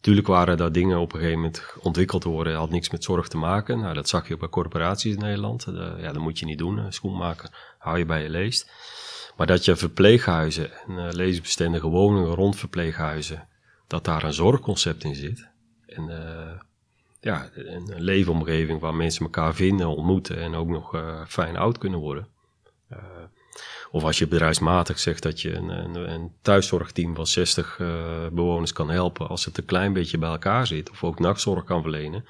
Tuurlijk 0.00 0.26
waren 0.26 0.56
daar 0.56 0.72
dingen 0.72 0.98
op 0.98 1.12
een 1.12 1.18
gegeven 1.18 1.40
moment 1.40 1.74
ontwikkeld 1.80 2.24
worden, 2.24 2.56
had 2.56 2.70
niks 2.70 2.90
met 2.90 3.04
zorg 3.04 3.28
te 3.28 3.36
maken. 3.36 3.78
Nou, 3.78 3.94
dat 3.94 4.08
zag 4.08 4.28
je 4.28 4.34
ook 4.34 4.40
bij 4.40 4.48
corporaties 4.48 5.14
in 5.14 5.20
Nederland. 5.20 5.66
ja, 5.98 6.12
dat 6.12 6.22
moet 6.22 6.38
je 6.38 6.44
niet 6.44 6.58
doen, 6.58 6.92
schoenmaker, 6.92 7.74
hou 7.78 7.98
je 7.98 8.04
bij 8.04 8.22
je 8.22 8.30
leest. 8.30 8.70
Maar 9.36 9.46
dat 9.46 9.64
je 9.64 9.76
verpleeghuizen 9.76 10.70
en 10.72 11.14
levensbestendige 11.14 11.88
woningen 11.88 12.34
rond 12.34 12.56
verpleeghuizen, 12.56 13.48
dat 13.86 14.04
daar 14.04 14.24
een 14.24 14.32
zorgconcept 14.32 15.04
in 15.04 15.14
zit. 15.14 15.48
En 15.86 16.10
ja, 17.20 17.50
een 17.54 18.00
leefomgeving 18.00 18.80
waar 18.80 18.94
mensen 18.94 19.24
elkaar 19.24 19.54
vinden, 19.54 19.86
ontmoeten 19.86 20.36
en 20.36 20.54
ook 20.54 20.68
nog 20.68 20.94
uh, 20.94 21.24
fijn 21.26 21.56
oud 21.56 21.78
kunnen 21.78 21.98
worden. 21.98 22.28
Of 23.90 24.04
als 24.04 24.18
je 24.18 24.28
bedrijfsmatig 24.28 24.98
zegt 24.98 25.22
dat 25.22 25.40
je 25.40 25.54
een, 25.54 25.68
een, 25.68 26.12
een 26.12 26.32
thuiszorgteam 26.42 27.14
van 27.14 27.26
60 27.26 27.78
uh, 27.78 28.24
eh, 28.24 28.32
bewoners 28.32 28.72
kan 28.72 28.90
helpen 28.90 29.28
als 29.28 29.44
het 29.44 29.58
een 29.58 29.64
klein 29.64 29.92
beetje 29.92 30.18
bij 30.18 30.30
elkaar 30.30 30.66
zit. 30.66 30.90
Of 30.90 31.04
ook 31.04 31.18
nachtzorg 31.18 31.64
kan 31.64 31.82
verlenen, 31.82 32.24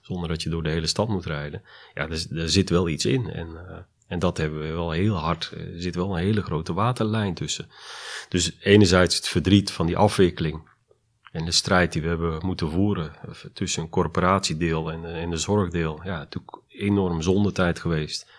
zonder 0.00 0.28
dat 0.28 0.42
je 0.42 0.48
door 0.50 0.62
de 0.62 0.70
hele 0.70 0.86
stad 0.86 1.08
moet 1.08 1.26
rijden. 1.26 1.62
Ja, 1.94 2.08
er, 2.08 2.48
zit 2.50 2.70
wel 2.70 2.88
iets 2.88 3.04
in. 3.04 3.30
En, 3.30 3.48
en 4.06 4.18
dat 4.18 4.36
hebben 4.36 4.60
we 4.60 4.72
wel 4.72 4.90
heel 4.90 5.14
hard. 5.14 5.50
Er 5.56 5.80
zit 5.80 5.94
wel 5.94 6.10
een 6.10 6.22
hele 6.22 6.42
grote 6.42 6.72
waterlijn 6.72 7.34
tussen. 7.34 7.70
Dus 8.28 8.56
enerzijds 8.60 9.16
het 9.16 9.28
verdriet 9.28 9.70
van 9.70 9.86
die 9.86 9.96
afwikkeling. 9.96 10.69
En 11.30 11.44
de 11.44 11.52
strijd 11.52 11.92
die 11.92 12.02
we 12.02 12.08
hebben 12.08 12.46
moeten 12.46 12.70
voeren 12.70 13.12
tussen 13.52 13.82
een 13.82 13.88
corporatiedeel 13.88 14.90
en, 14.90 15.04
en 15.04 15.30
de 15.30 15.36
zorgdeel. 15.36 16.00
Ja, 16.04 16.18
natuurlijk 16.18 16.56
enorm 16.68 17.22
zondetijd 17.22 17.78
geweest. 17.78 18.30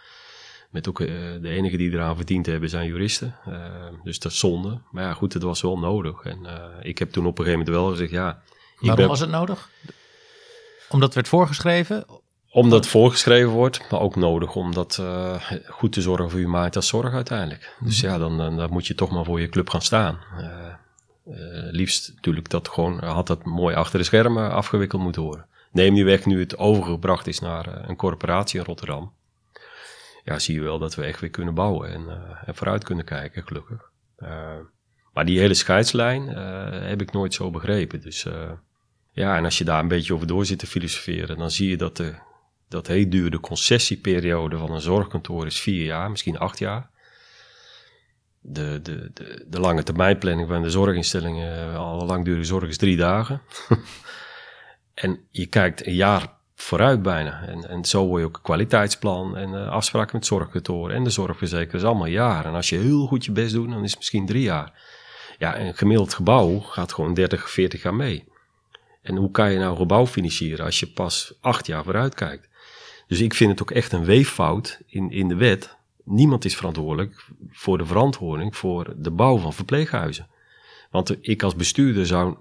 Met 0.70 0.88
ook 0.88 1.00
uh, 1.00 1.08
de 1.42 1.50
enigen 1.50 1.78
die 1.78 1.92
eraan 1.92 2.16
verdiend 2.16 2.46
hebben 2.46 2.70
zijn 2.70 2.88
juristen. 2.88 3.36
Uh, 3.48 3.56
dus 4.04 4.20
dat 4.20 4.32
is 4.32 4.40
zonde. 4.40 4.82
Maar 4.92 5.04
ja, 5.04 5.14
goed, 5.14 5.34
het 5.34 5.44
was 5.44 5.62
wel 5.62 5.80
nodig. 5.80 6.22
En 6.24 6.40
uh, 6.44 6.52
ik 6.82 6.98
heb 7.00 7.12
toen 7.12 7.26
op 7.26 7.40
een 7.40 7.46
gegeven 7.46 7.66
moment 7.66 7.84
wel 7.84 7.92
gezegd, 7.92 8.12
ja... 8.12 8.42
Waarom 8.80 9.00
ben... 9.00 9.08
was 9.08 9.20
het 9.20 9.30
nodig? 9.30 9.70
Omdat 10.90 11.08
het 11.08 11.14
werd 11.14 11.28
voorgeschreven? 11.28 12.06
Omdat 12.50 12.80
het 12.80 12.88
voorgeschreven 12.88 13.50
wordt, 13.50 13.92
maar 13.92 14.00
ook 14.00 14.16
nodig 14.16 14.56
om 14.56 14.74
dat 14.74 15.04
goed 15.68 15.92
te 15.92 16.02
zorgen 16.02 16.30
voor 16.30 16.40
je 16.40 16.48
maat 16.48 16.76
als 16.76 16.88
zorg 16.88 17.14
uiteindelijk. 17.14 17.76
Dus 17.80 18.02
mhm. 18.02 18.12
ja, 18.12 18.18
dan, 18.18 18.38
dan, 18.38 18.58
dan, 18.58 18.70
moet 18.72 18.88
je 18.88 18.96
toch 18.96 19.12
maar 19.12 19.26
voor 19.26 19.40
je 19.40 19.50
club 19.50 19.70
gaan 19.70 19.82
staan. 19.82 20.20
Liefst 21.72 22.12
natuurlijk 22.16 22.50
dat 22.50 22.68
gewoon, 22.68 23.04
had 23.04 23.28
dat 23.28 23.46
mooi 23.46 23.76
achter 23.76 24.00
de 24.00 24.06
schermen 24.06 24.52
afgewikkeld 24.52 25.02
moeten 25.02 25.22
worden. 25.22 25.46
Neem 25.72 25.94
nu 25.94 26.06
weg 26.06 26.26
nu 26.26 26.40
het 26.40 26.58
overgebracht 26.58 27.28
is 27.28 27.40
naar 27.40 27.90
een 27.90 27.96
corporatie 27.96 28.60
in 28.60 28.66
Rotterdam 28.66 29.14
ja, 30.24 30.40
zie 30.40 30.56
je 30.56 30.62
wel 30.62 30.80
dat 30.80 30.96
we 30.96 31.04
echt 31.04 31.20
weer 31.20 31.30
kunnen 31.30 31.54
bouwen 31.54 31.90
en, 31.90 32.08
en 32.46 32.56
vooruit 32.56 32.84
kunnen 32.84 33.06
kijken, 33.06 33.44
gelukkig. 33.44 33.92
Maar 35.14 35.26
die 35.26 35.40
hele 35.40 35.54
scheidslijn 35.54 36.28
heb 36.88 37.02
ik 37.02 37.12
nooit 37.12 37.34
zo 37.34 37.52
begrepen. 37.52 38.02
Dus 38.02 38.28
ja, 39.12 39.38
en 39.38 39.46
als 39.46 39.58
je 39.58 39.64
daar 39.64 39.80
een 39.80 39.88
beetje 39.88 40.14
over 40.14 40.28
door 40.28 40.46
zit 40.46 40.60
te 40.60 40.68
filosoferen, 40.68 41.38
dan 41.38 41.52
zie 41.52 41.70
je 41.70 41.78
dat 41.78 41.98
de, 41.98 42.16
dat 42.70 42.88
heel 42.88 43.10
duur 43.10 43.32
de 43.32 43.40
concessieperiode 43.40 44.58
van 44.58 44.72
een 44.72 44.82
zorgkantoor 44.82 45.46
is 45.46 45.60
vier 45.60 45.86
jaar, 45.86 46.12
misschien 46.12 46.38
acht 46.38 46.60
jaar. 46.60 46.90
De, 48.44 48.80
de, 48.82 49.12
de, 49.14 49.46
de 49.48 49.60
lange 49.60 49.84
termijnplanning 49.84 50.48
van 50.48 50.62
de 50.62 50.70
zorginstellingen, 50.70 51.76
al 51.76 52.06
langdurige 52.06 52.44
zorg 52.44 52.68
is 52.68 52.78
drie 52.78 52.98
dagen. 52.98 53.42
en 54.94 55.20
je 55.30 55.46
kijkt 55.46 55.86
een 55.86 55.96
jaar 55.96 56.40
vooruit 56.56 57.02
bijna. 57.02 57.44
En, 57.48 57.70
en 57.70 57.86
zo 57.86 58.06
word 58.06 58.22
je 58.22 58.28
ook 58.28 58.36
een 58.36 58.42
kwaliteitsplan 58.42 59.38
en 59.38 59.50
uh, 59.50 59.70
afspraken 59.70 60.16
met 60.16 60.26
zorgkantoren 60.26 60.96
en 60.96 61.04
de 61.04 61.10
zorgverzekeraars 61.10 61.84
allemaal 61.84 62.06
jaar. 62.06 62.46
En 62.46 62.54
als 62.54 62.70
je 62.70 62.78
heel 62.78 63.08
goed 63.08 63.26
je 63.26 63.32
best 63.32 63.54
doet, 63.54 63.70
dan 63.70 63.84
is 63.84 63.90
het 63.90 64.00
misschien 64.00 64.26
drie 64.26 64.44
jaar. 64.44 64.74
Ja, 65.38 65.60
een 65.60 65.76
gemiddeld 65.76 66.14
gebouw 66.14 66.60
gaat 66.60 66.94
gewoon 66.94 67.14
30, 67.14 67.50
40 67.50 67.84
jaar 67.84 67.96
mee. 67.96 68.28
En 69.02 69.16
hoe 69.16 69.32
kan 69.32 69.52
je 69.52 69.58
nou 69.58 69.72
een 69.72 69.78
gebouw 69.78 70.08
financieren 70.08 70.66
als 70.66 70.80
je 70.80 70.88
pas 70.88 71.34
acht 71.42 71.68
jaar 71.68 71.84
vooruit 71.84 72.16
kijkt? 72.16 72.50
Dus 73.08 73.20
ik 73.20 73.34
vind 73.34 73.52
het 73.52 73.62
ook 73.62 73.72
echt 73.72 73.92
een 73.92 74.06
weeffout 74.06 74.80
in, 74.86 75.12
in 75.12 75.28
de 75.28 75.36
wet. 75.36 75.78
Niemand 76.12 76.46
is 76.46 76.56
verantwoordelijk 76.56 77.26
voor 77.50 77.78
de 77.78 77.86
verantwoording 77.86 78.58
voor 78.58 78.94
de 78.98 79.12
bouw 79.12 79.38
van 79.38 79.54
verpleeghuizen. 79.54 80.28
Want 80.90 81.18
ik 81.22 81.44
als 81.44 81.56
bestuurder 81.56 82.06
zou, 82.06 82.36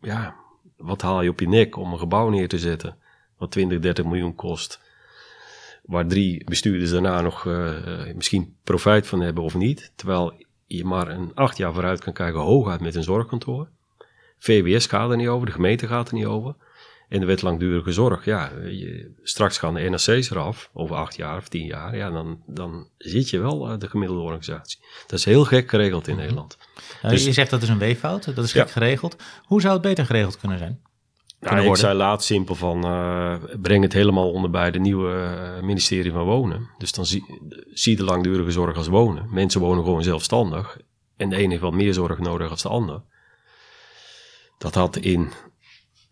ja, 0.00 0.34
wat 0.76 1.02
haal 1.02 1.22
je 1.22 1.30
op 1.30 1.40
je 1.40 1.48
nek 1.48 1.76
om 1.76 1.92
een 1.92 1.98
gebouw 1.98 2.28
neer 2.28 2.48
te 2.48 2.58
zetten? 2.58 2.96
wat 3.38 3.50
20, 3.50 3.80
30 3.80 4.04
miljoen 4.04 4.34
kost. 4.34 4.80
Waar 5.82 6.06
drie 6.06 6.44
bestuurders 6.44 6.90
daarna 6.90 7.20
nog 7.20 7.44
uh, 7.44 8.14
misschien 8.14 8.56
profijt 8.64 9.06
van 9.06 9.20
hebben 9.20 9.44
of 9.44 9.54
niet. 9.54 9.92
Terwijl 9.94 10.34
je 10.66 10.84
maar 10.84 11.08
een 11.08 11.30
acht 11.34 11.56
jaar 11.56 11.72
vooruit 11.72 12.00
kan 12.00 12.12
kijken, 12.12 12.40
hooguit 12.40 12.80
met 12.80 12.94
een 12.94 13.02
zorgkantoor. 13.02 13.68
VWS 14.38 14.86
gaat 14.86 15.10
er 15.10 15.16
niet 15.16 15.28
over, 15.28 15.46
de 15.46 15.52
gemeente 15.52 15.86
gaat 15.86 16.08
er 16.08 16.14
niet 16.14 16.26
over. 16.26 16.54
En 17.08 17.20
de 17.20 17.26
wet 17.26 17.42
langdurige 17.42 17.92
zorg, 17.92 18.24
ja, 18.24 18.50
je, 18.64 19.14
straks 19.22 19.58
gaan 19.58 19.74
de 19.74 19.80
NRC's 19.80 20.30
eraf, 20.30 20.70
over 20.72 20.96
acht 20.96 21.16
jaar 21.16 21.36
of 21.36 21.48
tien 21.48 21.66
jaar, 21.66 21.96
ja, 21.96 22.10
dan, 22.10 22.42
dan 22.46 22.88
zit 22.98 23.30
je 23.30 23.38
wel 23.38 23.72
uh, 23.72 23.78
de 23.78 23.88
gemiddelde 23.88 24.22
organisatie. 24.22 24.78
Dat 25.06 25.18
is 25.18 25.24
heel 25.24 25.44
gek 25.44 25.70
geregeld 25.70 26.06
in 26.06 26.12
mhm. 26.12 26.22
Nederland. 26.22 26.58
Nou, 27.02 27.14
dus, 27.14 27.24
je 27.24 27.32
zegt 27.32 27.50
dat 27.50 27.62
is 27.62 27.68
een 27.68 27.78
weeffout, 27.78 28.34
dat 28.34 28.44
is 28.44 28.52
gek 28.52 28.70
geregeld. 28.70 29.16
Hoe 29.44 29.60
zou 29.60 29.72
het 29.72 29.82
beter 29.82 30.06
geregeld 30.06 30.38
kunnen 30.38 30.58
zijn? 30.58 30.80
Nou, 31.40 31.68
ik 31.68 31.76
zei 31.76 31.94
laat 31.96 32.24
simpel 32.24 32.54
van, 32.54 32.86
uh, 32.86 33.34
breng 33.60 33.82
het 33.82 33.92
helemaal 33.92 34.30
onder 34.30 34.50
bij 34.50 34.70
de 34.70 34.78
nieuwe 34.78 35.12
uh, 35.56 35.62
ministerie 35.62 36.12
van 36.12 36.24
Wonen. 36.24 36.68
Dus 36.78 36.92
dan 36.92 37.06
zie, 37.06 37.24
zie 37.72 37.96
de 37.96 38.04
langdurige 38.04 38.50
zorg 38.50 38.76
als 38.76 38.86
wonen. 38.86 39.26
Mensen 39.30 39.60
wonen 39.60 39.84
gewoon 39.84 40.02
zelfstandig. 40.02 40.78
En 41.16 41.28
de 41.28 41.36
ene 41.36 41.48
heeft 41.48 41.62
wat 41.62 41.72
meer 41.72 41.94
zorg 41.94 42.18
nodig 42.18 42.48
dan 42.48 42.58
de 42.62 42.68
ander. 42.68 43.02
Dat 44.58 44.74
had 44.74 44.96
in 44.96 45.32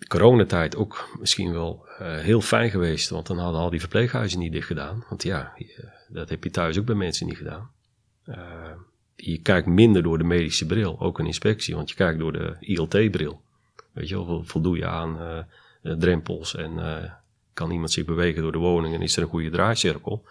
coronatijd 0.06 0.76
ook 0.76 1.08
misschien 1.20 1.52
wel 1.52 1.86
uh, 2.00 2.18
heel 2.18 2.40
fijn 2.40 2.70
geweest. 2.70 3.10
Want 3.10 3.26
dan 3.26 3.38
hadden 3.38 3.60
al 3.60 3.70
die 3.70 3.80
verpleeghuizen 3.80 4.38
niet 4.38 4.52
dicht 4.52 4.66
gedaan. 4.66 5.04
Want 5.08 5.22
ja, 5.22 5.52
dat 6.08 6.28
heb 6.28 6.44
je 6.44 6.50
thuis 6.50 6.78
ook 6.78 6.84
bij 6.84 6.94
mensen 6.94 7.26
niet 7.26 7.36
gedaan. 7.36 7.70
je 9.16 9.38
kijkt 9.38 9.66
minder 9.66 10.02
door 10.02 10.18
de 10.18 10.24
medische 10.24 10.66
bril, 10.66 11.00
ook 11.00 11.18
een 11.18 11.26
inspectie. 11.26 11.74
Want 11.74 11.88
je 11.88 11.96
kijkt 11.96 12.18
door 12.18 12.32
de 12.32 12.56
ILT-bril. 12.60 13.40
Weet 13.92 14.08
je 14.08 14.26
wel, 14.26 14.44
voldoe 14.44 14.76
je 14.76 14.86
aan 14.86 15.46
drempels 15.82 16.56
en 16.56 16.72
kan 17.52 17.70
iemand 17.70 17.90
zich 17.90 18.04
bewegen 18.04 18.42
door 18.42 18.52
de 18.52 18.58
woning 18.58 18.94
en 18.94 19.02
is 19.02 19.16
er 19.16 19.22
een 19.22 19.28
goede 19.28 19.50
draaicirkel. 19.50 20.24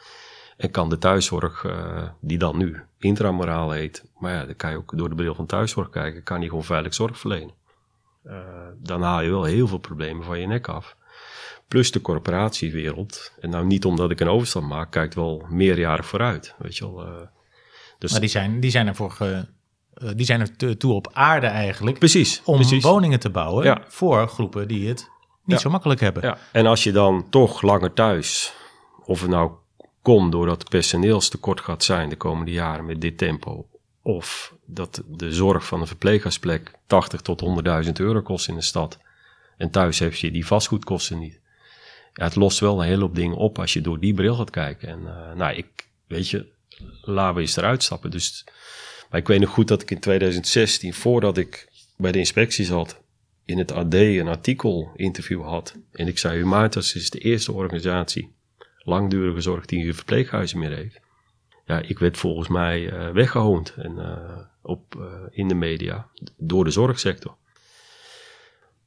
En 0.58 0.72
kan 0.72 0.90
de 0.90 0.98
thuiszorg, 0.98 1.66
die 2.20 2.38
dan 2.38 2.58
nu 2.58 2.82
intramoraal 2.98 3.72
heet, 3.72 4.06
maar 4.18 4.34
ja, 4.34 4.46
dan 4.46 4.56
kan 4.56 4.72
je 4.72 4.78
ook 4.78 4.98
door 4.98 5.10
de 5.10 5.16
bril 5.16 5.36
van 5.36 5.46
thuiszorg 5.46 5.90
kijken, 5.90 6.24
kan 6.24 6.40
die 6.40 6.50
gewoon 6.50 6.64
veilig 6.64 6.94
zorg 6.94 7.20
verlenen. 7.20 7.54
Dan 8.78 9.02
haal 9.02 9.22
je 9.22 9.30
wel 9.30 9.44
heel 9.44 9.68
veel 9.68 9.78
problemen 9.78 10.26
van 10.26 10.40
je 10.40 10.48
nek 10.48 10.68
af. 10.68 10.96
Plus 11.68 11.92
de 11.92 12.02
corporatiewereld, 12.02 13.34
en 13.40 13.50
nou 13.50 13.66
niet 13.66 13.86
omdat 13.86 14.12
ik 14.12 14.20
een 14.20 14.28
overstand 14.28 14.68
maak, 14.68 14.92
kijkt 14.92 15.16
wel 15.16 15.46
meerjarig 15.50 16.06
vooruit. 16.06 16.56
Weet 16.58 16.78
je 16.78 16.94
wel. 16.94 17.30
dus 17.98 18.12
maar 18.12 18.20
die 18.20 18.30
zijn, 18.30 18.60
die 18.60 18.72
zijn 18.72 18.88
ervoor 18.88 19.12
ge, 19.12 19.46
eh, 19.94 20.10
die 20.16 20.26
zijn 20.26 20.40
er 20.40 20.78
toe 20.78 20.94
op 20.94 21.10
aarde 21.14 21.48
eigenlijk. 21.48 22.00
Precies. 22.00 22.42
Om 22.46 22.56
precies. 22.56 22.84
woningen 22.84 23.20
te 23.20 23.30
bouwen 23.30 23.82
voor 23.88 24.28
groepen 24.28 24.68
die 24.68 24.88
het 24.88 25.12
niet 25.46 25.60
zo 25.60 25.70
makkelijk 25.70 26.00
hebben. 26.00 26.24
Ja. 26.24 26.38
En 26.52 26.66
als 26.66 26.84
je 26.84 26.92
dan 26.92 27.30
toch 27.30 27.62
langer 27.62 27.94
thuis, 27.94 28.54
of 29.06 29.22
het 29.22 29.30
nou 29.30 29.52
komt 30.02 30.32
doordat 30.32 30.60
het 30.60 30.70
personeelstekort 30.70 31.62
gaat 31.62 31.84
zijn 31.84 32.10
de 32.10 32.16
komende 32.16 32.52
jaren 32.52 32.86
met 32.86 33.02
dit 33.02 33.18
tempo, 33.18 33.68
of 34.04 34.56
dat 34.66 35.04
de 35.08 35.34
zorg 35.34 35.66
van 35.66 35.82
een 35.82 35.88
verpleeghuisplek 35.88 36.72
80 36.88 37.22
tot 37.22 37.44
100.000 37.86 37.92
euro 37.94 38.22
kost 38.22 38.48
in 38.48 38.56
de 38.56 38.62
stad. 38.62 39.00
En 39.58 39.70
thuis 39.70 40.00
heb 40.00 40.14
je 40.14 40.32
die 40.32 40.46
vastgoedkosten 40.46 41.20
niet. 41.20 41.40
Ja, 42.14 42.24
het 42.24 42.36
lost 42.36 42.60
wel 42.60 42.80
een 42.80 42.88
hele 42.88 43.02
hoop 43.02 43.16
dingen 43.16 43.38
op 43.38 43.60
als 43.60 43.74
je 43.74 43.82
door 43.82 44.00
die 44.00 44.14
bril 44.14 44.36
gaat 44.36 44.50
kijken. 44.50 44.88
En 44.88 45.00
uh, 45.00 45.34
nou, 45.34 45.56
ik, 45.56 45.88
weet 46.08 46.30
je, 46.30 46.52
laten 47.02 47.36
we 47.36 47.42
eens 47.42 47.56
eruit 47.56 47.84
stappen. 47.84 48.12
Dus 48.12 48.46
maar 49.14 49.22
ik 49.22 49.28
weet 49.28 49.40
nog 49.40 49.50
goed 49.50 49.68
dat 49.68 49.82
ik 49.82 49.92
in 49.92 50.00
2016, 50.00 50.94
voordat 50.94 51.38
ik 51.38 51.68
bij 51.98 52.12
de 52.12 52.18
inspectie 52.18 52.66
zat, 52.66 53.02
in 53.46 53.58
het 53.58 53.72
AD 53.72 53.94
een 53.94 54.28
artikel 54.28 54.92
interview 54.96 55.44
had. 55.44 55.76
En 55.92 56.08
ik 56.08 56.18
zei, 56.18 56.38
Humanitas 56.38 56.96
is 56.96 57.10
de 57.10 57.20
eerste 57.20 57.52
organisatie, 57.52 58.36
langdurige 58.78 59.42
zorg, 59.42 59.66
die 59.66 59.84
geen 59.84 59.96
verpleeghuizen 59.96 60.60
meer 60.60 60.76
heeft. 60.76 61.00
Ja, 61.66 61.82
ik 61.82 62.00
werd 62.00 62.18
volgens 62.18 62.48
mij 62.48 62.94
uh, 62.94 63.10
weggehoond 63.10 63.74
en, 63.78 63.96
uh, 63.98 64.38
op, 64.62 64.96
uh, 64.98 65.06
in 65.30 65.48
de 65.48 65.54
media 65.54 66.08
door 66.38 66.64
de 66.64 66.72
zorgsector. 66.72 67.36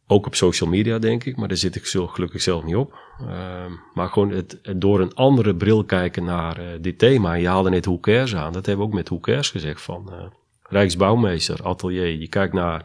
Ook 0.06 0.26
op 0.26 0.34
social 0.34 0.70
media, 0.70 0.98
denk 0.98 1.24
ik, 1.24 1.36
maar 1.36 1.48
daar 1.48 1.56
zit 1.56 1.76
ik 1.76 1.86
zo 1.86 2.06
gelukkig 2.06 2.42
zelf 2.42 2.64
niet 2.64 2.76
op. 2.76 2.94
Ehm, 3.20 3.72
maar 3.94 4.08
gewoon 4.08 4.30
het, 4.30 4.60
door 4.76 5.00
een 5.00 5.14
andere 5.14 5.54
bril 5.54 5.84
kijken 5.84 6.24
naar 6.24 6.80
dit 6.80 6.98
thema. 6.98 7.34
Je 7.34 7.48
haalde 7.48 7.70
net 7.70 7.84
Hoe 7.84 8.00
Cares 8.00 8.34
aan, 8.34 8.52
dat 8.52 8.66
hebben 8.66 8.84
we 8.84 8.90
ook 8.90 8.96
met 8.96 9.08
Hoe 9.08 9.20
Cares 9.20 9.50
gezegd. 9.50 9.82
Van 9.82 10.32
Rijksbouwmeester, 10.62 11.64
atelier, 11.64 12.06
je 12.06 12.28
kijkt 12.28 12.52
naar 12.52 12.84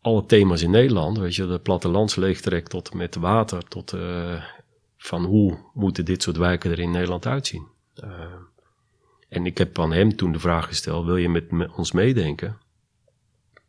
alle 0.00 0.26
thema's 0.26 0.62
in 0.62 0.70
Nederland. 0.70 1.18
Weet 1.18 1.34
je, 1.34 1.46
de 1.46 1.58
plattelandsleegtrek 1.58 2.68
tot 2.68 2.94
met 2.94 3.14
water, 3.14 3.64
tot 3.68 3.94
van 4.96 5.24
hoe 5.24 5.58
moeten 5.74 6.04
dit 6.04 6.22
soort 6.22 6.36
wijken 6.36 6.70
er 6.70 6.78
in 6.78 6.90
Nederland 6.90 7.26
uitzien. 7.26 7.66
Ehm, 8.00 8.42
en 9.28 9.46
ik 9.46 9.58
heb 9.58 9.78
aan 9.78 9.92
hem 9.92 10.16
toen 10.16 10.32
de 10.32 10.38
vraag 10.38 10.66
gesteld, 10.66 11.04
wil 11.04 11.16
je 11.16 11.28
met, 11.28 11.74
ons 11.76 11.92
meedenken? 11.92 12.58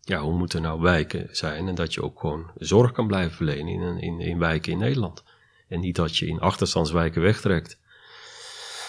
ja, 0.01 0.21
hoe 0.21 0.38
moeten 0.38 0.61
nou 0.61 0.82
wijken 0.82 1.27
zijn 1.32 1.67
en 1.67 1.75
dat 1.75 1.93
je 1.93 2.03
ook 2.03 2.19
gewoon 2.19 2.51
zorg 2.55 2.91
kan 2.91 3.07
blijven 3.07 3.36
verlenen 3.36 3.99
in, 3.99 4.19
in, 4.19 4.39
wijken 4.39 4.71
in 4.71 4.77
Nederland. 4.77 5.23
En 5.67 5.79
niet 5.79 5.95
dat 5.95 6.17
je 6.17 6.27
in 6.27 6.39
achterstandswijken 6.39 7.21
wegtrekt. 7.21 7.79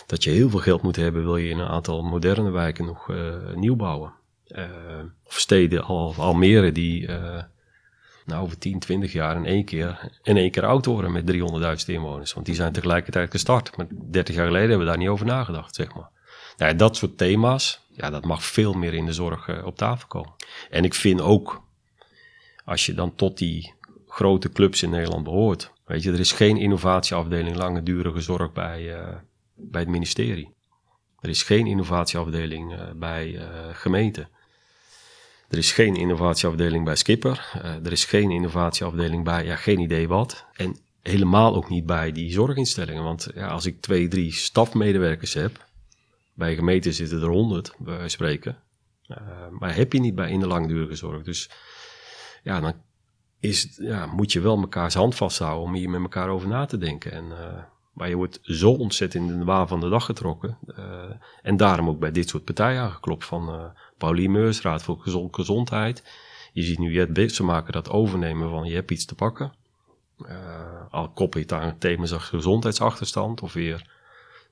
Dat 0.06 0.24
je 0.24 0.30
heel 0.30 0.50
veel 0.50 0.58
geld 0.58 0.82
moet 0.82 0.96
hebben, 0.96 1.22
wil 1.22 1.36
je 1.36 1.48
in 1.48 1.58
een 1.58 1.68
aantal 1.68 2.02
moderne 2.02 2.50
wijken 2.50 2.84
nog 2.84 3.08
uh, 3.08 3.52
nieuw 3.54 3.76
bouwen. 3.76 4.12
Uh, 4.48 4.66
of 5.24 5.38
steden, 5.38 5.84
al, 5.84 6.14
Almere, 6.16 6.72
die 6.72 7.08
nou, 8.26 8.42
over 8.42 8.58
10, 8.58 8.78
20 8.78 9.12
jaar 9.12 9.36
in 9.36 9.46
één 9.46 9.64
keer, 9.64 10.10
in 10.22 10.36
één 10.36 10.50
keer 10.50 10.66
oud 10.66 10.86
worden 10.86 11.12
met 11.12 11.32
300.000 11.32 11.86
inwoners. 11.86 12.32
Want 12.32 12.46
die 12.46 12.54
zijn 12.54 12.72
tegelijkertijd 12.72 13.30
gestart. 13.30 13.76
Maar 13.76 13.86
30 13.90 14.34
jaar 14.34 14.46
geleden 14.46 14.68
hebben 14.68 14.86
we 14.86 14.92
daar 14.92 15.00
niet 15.00 15.08
over 15.08 15.26
nagedacht, 15.26 15.74
zeg 15.74 15.94
maar. 15.94 16.10
Nou, 16.56 16.76
dat 16.76 16.96
soort 16.96 17.18
thema's, 17.18 17.80
ja, 17.88 18.10
dat 18.10 18.24
mag 18.24 18.44
veel 18.44 18.72
meer 18.72 18.94
in 18.94 19.06
de 19.06 19.12
zorg 19.12 19.48
uh, 19.48 19.66
op 19.66 19.76
tafel 19.76 20.08
komen. 20.08 20.32
En 20.70 20.84
ik 20.84 20.94
vind 20.94 21.20
ook, 21.20 21.62
als 22.64 22.86
je 22.86 22.94
dan 22.94 23.14
tot 23.14 23.38
die 23.38 23.74
grote 24.08 24.48
clubs 24.48 24.82
in 24.82 24.90
Nederland 24.90 25.24
behoort, 25.24 25.72
weet 25.84 26.02
je, 26.02 26.12
er 26.12 26.20
is 26.20 26.32
geen 26.32 26.56
innovatieafdeling 26.56 27.56
langdurige 27.56 28.20
zorg 28.20 28.52
bij, 28.52 28.82
uh, 28.82 29.08
bij 29.54 29.80
het 29.80 29.90
ministerie. 29.90 30.54
Er 31.20 31.28
is 31.28 31.42
geen 31.42 31.66
innovatieafdeling 31.66 32.72
uh, 32.72 32.80
bij 32.94 33.40
gemeenten. 33.72 34.28
Er 35.52 35.58
is 35.58 35.72
geen 35.72 35.96
innovatieafdeling 35.96 36.84
bij 36.84 36.96
Skipper. 36.96 37.50
er 37.82 37.92
is 37.92 38.04
geen 38.04 38.30
innovatieafdeling 38.30 39.24
bij, 39.24 39.44
ja, 39.44 39.56
geen 39.56 39.78
idee 39.78 40.08
wat. 40.08 40.44
En 40.52 40.76
helemaal 41.02 41.54
ook 41.54 41.68
niet 41.68 41.86
bij 41.86 42.12
die 42.12 42.32
zorginstellingen. 42.32 43.02
Want 43.02 43.28
ja, 43.34 43.48
als 43.48 43.66
ik 43.66 43.80
twee, 43.80 44.08
drie 44.08 44.32
stafmedewerkers 44.32 45.34
heb, 45.34 45.66
bij 46.34 46.54
gemeenten 46.54 46.92
zitten 46.92 47.22
er 47.22 47.28
honderd, 47.28 47.74
bij 47.78 48.08
spreken. 48.08 48.56
Uh, 49.08 49.18
maar 49.50 49.74
heb 49.74 49.92
je 49.92 50.00
niet 50.00 50.14
bij 50.14 50.30
in 50.30 50.40
de 50.40 50.46
langdurige 50.46 50.94
zorg. 50.94 51.22
Dus 51.22 51.50
ja, 52.42 52.60
dan 52.60 52.74
is, 53.40 53.76
ja, 53.76 54.06
moet 54.06 54.32
je 54.32 54.40
wel 54.40 54.56
mekaars 54.56 54.94
hand 54.94 55.14
vasthouden 55.14 55.64
om 55.64 55.74
hier 55.74 55.90
met 55.90 56.00
elkaar 56.00 56.28
over 56.28 56.48
na 56.48 56.64
te 56.64 56.78
denken. 56.78 57.12
En, 57.12 57.24
uh, 57.24 57.62
maar 57.92 58.08
je 58.08 58.16
wordt 58.16 58.38
zo 58.42 58.70
ontzettend 58.70 59.30
in 59.30 59.38
de 59.38 59.44
waan 59.44 59.68
van 59.68 59.80
de 59.80 59.88
dag 59.88 60.04
getrokken. 60.04 60.58
En 61.42 61.56
daarom 61.56 61.88
ook 61.88 61.98
bij 61.98 62.10
dit 62.10 62.28
soort 62.28 62.44
partijen 62.44 62.80
aangeklopt 62.80 63.24
van 63.24 63.72
Pauline 64.02 64.38
Meurs, 64.38 64.60
Raad 64.60 64.82
voor 64.82 64.98
Gezond, 65.00 65.34
Gezondheid. 65.34 66.02
Je 66.52 66.62
ziet 66.62 66.78
nu 66.78 66.92
Jet 66.92 67.32
ze 67.32 67.44
maken 67.44 67.72
dat 67.72 67.90
overnemen 67.90 68.50
van 68.50 68.64
je 68.64 68.74
hebt 68.74 68.90
iets 68.90 69.04
te 69.04 69.14
pakken. 69.14 69.52
al 70.90 71.10
koppel 71.10 71.40
je 71.40 71.46
het 71.46 71.52
aan 71.54 71.78
thema's 71.78 72.12
als 72.12 72.22
gezondheidsachterstand 72.22 73.42
of 73.42 73.52
weer 73.52 73.90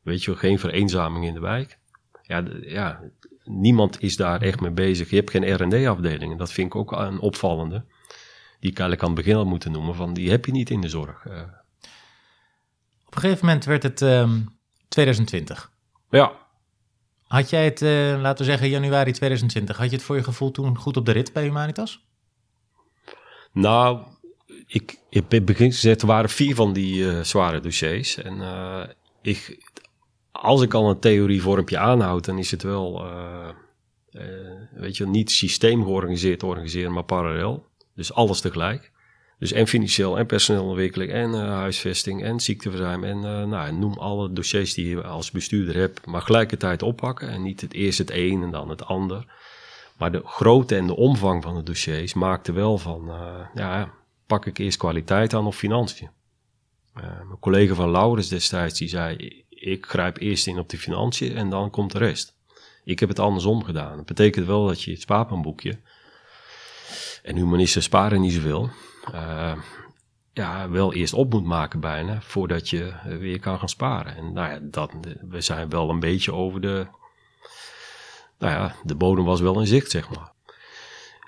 Weet 0.03 0.24
je 0.24 0.30
wel, 0.30 0.40
geen 0.40 0.59
vereenzaming 0.59 1.26
in 1.26 1.34
de 1.34 1.40
wijk. 1.40 1.78
Ja, 2.22 2.44
ja, 2.61 3.01
niemand 3.44 4.03
is 4.03 4.16
daar 4.16 4.42
echt 4.42 4.61
mee 4.61 4.70
bezig. 4.70 5.11
Je 5.11 5.16
hebt 5.16 5.30
geen 5.30 5.55
R&D-afdeling. 5.55 6.32
En 6.32 6.38
dat 6.38 6.53
vind 6.53 6.66
ik 6.66 6.74
ook 6.74 6.92
een 6.92 7.18
opvallende. 7.18 7.84
Die 8.61 8.70
ik 8.70 8.78
eigenlijk 8.78 9.03
aan 9.03 9.14
het 9.14 9.24
begin 9.24 9.36
al 9.36 9.44
moeten 9.44 9.72
noemen. 9.72 9.94
Van 9.94 10.14
die 10.14 10.30
heb 10.30 10.44
je 10.44 10.53
niet 10.53 10.70
in 10.70 10.80
de 10.80 10.88
zorg. 10.88 11.24
Uh. 11.24 11.42
Op 13.07 13.14
een 13.14 13.20
gegeven 13.20 13.46
moment 13.46 13.64
werd 13.64 13.82
het 13.82 14.01
um, 14.01 14.09
ehm, 14.09 14.40
2020. 14.88 15.70
Ja. 16.11 16.32
Had 17.31 17.51
jij 17.51 17.64
het, 17.64 17.83
uh, 17.83 18.20
laten 18.20 18.45
we 18.45 18.51
zeggen, 18.51 18.68
januari 18.68 19.12
2020, 19.12 19.76
had 19.76 19.91
je 19.91 19.97
het 19.97 20.05
voor 20.05 20.16
je 20.16 20.22
gevoel 20.22 20.51
toen 20.51 20.78
goed 20.78 20.97
op 20.97 21.07
de 21.07 21.12
rit 21.12 21.33
bij 21.33 21.43
Humanitas? 21.43 22.05
Nou, 23.53 24.03
ik, 24.66 24.99
ik 25.11 25.24
heb 25.28 25.47
begin 25.47 25.72
gezegd, 25.72 26.01
er 26.01 26.07
waren 26.07 26.31
vier 26.31 26.55
van 26.55 26.72
die 26.72 27.03
uh, 27.03 27.20
zware 27.20 27.61
dossiers. 27.61 28.16
En 28.16 28.43
ik, 29.22 29.59
als 30.33 30.62
ik 30.62 30.74
al 30.74 30.91
een 30.91 31.01
theorievormpje 31.01 31.78
aanhoud, 31.78 32.24
dan 32.24 32.39
is 32.39 32.51
het 32.51 32.62
wel, 32.62 33.05
weet 34.74 34.97
je, 34.97 35.07
niet 35.07 35.31
systeem 35.31 35.83
georganiseerd 35.85 36.43
organiseren, 36.43 36.93
maar 36.93 37.05
parallel. 37.05 37.66
Dus 37.95 38.12
alles 38.12 38.41
tegelijk. 38.41 38.93
Dus 39.41 39.53
en 39.53 39.66
financieel 39.66 40.18
en 40.18 40.26
personeelontwikkeling 40.26 41.12
en 41.12 41.30
uh, 41.30 41.49
huisvesting 41.49 42.22
en 42.22 42.41
ziekteverzuim 42.41 43.05
en 43.05 43.20
nou, 43.49 43.72
noem 43.72 43.99
alle 43.99 44.32
dossiers 44.32 44.74
die 44.74 44.88
je 44.88 45.03
als 45.03 45.30
bestuurder 45.30 45.74
hebt, 45.74 46.07
maar 46.07 46.22
gelijkertijd 46.22 46.82
oppakken 46.82 47.28
en 47.28 47.43
niet 47.43 47.61
het 47.61 47.72
eerst 47.72 47.99
het 47.99 48.11
een 48.11 48.43
en 48.43 48.51
dan 48.51 48.68
het 48.68 48.84
ander. 48.84 49.24
Maar 49.97 50.12
de 50.12 50.22
grootte 50.24 50.76
en 50.76 50.86
de 50.86 50.97
omvang 50.97 51.43
van 51.43 51.55
de 51.55 51.62
dossiers 51.62 52.14
maakte 52.14 52.53
wel 52.53 52.78
van, 52.78 53.12
ja, 53.55 53.93
pak 54.26 54.47
ik 54.47 54.59
eerst 54.59 54.78
kwaliteit 54.78 55.34
aan 55.34 55.47
of 55.47 55.57
financiën. 55.57 56.11
mijn 56.93 57.38
collega 57.41 57.74
van 57.74 57.91
Laurens 57.91 58.28
destijds, 58.28 58.78
die 58.78 58.88
zei, 58.88 59.45
ik 59.49 59.86
grijp 59.86 60.16
eerst 60.16 60.47
in 60.47 60.59
op 60.59 60.68
de 60.68 60.78
financiën 60.78 61.36
en 61.36 61.51
dan 61.51 61.70
komt 61.70 61.93
de 61.93 61.99
rest. 61.99 62.34
Ik 62.84 63.01
heb 63.01 63.09
het 63.09 63.18
andersom 63.18 63.64
gedaan. 63.64 63.97
Dat 63.97 64.07
betekent 64.07 64.47
wel 64.47 64.66
dat 64.66 64.82
je 64.82 64.91
het 64.91 65.01
spaarplanboekje, 65.01 65.78
en 67.22 67.36
humanisten 67.36 67.82
sparen 67.82 68.20
niet 68.20 68.32
zoveel, 68.32 68.70
uh, 69.14 69.53
ja, 70.32 70.70
wel 70.70 70.94
eerst 70.94 71.14
op 71.14 71.32
moet 71.32 71.44
maken 71.44 71.80
bijna, 71.80 72.20
voordat 72.20 72.68
je 72.68 72.92
weer 73.18 73.40
kan 73.40 73.59
gaan 73.59 73.68
sparen. 73.68 74.16
En 74.16 74.32
nou 74.32 74.51
ja, 74.53 74.59
dat, 74.62 74.92
we 75.28 75.40
zijn 75.40 75.68
wel 75.68 75.90
een 75.90 76.01
beetje 76.01 76.32
over 76.32 76.61
de, 76.61 76.86
nou 78.38 78.53
ja, 78.53 78.74
de 78.82 78.94
bodem 78.94 79.24
was 79.24 79.40
wel 79.40 79.61
in 79.61 79.66
zicht, 79.66 79.90
zeg 79.90 80.11
maar. 80.11 80.32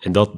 En 0.01 0.13
dat 0.13 0.31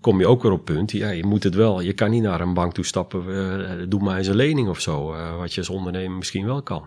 kom 0.00 0.18
je 0.18 0.26
ook 0.26 0.42
weer 0.42 0.52
op 0.52 0.64
punt. 0.64 0.92
Ja, 0.92 1.08
je 1.08 1.24
moet 1.24 1.42
het 1.42 1.54
wel. 1.54 1.80
Je 1.80 1.92
kan 1.92 2.10
niet 2.10 2.22
naar 2.22 2.40
een 2.40 2.54
bank 2.54 2.72
toe 2.72 2.84
stappen. 2.84 3.90
Doe 3.90 4.02
maar 4.02 4.18
eens 4.18 4.26
een 4.26 4.36
lening 4.36 4.68
of 4.68 4.80
zo. 4.80 5.06
Wat 5.36 5.54
je 5.54 5.60
als 5.60 5.70
ondernemer 5.70 6.16
misschien 6.16 6.46
wel 6.46 6.62
kan 6.62 6.84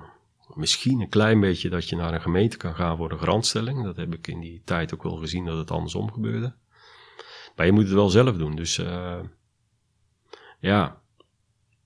misschien 0.55 1.01
een 1.01 1.09
klein 1.09 1.39
beetje 1.39 1.69
dat 1.69 1.89
je 1.89 1.95
naar 1.95 2.13
een 2.13 2.21
gemeente 2.21 2.57
kan 2.57 2.75
gaan 2.75 2.97
voor 2.97 3.11
een 3.11 3.19
garantstelling. 3.19 3.83
Dat 3.83 3.95
heb 3.95 4.13
ik 4.13 4.27
in 4.27 4.39
die 4.39 4.61
tijd 4.65 4.93
ook 4.93 5.03
wel 5.03 5.15
gezien 5.15 5.45
dat 5.45 5.57
het 5.57 5.71
andersom 5.71 6.11
gebeurde. 6.11 6.53
Maar 7.55 7.65
je 7.65 7.71
moet 7.71 7.83
het 7.83 7.93
wel 7.93 8.09
zelf 8.09 8.37
doen. 8.37 8.55
Dus 8.55 8.77
ja, 10.59 11.01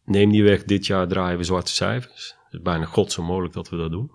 neem 0.06 0.30
niet 0.30 0.42
weg, 0.42 0.64
dit 0.64 0.86
jaar 0.86 1.08
draaien 1.08 1.38
we 1.38 1.44
zwarte 1.44 1.72
cijfers. 1.72 2.36
Het 2.44 2.54
is 2.54 2.62
bijna 2.62 2.86
god 2.86 3.12
zo 3.12 3.24
mogelijk 3.24 3.54
dat 3.54 3.70
we 3.70 3.78
dat 3.78 3.92
doen. 3.92 4.12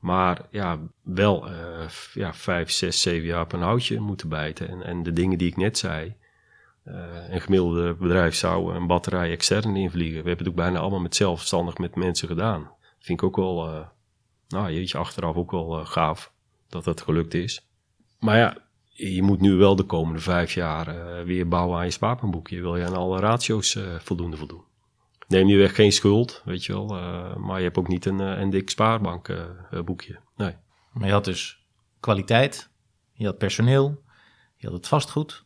Maar 0.00 0.46
ja, 0.50 0.78
wel 1.02 1.50
uh, 1.50 1.88
ja, 2.14 2.34
vijf, 2.34 2.70
zes, 2.70 3.00
zeven 3.00 3.26
jaar 3.26 3.42
op 3.42 3.52
een 3.52 3.60
houtje 3.60 4.00
moeten 4.00 4.28
bijten. 4.28 4.68
En, 4.68 4.82
en 4.82 5.02
de 5.02 5.12
dingen 5.12 5.38
die 5.38 5.48
ik 5.48 5.56
net 5.56 5.78
zei. 5.78 6.14
Uh, 6.84 7.04
een 7.28 7.40
gemiddelde 7.40 7.94
bedrijf 7.94 8.34
zou 8.34 8.74
een 8.74 8.86
batterij 8.86 9.30
extern 9.30 9.76
invliegen. 9.76 10.22
We 10.22 10.28
hebben 10.28 10.46
het 10.46 10.48
ook 10.48 10.62
bijna 10.64 10.78
allemaal 10.78 11.00
met 11.00 11.16
zelfstandig 11.16 11.78
met 11.78 11.94
mensen 11.94 12.28
gedaan. 12.28 12.70
Vind 12.98 13.20
ik 13.20 13.26
ook 13.26 13.36
wel, 13.36 13.68
uh, 13.68 13.86
nou 14.48 14.72
jeetje, 14.72 14.98
achteraf 14.98 15.36
ook 15.36 15.50
wel 15.50 15.84
gaaf 15.84 16.32
dat 16.68 16.84
dat 16.84 17.00
gelukt 17.00 17.34
is. 17.34 17.68
Maar 18.18 18.36
ja, 18.36 18.56
je 19.00 19.22
moet 19.22 19.40
nu 19.40 19.54
wel 19.54 19.76
de 19.76 19.82
komende 19.82 20.20
vijf 20.20 20.54
jaar 20.54 20.96
uh, 20.96 21.24
weer 21.24 21.48
bouwen 21.48 21.78
aan 21.78 21.84
je 21.84 21.90
spaarplanboekje. 21.90 22.56
Je 22.56 22.62
wil 22.62 22.76
je 22.76 22.86
aan 22.86 22.96
alle 22.96 23.20
ratio's 23.20 23.78
voldoende 23.98 24.36
voldoen. 24.36 24.64
Neem 25.28 25.48
je 25.48 25.56
weg 25.56 25.74
geen 25.74 25.92
schuld, 25.92 26.42
weet 26.44 26.64
je 26.64 26.72
wel. 26.72 26.86
maar 27.38 27.58
je 27.58 27.64
hebt 27.64 27.78
ook 27.78 27.88
niet 27.88 28.06
een, 28.06 28.18
een 28.18 28.50
dik 28.50 28.70
spaarbankboekje. 28.70 30.18
nee. 30.36 30.56
Maar 30.92 31.06
je 31.06 31.12
had 31.12 31.24
dus 31.24 31.66
kwaliteit, 32.00 32.70
je 33.12 33.26
had 33.26 33.38
personeel, 33.38 34.02
je 34.56 34.66
had 34.66 34.76
het 34.76 34.88
vastgoed, 34.88 35.44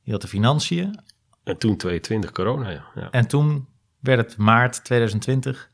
je 0.00 0.12
had 0.12 0.20
de 0.20 0.28
financiën. 0.28 1.00
En 1.44 1.58
toen 1.58 1.76
22 1.76 2.32
corona, 2.32 2.70
ja. 2.70 2.90
ja. 2.94 3.10
En 3.10 3.28
toen 3.28 3.68
werd 3.98 4.28
het 4.28 4.36
maart 4.36 4.84
2020 4.84 5.70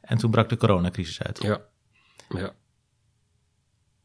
en 0.00 0.18
toen 0.18 0.30
brak 0.30 0.48
de 0.48 0.56
coronacrisis 0.56 1.22
uit. 1.22 1.42
Ja. 1.42 1.60
ja. 2.28 2.54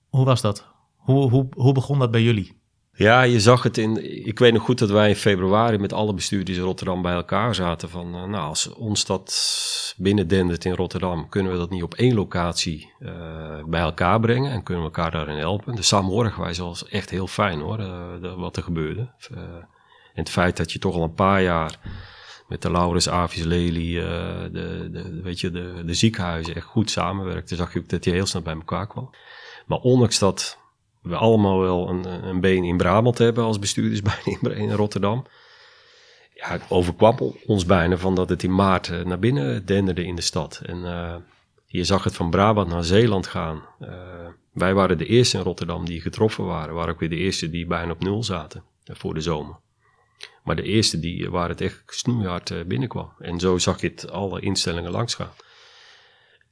Hoe 0.09 0.25
was 0.25 0.41
dat? 0.41 0.73
Hoe, 1.05 1.29
hoe, 1.29 1.47
hoe 1.55 1.73
begon 1.73 1.99
dat 1.99 2.11
bij 2.11 2.21
jullie? 2.21 2.63
Ja, 2.97 3.21
je 3.21 3.39
zag 3.39 3.63
het 3.63 3.77
in. 3.77 4.25
Ik 4.27 4.39
weet 4.39 4.53
nog 4.53 4.63
goed 4.63 4.79
dat 4.79 4.89
wij 4.89 5.09
in 5.09 5.15
februari 5.15 5.77
met 5.77 5.93
alle 5.93 6.13
bestuurders 6.13 6.57
in 6.57 6.63
Rotterdam 6.63 7.01
bij 7.01 7.13
elkaar 7.13 7.55
zaten. 7.55 7.89
Van 7.89 8.07
uh, 8.07 8.23
nou, 8.23 8.47
als 8.47 8.73
ons 8.73 9.05
dat 9.05 9.95
binnendendert 9.97 10.65
in 10.65 10.73
Rotterdam, 10.73 11.29
kunnen 11.29 11.51
we 11.51 11.57
dat 11.57 11.69
niet 11.69 11.83
op 11.83 11.93
één 11.93 12.13
locatie 12.13 12.93
uh, 12.99 13.09
bij 13.65 13.81
elkaar 13.81 14.19
brengen 14.19 14.51
en 14.51 14.63
kunnen 14.63 14.83
we 14.83 14.89
elkaar 14.89 15.11
daarin 15.11 15.37
helpen. 15.37 15.75
De 15.75 15.81
samenhorigheid 15.81 16.57
was 16.57 16.87
echt 16.87 17.09
heel 17.09 17.27
fijn 17.27 17.59
hoor, 17.59 17.77
de, 17.77 18.33
wat 18.37 18.57
er 18.57 18.63
gebeurde. 18.63 19.09
en 19.29 19.67
het 20.13 20.29
feit 20.29 20.57
dat 20.57 20.71
je 20.71 20.79
toch 20.79 20.95
al 20.95 21.03
een 21.03 21.13
paar 21.13 21.41
jaar 21.41 21.79
met 22.47 22.61
de 22.61 22.71
Laurens 22.71 23.09
Avis 23.09 23.43
Lely, 23.43 23.93
de, 23.93 24.89
de, 24.91 25.21
weet 25.23 25.39
je, 25.39 25.51
de, 25.51 25.83
de 25.85 25.93
ziekenhuizen 25.93 26.55
echt 26.55 26.65
goed 26.65 26.89
samenwerkten, 26.89 27.57
zag 27.57 27.73
je 27.73 27.79
ook 27.79 27.89
dat 27.89 28.03
die 28.03 28.13
heel 28.13 28.25
snel 28.25 28.41
bij 28.41 28.53
elkaar 28.53 28.87
kwam. 28.87 29.09
Maar 29.65 29.79
ondanks 29.79 30.19
dat 30.19 30.63
we 31.05 31.15
allemaal 31.15 31.59
wel 31.59 31.89
een, 31.89 32.27
een 32.27 32.39
been 32.39 32.63
in 32.63 32.77
Brabant 32.77 33.17
hebben 33.17 33.43
als 33.43 33.59
bestuurders 33.59 34.01
bij 34.01 34.37
in 34.55 34.71
Rotterdam, 34.71 35.25
ja, 36.35 36.51
het 36.51 36.63
overkwam 36.69 37.17
ons 37.45 37.65
bijna 37.65 37.97
van 37.97 38.15
dat 38.15 38.29
het 38.29 38.43
in 38.43 38.55
maart 38.55 38.89
eh, 38.89 39.05
naar 39.05 39.19
binnen 39.19 39.65
denderde 39.65 40.05
in 40.05 40.15
de 40.15 40.21
stad. 40.21 40.61
En 40.65 40.77
uh, 40.77 41.15
je 41.65 41.83
zag 41.83 42.03
het 42.03 42.15
van 42.15 42.29
Brabant 42.29 42.67
naar 42.67 42.83
Zeeland 42.83 43.27
gaan. 43.27 43.63
Uh, 43.81 43.89
wij 44.51 44.73
waren 44.73 44.97
de 44.97 45.05
eerste 45.05 45.37
in 45.37 45.43
Rotterdam 45.43 45.85
die 45.85 46.01
getroffen 46.01 46.45
waren. 46.45 46.75
Waren 46.75 46.93
ook 46.93 46.99
weer 46.99 47.09
de 47.09 47.15
eerste 47.15 47.49
die 47.49 47.65
bijna 47.65 47.91
op 47.91 48.03
nul 48.03 48.23
zaten 48.23 48.63
voor 48.83 49.13
de 49.13 49.21
zomer. 49.21 49.55
Maar 50.43 50.55
de 50.55 50.63
eerste 50.63 50.99
die, 50.99 51.29
waar 51.29 51.49
het 51.49 51.61
echt 51.61 51.83
snoeihard 51.85 52.67
binnenkwam. 52.67 53.13
En 53.19 53.39
zo 53.39 53.57
zag 53.57 53.81
je 53.81 53.87
het 53.87 54.11
alle 54.11 54.41
instellingen 54.41 54.91
langs 54.91 55.13
gaan. 55.13 55.33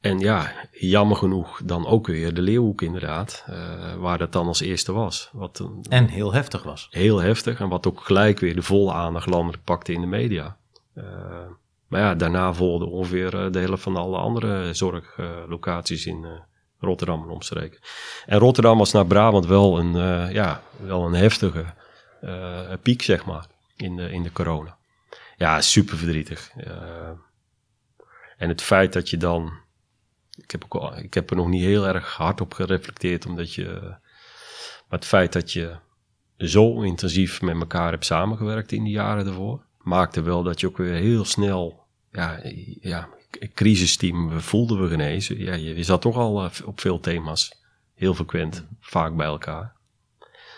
En 0.03 0.19
ja, 0.19 0.51
jammer 0.71 1.17
genoeg 1.17 1.61
dan 1.65 1.87
ook 1.87 2.07
weer 2.07 2.33
de 2.33 2.41
Leeuwhoek 2.41 2.81
inderdaad, 2.81 3.45
uh, 3.49 3.95
waar 3.95 4.17
dat 4.17 4.31
dan 4.31 4.47
als 4.47 4.59
eerste 4.59 4.91
was. 4.91 5.29
Wat, 5.31 5.69
en 5.89 6.07
heel 6.07 6.33
heftig 6.33 6.63
was. 6.63 6.87
Heel 6.91 7.19
heftig 7.21 7.59
en 7.59 7.69
wat 7.69 7.87
ook 7.87 7.99
gelijk 7.99 8.39
weer 8.39 8.55
de 8.55 8.61
volle 8.61 8.93
aandacht 8.93 9.27
landelijk 9.27 9.63
pakte 9.63 9.93
in 9.93 10.01
de 10.01 10.07
media. 10.07 10.57
Uh, 10.95 11.05
maar 11.87 12.01
ja, 12.01 12.15
daarna 12.15 12.53
volgde 12.53 12.85
ongeveer 12.85 13.45
eh, 13.45 13.51
de 13.51 13.59
helft 13.59 13.83
van 13.83 13.95
alle 13.95 14.17
andere 14.17 14.73
zorglocaties 14.73 16.05
in 16.05 16.25
Rotterdam 16.79 17.23
en 17.23 17.29
omstreken. 17.29 17.79
En 18.25 18.39
Rotterdam 18.39 18.77
was 18.77 18.91
naar 18.91 19.05
Brabant 19.05 19.45
wel 19.45 19.79
een, 19.79 19.93
ja, 20.33 20.63
wel 20.85 21.05
een 21.05 21.13
heftige 21.13 21.65
piek, 22.81 23.01
zeg 23.01 23.25
maar, 23.25 23.45
in 23.75 23.95
de, 23.95 24.11
in 24.11 24.23
de 24.23 24.31
corona. 24.31 24.77
Ja, 25.37 25.61
super 25.61 25.97
verdrietig. 25.97 26.51
en 28.37 28.49
het 28.49 28.61
feit 28.61 28.93
dat 28.93 29.09
je 29.09 29.17
dan 29.17 29.61
ik 30.35 30.51
heb, 30.51 30.65
ook, 30.69 30.95
ik 30.95 31.13
heb 31.13 31.29
er 31.29 31.35
nog 31.35 31.47
niet 31.47 31.63
heel 31.63 31.87
erg 31.87 32.15
hard 32.15 32.41
op 32.41 32.53
gereflecteerd, 32.53 33.25
omdat 33.25 33.53
je. 33.53 33.79
Maar 34.87 34.99
het 34.99 35.05
feit 35.05 35.33
dat 35.33 35.51
je 35.51 35.75
zo 36.37 36.81
intensief 36.81 37.41
met 37.41 37.55
elkaar 37.55 37.91
hebt 37.91 38.05
samengewerkt 38.05 38.71
in 38.71 38.83
die 38.83 38.93
jaren 38.93 39.27
ervoor, 39.27 39.65
maakte 39.77 40.21
wel 40.21 40.43
dat 40.43 40.59
je 40.59 40.67
ook 40.67 40.77
weer 40.77 40.93
heel 40.93 41.25
snel. 41.25 41.85
Ja, 42.11 42.41
ja 42.81 43.09
crisisteam 43.53 44.39
voelden 44.39 44.81
we 44.81 44.87
genezen. 44.87 45.39
Ja, 45.39 45.53
je, 45.53 45.83
zat 45.83 46.01
toch 46.01 46.15
al 46.15 46.43
eh, 46.43 46.49
op 46.65 46.79
veel 46.79 46.99
thema's 46.99 47.61
heel 47.93 48.13
frequent, 48.13 48.65
vaak 48.79 49.15
bij 49.15 49.25
elkaar. 49.25 49.75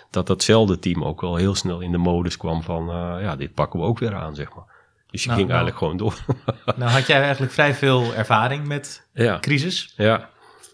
Dat 0.10 0.28
datzelfde 0.28 0.80
team 0.80 1.04
ook 1.04 1.22
wel 1.22 1.36
heel 1.36 1.56
snel 1.56 1.80
in 1.80 1.92
de 1.92 1.98
modus 1.98 2.38
kwam 2.38 2.64
van, 2.64 2.90
uh, 2.90 3.22
ja, 3.22 3.36
dit 3.36 3.54
pakken 3.54 3.80
we 3.80 3.86
ook 3.86 4.00
weer 4.00 4.16
aan, 4.16 4.36
zeg 4.36 4.56
maar. 4.56 4.75
Dus 5.16 5.24
je 5.24 5.30
nou, 5.30 5.42
ging 5.42 5.52
nou. 5.52 5.64
eigenlijk 5.66 5.78
gewoon 5.78 5.98
door. 5.98 6.36
nou 6.80 6.92
had 6.92 7.08
jij 7.08 7.22
eigenlijk 7.22 7.52
vrij 7.52 7.74
veel 7.74 8.14
ervaring 8.14 8.68
met 8.68 9.08
ja. 9.14 9.40
crisis. 9.40 9.94
Ja. 9.98 10.30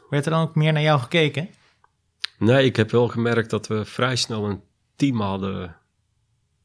Werd 0.09 0.25
er 0.25 0.31
dan 0.31 0.41
ook 0.41 0.55
meer 0.55 0.73
naar 0.73 0.81
jou 0.81 0.99
gekeken? 0.99 1.49
Nee, 2.37 2.65
ik 2.65 2.75
heb 2.75 2.91
wel 2.91 3.07
gemerkt 3.07 3.49
dat 3.49 3.67
we 3.67 3.85
vrij 3.85 4.15
snel 4.15 4.45
een 4.45 4.61
team 4.95 5.19
hadden. 5.19 5.75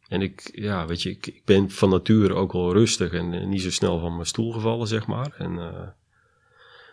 En 0.09 0.23
ik, 0.23 0.51
ja, 0.53 0.87
weet 0.87 1.03
je, 1.03 1.11
ik, 1.11 1.27
ik 1.27 1.45
ben 1.45 1.71
van 1.71 1.91
nature 1.91 2.35
ook 2.35 2.53
wel 2.53 2.73
rustig 2.73 3.13
en, 3.13 3.49
niet 3.49 3.63
zo 3.63 3.71
snel 3.71 3.99
van 3.99 4.15
mijn 4.15 4.27
stoel 4.27 4.53
gevallen, 4.53 4.87
zeg 4.87 5.07
maar. 5.07 5.35
En, 5.39 5.53
uh, 5.53 5.89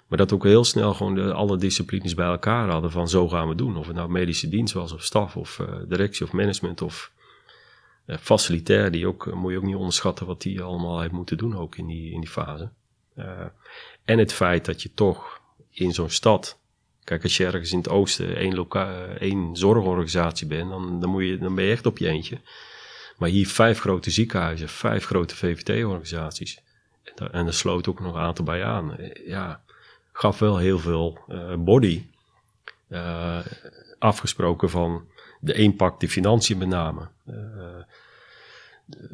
maar 0.08 0.18
dat 0.18 0.34
ook 0.34 0.44
heel 0.44 0.64
snel 0.64 0.94
gewoon 0.94 1.16
de, 1.16 1.34
alle 1.34 1.58
disciplines 1.58 2.14
bij 2.14 2.28
elkaar 2.28 2.70
hadden 2.70 2.92
van 2.92 3.10
zo 3.10 3.30
gaan 3.30 3.48
we 3.48 3.56
doen. 3.56 3.78
Of 3.78 3.88
het 3.88 3.96
nou 3.96 4.10
medische 4.10 4.50
dienst 4.50 4.74
was, 4.74 4.92
of 4.92 5.04
staf, 5.04 5.36
of 5.36 5.60
uh, 5.60 5.68
directie, 5.88 6.26
of 6.26 6.32
management, 6.32 6.82
of 6.82 7.12
facilitair, 8.08 8.92
die 8.92 9.08
ook, 9.08 9.28
eh, 9.28 9.34
moet 9.34 9.52
je 9.52 9.58
ook 9.58 9.64
niet 9.64 9.76
onderschatten 9.76 10.26
wat 10.26 10.42
die 10.42 10.62
allemaal 10.62 11.02
heeft 11.02 11.14
moeten 11.14 11.38
doen 11.38 11.58
ook 11.58 11.76
in 11.76 11.88
die, 11.88 12.12
in 12.12 12.20
die 12.20 12.30
fase. 12.30 12.70
Uh, 13.18 13.46
en 14.06 14.18
het 14.18 14.34
feit 14.34 14.66
dat 14.66 14.82
je 14.82 14.94
toch 14.94 15.42
in 15.70 15.94
zo'n 15.94 16.10
stad, 16.10 16.60
kijk 17.04 17.24
als 17.24 17.38
je 17.38 17.46
ergens 17.46 17.72
in 17.72 17.78
het 17.78 17.90
oosten 17.90 18.36
één, 18.36 18.68
één 19.20 19.56
zorgorganisatie 19.56 20.48
bent, 20.48 20.70
dan, 20.70 21.00
dan, 21.00 21.10
moet 21.10 21.24
je, 21.24 21.38
dan 21.38 21.56
ben 21.56 21.64
je 21.64 21.72
echt 21.72 21.86
op 21.86 21.98
je 21.98 22.08
eentje. 22.08 22.38
Maar 23.18 23.30
hier 23.30 23.48
vijf 23.48 23.80
grote 23.80 24.12
ziekenhuizen, 24.12 24.70
vijf 24.70 25.06
grote 25.06 25.36
VVT-organisaties. 25.36 26.62
En, 27.04 27.32
en 27.32 27.48
er 27.48 27.54
sloot 27.54 27.88
ook 27.88 28.00
nog 28.00 28.16
een 28.16 28.22
aantal 28.22 28.46
bij 28.46 28.64
aan. 28.64 28.98
Ja, 29.26 29.64
gaf 30.12 30.40
wel 30.40 30.58
heel 30.58 30.80
veel 30.80 31.20
body. 31.58 32.06
Afgesproken 34.00 34.70
van 34.70 35.08
de 35.44 35.60
een 35.60 35.76
pakt 35.76 36.00
de 36.00 36.10
financiën 36.10 36.58
met 36.58 36.68
name. 36.68 37.08
Uh, 37.30 37.36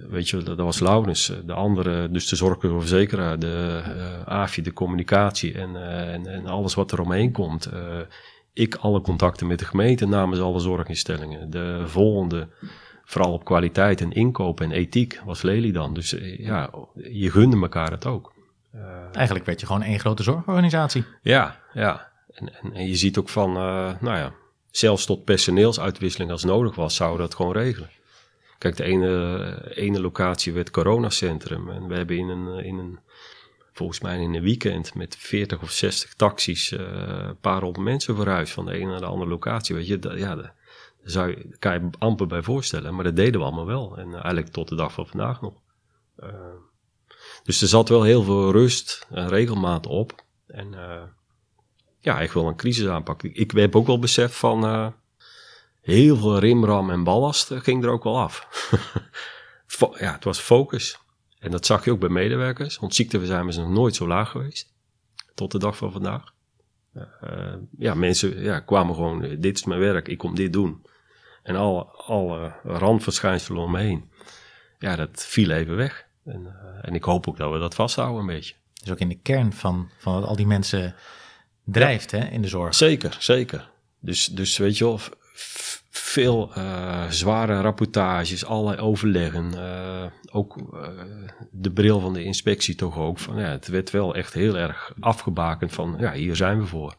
weet 0.10 0.30
je, 0.30 0.44
dat, 0.44 0.58
was 0.58 0.80
Laurens. 0.80 1.34
De 1.46 1.54
andere, 1.54 2.10
dus 2.12 2.28
de 2.28 2.36
zorgverzekeraar, 2.36 3.40
de 3.40 3.82
uh, 3.88 4.28
AFI, 4.28 4.62
de 4.62 4.74
communicatie 4.74 5.54
en, 5.54 5.70
uh, 5.70 6.14
en, 6.14 6.28
en, 6.28 6.46
alles 6.46 6.74
wat 6.74 6.92
er 6.92 7.02
omheen 7.02 7.32
komt. 7.32 7.70
ik 8.54 8.76
alle 8.76 9.02
contacten 9.02 9.48
met 9.48 9.60
de 9.60 9.66
gemeente 9.66 10.06
namens 10.06 10.40
alle 10.40 10.60
zorginstellingen. 10.60 11.50
De 11.50 11.84
volgende, 11.86 12.48
vooral 13.06 13.34
op 13.34 13.46
kwaliteit 13.46 14.02
en 14.02 14.12
inkoop 14.12 14.62
en 14.62 14.72
ethiek, 14.72 15.22
was 15.26 15.42
Lely 15.42 15.72
dan. 15.72 15.94
Dus 15.94 16.16
ja, 16.38 16.70
je 16.94 17.32
gunde 17.32 17.60
elkaar 17.62 17.92
het 17.92 18.06
ook. 18.06 18.34
Eigenlijk 19.12 19.46
werd 19.46 19.60
je 19.60 19.66
gewoon 19.66 19.82
één 19.82 20.00
grote 20.00 20.24
zorgorganisatie. 20.24 21.06
Ja, 21.22 21.60
ja. 21.74 22.12
En, 22.32 22.54
en, 22.62 22.74
en 22.74 22.88
je 22.88 22.96
ziet 22.96 23.18
ook 23.18 23.30
van, 23.30 23.52
nou 24.00 24.18
ja, 24.18 24.34
zelfs 24.72 25.05
tot 25.05 25.24
personeelsuitwisseling 25.24 26.32
als 26.32 26.43
nodig 26.43 26.76
was, 26.76 26.95
zouden 26.95 27.20
dat 27.20 27.36
gewoon 27.36 27.53
regelen. 27.53 27.89
Kijk, 28.57 28.78
de 28.78 28.84
ene, 28.84 29.72
ene 29.76 30.01
locatie 30.01 30.53
werd 30.53 30.72
coronacentrum. 30.72 31.70
En 31.70 31.88
we 31.88 31.95
hebben 31.95 32.17
in 32.17 32.30
een, 32.30 32.63
in 32.65 32.78
een, 32.78 32.99
volgens 33.74 33.99
mij 33.99 34.20
in 34.20 34.34
een 34.34 34.41
weekend 34.41 34.95
met 34.95 35.15
40 35.15 35.61
of 35.61 35.72
60 35.72 36.13
taxis 36.13 36.72
uh, 36.72 36.80
een 36.80 37.39
paar 37.39 37.61
honderd 37.61 37.86
mensen 37.86 38.15
verhuisd 38.15 38.53
van 38.53 38.65
de 38.65 38.74
ene 38.74 38.86
naar 38.86 38.99
de 38.99 39.05
andere 39.05 39.30
locatie. 39.30 39.76
Weet 39.76 39.88
je, 39.88 39.99
ja, 40.15 40.36
daar 40.36 40.53
zou 41.03 41.30
je, 41.30 41.55
kan 41.59 41.74
je 41.74 41.89
amper 41.97 42.28
bij 42.28 42.41
voorstellen. 42.41 42.95
Maar 42.95 43.03
dat 43.03 43.15
deden 43.15 43.39
we 43.39 43.45
allemaal 43.45 43.65
wel. 43.65 43.97
En 43.97 44.13
eigenlijk 44.13 44.47
tot 44.47 44.67
de 44.67 44.76
dag 44.76 44.91
van 44.91 45.07
vandaag 45.07 45.41
nog. 45.41 45.53
Uh, 46.24 46.30
dus 47.43 47.61
er 47.61 47.67
zat 47.67 47.89
wel 47.89 48.03
heel 48.03 48.24
veel 48.24 48.51
rust 48.51 49.07
en 49.09 49.28
regelmaat 49.28 49.88
op. 49.88 50.24
En 50.47 50.74
uh, 50.74 51.03
ja, 52.00 52.20
ik 52.20 52.32
wil 52.32 52.47
een 52.47 52.56
crisis 52.56 52.88
aanpakken. 52.88 53.34
Ik 53.34 53.52
heb 53.52 53.76
ook 53.76 53.88
wel 53.88 54.00
besef 54.00 54.38
van 54.38 54.66
uh, 54.66 54.88
heel 55.82 56.18
veel 56.18 56.39
rimram 56.39 56.89
en 56.89 57.04
ballast 57.04 57.54
ging 57.54 57.84
er 57.84 57.89
ook 57.89 58.04
wel 58.04 58.20
af. 58.20 58.47
ja, 60.00 60.14
het 60.14 60.24
was 60.24 60.39
focus. 60.39 61.00
En 61.39 61.52
dat 61.52 61.66
zag 61.66 61.86
je 61.86 61.91
ook 61.91 62.00
bij 62.00 62.10
medewerkers. 62.10 62.78
Want 62.78 62.95
ziekteverzuim 62.95 63.47
is 63.47 63.58
nog 63.58 63.70
nooit 63.70 63.95
zo 63.95 64.08
laag 64.08 64.30
geweest. 64.30 64.74
Tot 65.36 65.52
de 65.52 65.60
dag 65.60 65.78
van 65.78 65.91
vandaag. 65.91 66.34
Uh, 67.24 67.54
ja, 67.78 67.93
mensen 67.93 68.41
ja, 68.41 68.60
kwamen 68.60 68.95
gewoon, 68.95 69.20
dit 69.39 69.58
is 69.58 69.66
mijn 69.66 69.80
werk, 69.80 70.08
ik 70.08 70.18
kom 70.18 70.36
dit 70.36 70.54
doen. 70.54 70.86
En 71.43 71.56
alle, 71.56 71.84
alle 71.86 72.54
randverschijnselen 72.64 73.64
omheen. 73.64 74.12
Ja, 74.80 74.95
dat 74.95 75.26
viel 75.26 75.50
even 75.50 75.76
weg. 75.76 76.08
En, 76.26 76.56
en 76.82 76.95
ik 76.95 77.04
hoop 77.04 77.28
ook 77.28 77.38
dat 77.38 77.52
we 77.52 77.60
dat 77.60 77.76
vasthouden 77.76 78.20
een 78.20 78.28
beetje. 78.28 78.56
Dus 78.74 78.91
ook 78.91 79.00
in 79.00 79.10
de 79.10 79.20
kern 79.20 79.54
van, 79.54 79.89
van 79.97 80.24
al 80.24 80.36
die 80.36 80.47
mensen 80.47 80.95
drijft 81.72 82.11
hè, 82.11 82.26
in 82.26 82.41
de 82.41 82.47
zorg. 82.47 82.76
Zeker, 82.76 83.17
zeker. 83.20 83.70
Dus, 83.99 84.26
dus 84.26 84.57
weet 84.57 84.78
je 84.78 84.84
wel, 84.84 84.99
veel 85.89 86.51
uh, 86.57 87.09
zware 87.09 87.61
rapportages, 87.61 88.45
allerlei 88.45 88.78
overleggen. 88.78 89.51
Uh, 89.53 90.05
ook 90.32 90.57
uh, 90.74 90.88
de 91.51 91.72
bril 91.72 91.99
van 91.99 92.13
de 92.13 92.24
inspectie 92.24 92.76
toch 92.76 92.97
ook. 92.97 93.20
Van, 93.20 93.38
ja, 93.38 93.47
het 93.49 93.67
werd 93.67 93.89
wel 93.89 94.15
echt 94.15 94.34
heel 94.34 94.57
erg 94.57 94.93
afgebakend 94.99 95.74
van, 95.74 95.95
ja, 95.99 96.13
hier 96.13 96.36
zijn 96.36 96.59
we 96.59 96.65
voor. 96.65 96.95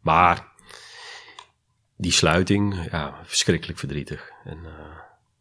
maar 0.00 0.46
die 1.96 2.12
sluiting, 2.12 2.90
ja, 2.90 3.20
verschrikkelijk 3.24 3.78
verdrietig. 3.78 4.30
En 4.44 4.58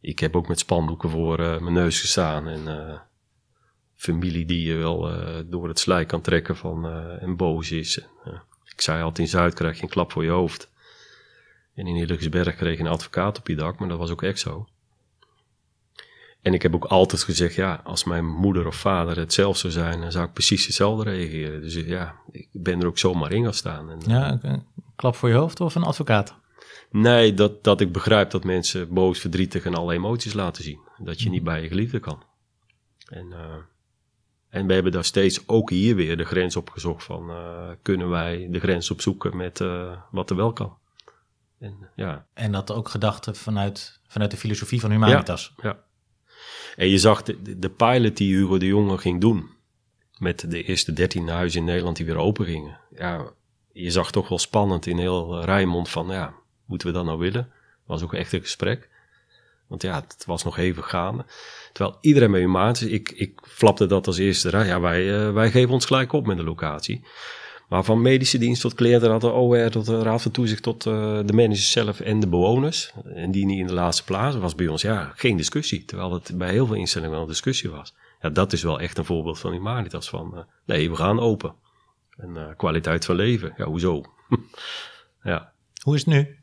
ik 0.01 0.19
heb 0.19 0.35
ook 0.35 0.47
met 0.47 0.59
spandoeken 0.59 1.09
voor 1.09 1.37
mijn 1.37 1.73
neus 1.73 1.99
gestaan 1.99 2.47
en 2.47 3.01
familie 3.97 4.45
die 4.45 4.67
je 4.67 4.75
wel 4.75 5.11
uh, 5.11 5.37
door 5.45 5.67
het 5.67 5.79
slijk 5.79 6.07
kan 6.07 6.21
trekken 6.21 6.57
van, 6.57 6.85
uh, 6.85 7.23
en 7.23 7.35
boos 7.35 7.71
is. 7.71 7.99
En, 7.99 8.31
uh, 8.31 8.39
ik 8.65 8.81
zei 8.81 9.01
altijd 9.01 9.19
in 9.19 9.27
Zuid 9.27 9.53
krijg 9.53 9.77
je 9.77 9.83
een 9.83 9.89
klap 9.89 10.11
voor 10.11 10.23
je 10.23 10.29
hoofd. 10.29 10.71
En 11.75 11.87
in 11.87 11.95
Hillegersberg 11.95 12.55
kreeg 12.55 12.77
je 12.77 12.83
een 12.83 12.89
advocaat 12.89 13.39
op 13.39 13.47
je 13.47 13.55
dak, 13.55 13.79
maar 13.79 13.89
dat 13.89 13.97
was 13.97 14.09
ook 14.09 14.23
echt 14.23 14.39
zo. 14.39 14.67
En 16.41 16.53
ik 16.53 16.61
heb 16.61 16.75
ook 16.75 16.85
altijd 16.85 17.23
gezegd, 17.23 17.55
ja, 17.55 17.81
als 17.83 18.03
mijn 18.03 18.25
moeder 18.25 18.67
of 18.67 18.75
vader 18.75 19.17
het 19.17 19.33
zelf 19.33 19.57
zou 19.57 19.73
zijn, 19.73 20.01
dan 20.01 20.11
zou 20.11 20.25
ik 20.25 20.33
precies 20.33 20.65
hetzelfde 20.65 21.03
reageren. 21.09 21.61
Dus 21.61 21.73
ja, 21.73 22.15
ik 22.31 22.49
ben 22.51 22.81
er 22.81 22.87
ook 22.87 22.97
zomaar 22.97 23.31
in 23.31 23.43
gaan 23.43 23.53
staan. 23.53 23.91
En, 23.91 23.99
ja, 24.07 24.39
een 24.41 24.65
klap 24.95 25.15
voor 25.15 25.29
je 25.29 25.35
hoofd 25.35 25.59
of 25.59 25.75
een 25.75 25.83
advocaat? 25.83 26.35
Nee, 26.91 27.33
dat, 27.33 27.63
dat 27.63 27.81
ik 27.81 27.91
begrijp 27.91 28.31
dat 28.31 28.43
mensen 28.43 28.93
boos, 28.93 29.19
verdrietig 29.19 29.65
en 29.65 29.75
alle 29.75 29.93
emoties 29.93 30.33
laten 30.33 30.63
zien. 30.63 30.79
Dat 30.97 31.21
je 31.21 31.29
niet 31.29 31.43
bij 31.43 31.61
je 31.61 31.67
geliefde 31.67 31.99
kan. 31.99 32.23
En 33.07 33.33
en 34.49 34.67
we 34.67 34.73
hebben 34.73 34.91
daar 34.91 35.03
steeds 35.03 35.47
ook 35.47 35.69
hier 35.69 35.95
weer 35.95 36.17
de 36.17 36.25
grens 36.25 36.55
opgezocht 36.55 37.03
van 37.03 37.29
uh, 37.29 37.69
kunnen 37.81 38.09
wij 38.09 38.47
de 38.51 38.59
grens 38.59 38.91
opzoeken 38.91 39.37
met 39.37 39.59
uh, 39.59 39.97
wat 40.11 40.29
er 40.29 40.35
wel 40.35 40.53
kan. 40.53 40.77
En, 41.59 41.89
ja. 41.95 42.25
en 42.33 42.51
dat 42.51 42.71
ook 42.71 42.89
gedachten 42.89 43.35
vanuit, 43.35 43.99
vanuit 44.07 44.31
de 44.31 44.37
filosofie 44.37 44.79
van 44.79 44.91
Humanitas. 44.91 45.53
Ja, 45.61 45.69
ja. 45.69 45.85
En 46.75 46.87
je 46.87 46.97
zag 46.97 47.23
de, 47.23 47.59
de 47.59 47.69
pilot 47.69 48.17
die 48.17 48.35
Hugo 48.35 48.57
de 48.57 48.65
Jonge 48.65 48.97
ging 48.97 49.21
doen, 49.21 49.49
met 50.17 50.51
de 50.51 50.63
eerste 50.63 50.93
dertien 50.93 51.27
huizen 51.27 51.59
in 51.59 51.65
Nederland 51.65 51.97
die 51.97 52.05
weer 52.05 52.17
open 52.17 52.45
gingen. 52.45 52.79
Ja, 52.95 53.31
je 53.71 53.91
zag 53.91 54.11
toch 54.11 54.29
wel 54.29 54.39
spannend 54.39 54.85
in 54.85 54.97
heel 54.97 55.43
Rijnmond 55.43 55.89
van, 55.89 56.07
ja, 56.07 56.33
moeten 56.65 56.87
we 56.87 56.93
dat 56.93 57.05
nou 57.05 57.19
willen? 57.19 57.51
was 57.87 58.03
ook 58.03 58.13
echt 58.13 58.33
een 58.33 58.41
gesprek. 58.41 58.89
Want 59.67 59.81
ja, 59.81 59.95
het 60.07 60.23
was 60.25 60.43
nog 60.43 60.57
even 60.57 60.83
gaande. 60.83 61.25
Terwijl 61.73 61.97
iedereen 62.01 62.31
bij 62.31 62.39
humanitas, 62.39 62.87
ik, 62.87 63.11
ik 63.11 63.39
flapte 63.43 63.85
dat 63.85 64.07
als 64.07 64.17
eerste. 64.17 64.49
Ja, 64.49 64.79
wij, 64.79 65.33
wij 65.33 65.51
geven 65.51 65.73
ons 65.73 65.85
gelijk 65.85 66.13
op 66.13 66.25
met 66.25 66.37
de 66.37 66.43
locatie. 66.43 67.05
Maar 67.67 67.83
van 67.83 68.01
medische 68.01 68.37
dienst 68.37 68.61
tot 68.61 68.73
cliënten, 68.73 69.19
de 69.19 69.31
OR, 69.31 69.69
tot 69.69 69.85
de 69.85 70.01
Raad 70.01 70.21
van 70.21 70.31
Toezicht, 70.31 70.63
tot 70.63 70.85
uh, 70.85 71.19
de 71.25 71.33
managers 71.33 71.71
zelf 71.71 71.99
en 71.99 72.19
de 72.19 72.27
bewoners. 72.27 72.93
En 73.03 73.31
die 73.31 73.45
niet 73.45 73.59
in 73.59 73.67
de 73.67 73.73
laatste 73.73 74.03
plaats 74.03 74.35
was 74.35 74.55
bij 74.55 74.67
ons 74.67 74.81
ja, 74.81 75.11
geen 75.15 75.37
discussie. 75.37 75.85
Terwijl 75.85 76.13
het 76.13 76.37
bij 76.37 76.51
heel 76.51 76.65
veel 76.65 76.75
instellingen 76.75 77.13
wel 77.13 77.21
een 77.21 77.27
discussie 77.27 77.69
was. 77.69 77.95
Ja, 78.21 78.29
dat 78.29 78.53
is 78.53 78.63
wel 78.63 78.79
echt 78.79 78.97
een 78.97 79.05
voorbeeld 79.05 79.39
van 79.39 79.51
Humanitas. 79.51 80.09
Van 80.09 80.31
uh, 80.33 80.39
nee, 80.65 80.89
we 80.89 80.95
gaan 80.95 81.19
open. 81.19 81.53
En 82.17 82.53
kwaliteit 82.57 83.05
van 83.05 83.15
leven, 83.15 83.53
ja, 83.57 83.65
hoezo? 83.65 84.03
ja. 85.23 85.51
Hoe 85.83 85.95
is 85.95 86.05
het 86.05 86.13
nu? 86.13 86.37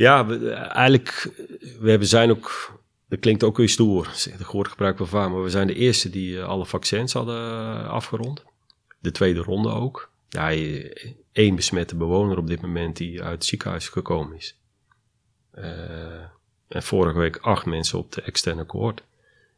Ja, 0.00 0.26
we, 0.26 0.50
eigenlijk, 0.50 1.32
we 1.80 2.04
zijn 2.04 2.30
ook 2.30 2.78
dat 3.08 3.18
klinkt 3.18 3.42
ook 3.42 3.56
weer 3.56 3.68
stoer. 3.68 4.04
Dat 4.38 4.52
woord 4.52 4.68
gebruiken 4.68 5.04
we 5.04 5.10
vaak. 5.10 5.30
Maar 5.30 5.42
we 5.42 5.50
zijn 5.50 5.66
de 5.66 5.74
eerste 5.74 6.10
die 6.10 6.42
alle 6.42 6.66
vaccins 6.66 7.12
hadden 7.12 7.88
afgerond. 7.88 8.44
De 8.98 9.10
tweede 9.10 9.40
ronde 9.40 9.68
ook 9.68 10.10
ja, 10.28 10.50
één 11.32 11.54
besmette 11.54 11.96
bewoner 11.96 12.38
op 12.38 12.46
dit 12.46 12.60
moment 12.60 12.96
die 12.96 13.22
uit 13.22 13.32
het 13.32 13.44
ziekenhuis 13.44 13.88
gekomen 13.88 14.36
is. 14.36 14.56
En 16.68 16.82
vorige 16.82 17.18
week 17.18 17.36
acht 17.36 17.66
mensen 17.66 17.98
op 17.98 18.12
de 18.12 18.22
externe 18.22 18.66
cohort. 18.66 19.02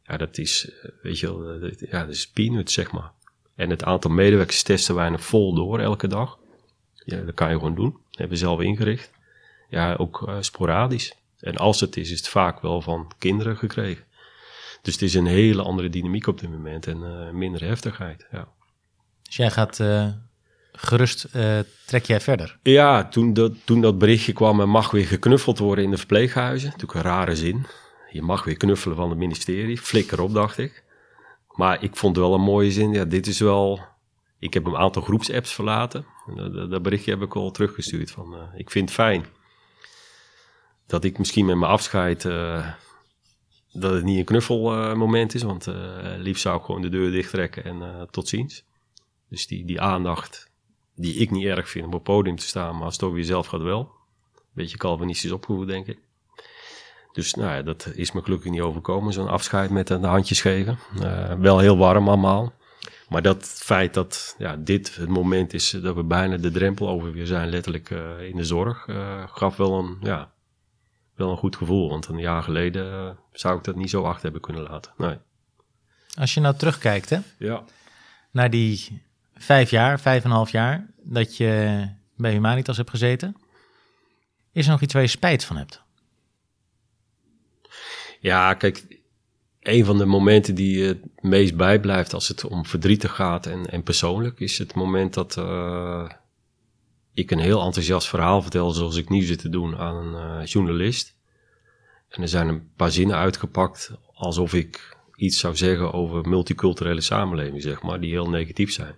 Ja, 0.07 0.17
dat 0.17 0.37
is, 0.37 0.69
eh, 0.69 0.89
weet 1.01 1.19
je 1.19 1.27
wel, 1.27 1.65
ja, 1.89 2.05
dat 2.05 2.15
is 2.15 2.27
peanuts, 2.27 2.73
zeg 2.73 2.91
maar. 2.91 3.11
En 3.55 3.69
het 3.69 3.83
aantal 3.83 4.11
medewerkers 4.11 4.63
testen 4.63 4.95
wij 4.95 5.17
vol 5.17 5.53
door 5.53 5.79
elke 5.79 6.07
dag. 6.07 6.37
Ja, 6.93 7.21
dat 7.21 7.33
kan 7.33 7.49
je 7.49 7.55
gewoon 7.55 7.75
doen. 7.75 7.91
Dat 7.91 8.17
hebben 8.17 8.37
we 8.37 8.43
zelf 8.43 8.61
ingericht. 8.61 9.12
Ja, 9.73 9.95
ook 9.95 10.25
uh, 10.27 10.35
sporadisch. 10.39 11.15
En 11.39 11.57
als 11.57 11.79
het 11.79 11.97
is, 11.97 12.11
is 12.11 12.17
het 12.17 12.27
vaak 12.27 12.61
wel 12.61 12.81
van 12.81 13.11
kinderen 13.17 13.57
gekregen. 13.57 14.03
Dus 14.81 14.93
het 14.93 15.01
is 15.01 15.13
een 15.13 15.25
hele 15.25 15.61
andere 15.61 15.89
dynamiek 15.89 16.27
op 16.27 16.39
dit 16.39 16.49
moment 16.49 16.87
en 16.87 16.97
uh, 16.97 17.29
minder 17.29 17.63
heftigheid. 17.63 18.27
Ja. 18.31 18.47
Dus 19.23 19.35
jij 19.35 19.51
gaat 19.51 19.83
gerust 20.71 21.27
uh, 21.35 21.59
trek 21.85 22.05
jij 22.05 22.21
verder. 22.21 22.57
Ja, 22.63 23.07
toen 23.07 23.33
dat, 23.33 23.51
toen 23.65 23.81
dat 23.81 23.97
berichtje 23.97 24.33
kwam, 24.33 24.61
en 24.61 24.69
mag 24.69 24.91
weer 24.91 25.05
geknuffeld 25.05 25.59
worden 25.59 25.83
in 25.83 25.91
de 25.91 25.97
verpleeghuizen. 25.97 26.69
Natuurlijk 26.69 26.93
een 26.93 27.11
rare 27.11 27.35
zin. 27.35 27.65
Je 28.11 28.21
mag 28.21 28.43
weer 28.43 28.57
knuffelen 28.57 28.95
van 28.95 29.09
het 29.09 29.17
ministerie. 29.17 29.77
Flikker 29.77 30.21
op, 30.21 30.33
dacht 30.33 30.57
ik. 30.57 30.83
Maar 31.47 31.83
ik 31.83 31.95
vond 31.95 32.15
het 32.15 32.25
wel 32.25 32.33
een 32.33 32.41
mooie 32.41 32.71
zin. 32.71 32.91
Ja, 32.91 33.05
dit 33.05 33.27
is 33.27 33.39
wel... 33.39 33.79
Ik 34.39 34.53
heb 34.53 34.65
een 34.65 34.77
aantal 34.77 35.01
groepsapps 35.01 35.53
verlaten. 35.53 36.05
Dat, 36.35 36.69
dat 36.71 36.81
berichtje 36.81 37.11
heb 37.11 37.21
ik 37.21 37.35
al 37.35 37.51
teruggestuurd. 37.51 38.11
Van, 38.11 38.33
uh, 38.33 38.39
ik 38.55 38.71
vind 38.71 38.89
het 38.89 38.97
fijn 38.97 39.25
dat 40.93 41.03
ik 41.03 41.17
misschien 41.17 41.45
met 41.45 41.57
mijn 41.57 41.71
afscheid... 41.71 42.23
Uh, 42.23 42.67
dat 43.71 43.93
het 43.93 44.03
niet 44.03 44.17
een 44.17 44.25
knuffelmoment 44.25 45.33
is. 45.33 45.43
Want 45.43 45.67
liefst 46.17 46.41
zou 46.41 46.57
ik 46.57 46.63
gewoon 46.63 46.81
de 46.81 46.89
deur 46.89 47.11
dichttrekken 47.11 47.63
en 47.63 48.07
tot 48.11 48.27
ziens. 48.27 48.63
Dus 49.29 49.47
die, 49.47 49.65
die 49.65 49.81
aandacht 49.81 50.51
die 50.95 51.15
ik 51.15 51.31
niet 51.31 51.45
erg 51.45 51.69
vind 51.69 51.85
om 51.85 51.93
op 51.93 52.05
het 52.05 52.15
podium 52.15 52.35
te 52.35 52.45
staan, 52.45 52.75
maar 52.75 52.83
als 52.83 52.93
het 52.93 53.03
over 53.03 53.17
jezelf 53.17 53.47
gaat 53.47 53.61
wel. 53.61 53.91
Beetje 54.51 54.77
Calvinistisch 54.77 55.31
opgevoed, 55.31 55.67
denk 55.67 55.87
ik. 55.87 55.99
Dus 57.13 57.33
nou 57.33 57.55
ja, 57.55 57.61
dat 57.61 57.91
is 57.93 58.11
me 58.11 58.21
gelukkig 58.23 58.51
niet 58.51 58.61
overkomen, 58.61 59.13
zo'n 59.13 59.27
afscheid 59.27 59.69
met 59.69 59.87
de 59.87 60.07
handjes 60.07 60.41
geven. 60.41 60.79
Wel 61.39 61.59
heel 61.59 61.77
warm 61.77 62.07
allemaal. 62.07 62.53
Maar 63.09 63.21
dat 63.21 63.45
feit 63.45 63.93
dat 63.93 64.35
ja, 64.37 64.55
dit 64.55 64.95
het 64.95 65.09
moment 65.09 65.53
is 65.53 65.69
dat 65.69 65.95
we 65.95 66.03
bijna 66.03 66.37
de 66.37 66.51
drempel 66.51 66.89
over 66.89 67.11
weer 67.11 67.27
zijn, 67.27 67.49
letterlijk 67.49 67.89
in 68.29 68.35
de 68.35 68.43
zorg, 68.43 68.87
gaf 69.33 69.55
wel 69.55 69.79
een, 69.79 69.97
ja, 70.01 70.31
wel 71.15 71.31
een 71.31 71.37
goed 71.37 71.55
gevoel. 71.55 71.89
Want 71.89 72.07
een 72.07 72.19
jaar 72.19 72.43
geleden 72.43 73.17
zou 73.31 73.57
ik 73.57 73.63
dat 73.63 73.75
niet 73.75 73.89
zo 73.89 74.03
achter 74.03 74.23
hebben 74.23 74.41
kunnen 74.41 74.63
laten. 74.63 74.91
Nee. 74.97 75.17
Als 76.17 76.33
je 76.33 76.39
nou 76.39 76.55
terugkijkt 76.55 77.09
hè, 77.09 77.19
ja. 77.37 77.63
naar 78.31 78.49
die 78.49 79.01
vijf 79.35 79.69
jaar, 79.69 79.99
vijf 79.99 80.23
en 80.23 80.29
een 80.29 80.35
half 80.35 80.51
jaar 80.51 80.87
dat 81.03 81.37
je 81.37 81.87
bij 82.15 82.31
Humanitas 82.31 82.77
hebt 82.77 82.89
gezeten. 82.89 83.37
Is 84.51 84.65
er 84.65 84.71
nog 84.71 84.81
iets 84.81 84.93
waar 84.93 85.01
je 85.01 85.07
spijt 85.07 85.45
van 85.45 85.57
hebt? 85.57 85.81
Ja, 88.19 88.53
kijk, 88.53 89.01
een 89.59 89.85
van 89.85 89.97
de 89.97 90.05
momenten 90.05 90.55
die 90.55 90.83
het 90.83 90.99
meest 91.21 91.55
bijblijft 91.55 92.13
als 92.13 92.27
het 92.27 92.45
om 92.45 92.65
verdrietig 92.65 93.15
gaat 93.15 93.45
en, 93.45 93.65
en 93.65 93.83
persoonlijk, 93.83 94.39
is 94.39 94.57
het 94.57 94.75
moment 94.75 95.13
dat 95.13 95.37
uh, 95.37 96.09
ik 97.13 97.31
een 97.31 97.39
heel 97.39 97.61
enthousiast 97.61 98.07
verhaal 98.07 98.41
vertel, 98.41 98.71
zoals 98.71 98.95
ik 98.95 99.09
nu 99.09 99.21
zit 99.21 99.39
te 99.39 99.49
doen, 99.49 99.77
aan 99.77 99.95
een 99.95 100.41
uh, 100.41 100.45
journalist. 100.45 101.15
En 102.09 102.21
er 102.21 102.27
zijn 102.27 102.47
een 102.47 102.69
paar 102.75 102.91
zinnen 102.91 103.15
uitgepakt 103.15 103.91
alsof 104.13 104.53
ik 104.53 104.97
iets 105.15 105.39
zou 105.39 105.55
zeggen 105.55 105.93
over 105.93 106.29
multiculturele 106.29 107.01
samenleving, 107.01 107.61
zeg 107.61 107.81
maar, 107.81 107.99
die 107.99 108.11
heel 108.11 108.29
negatief 108.29 108.71
zijn 108.71 108.95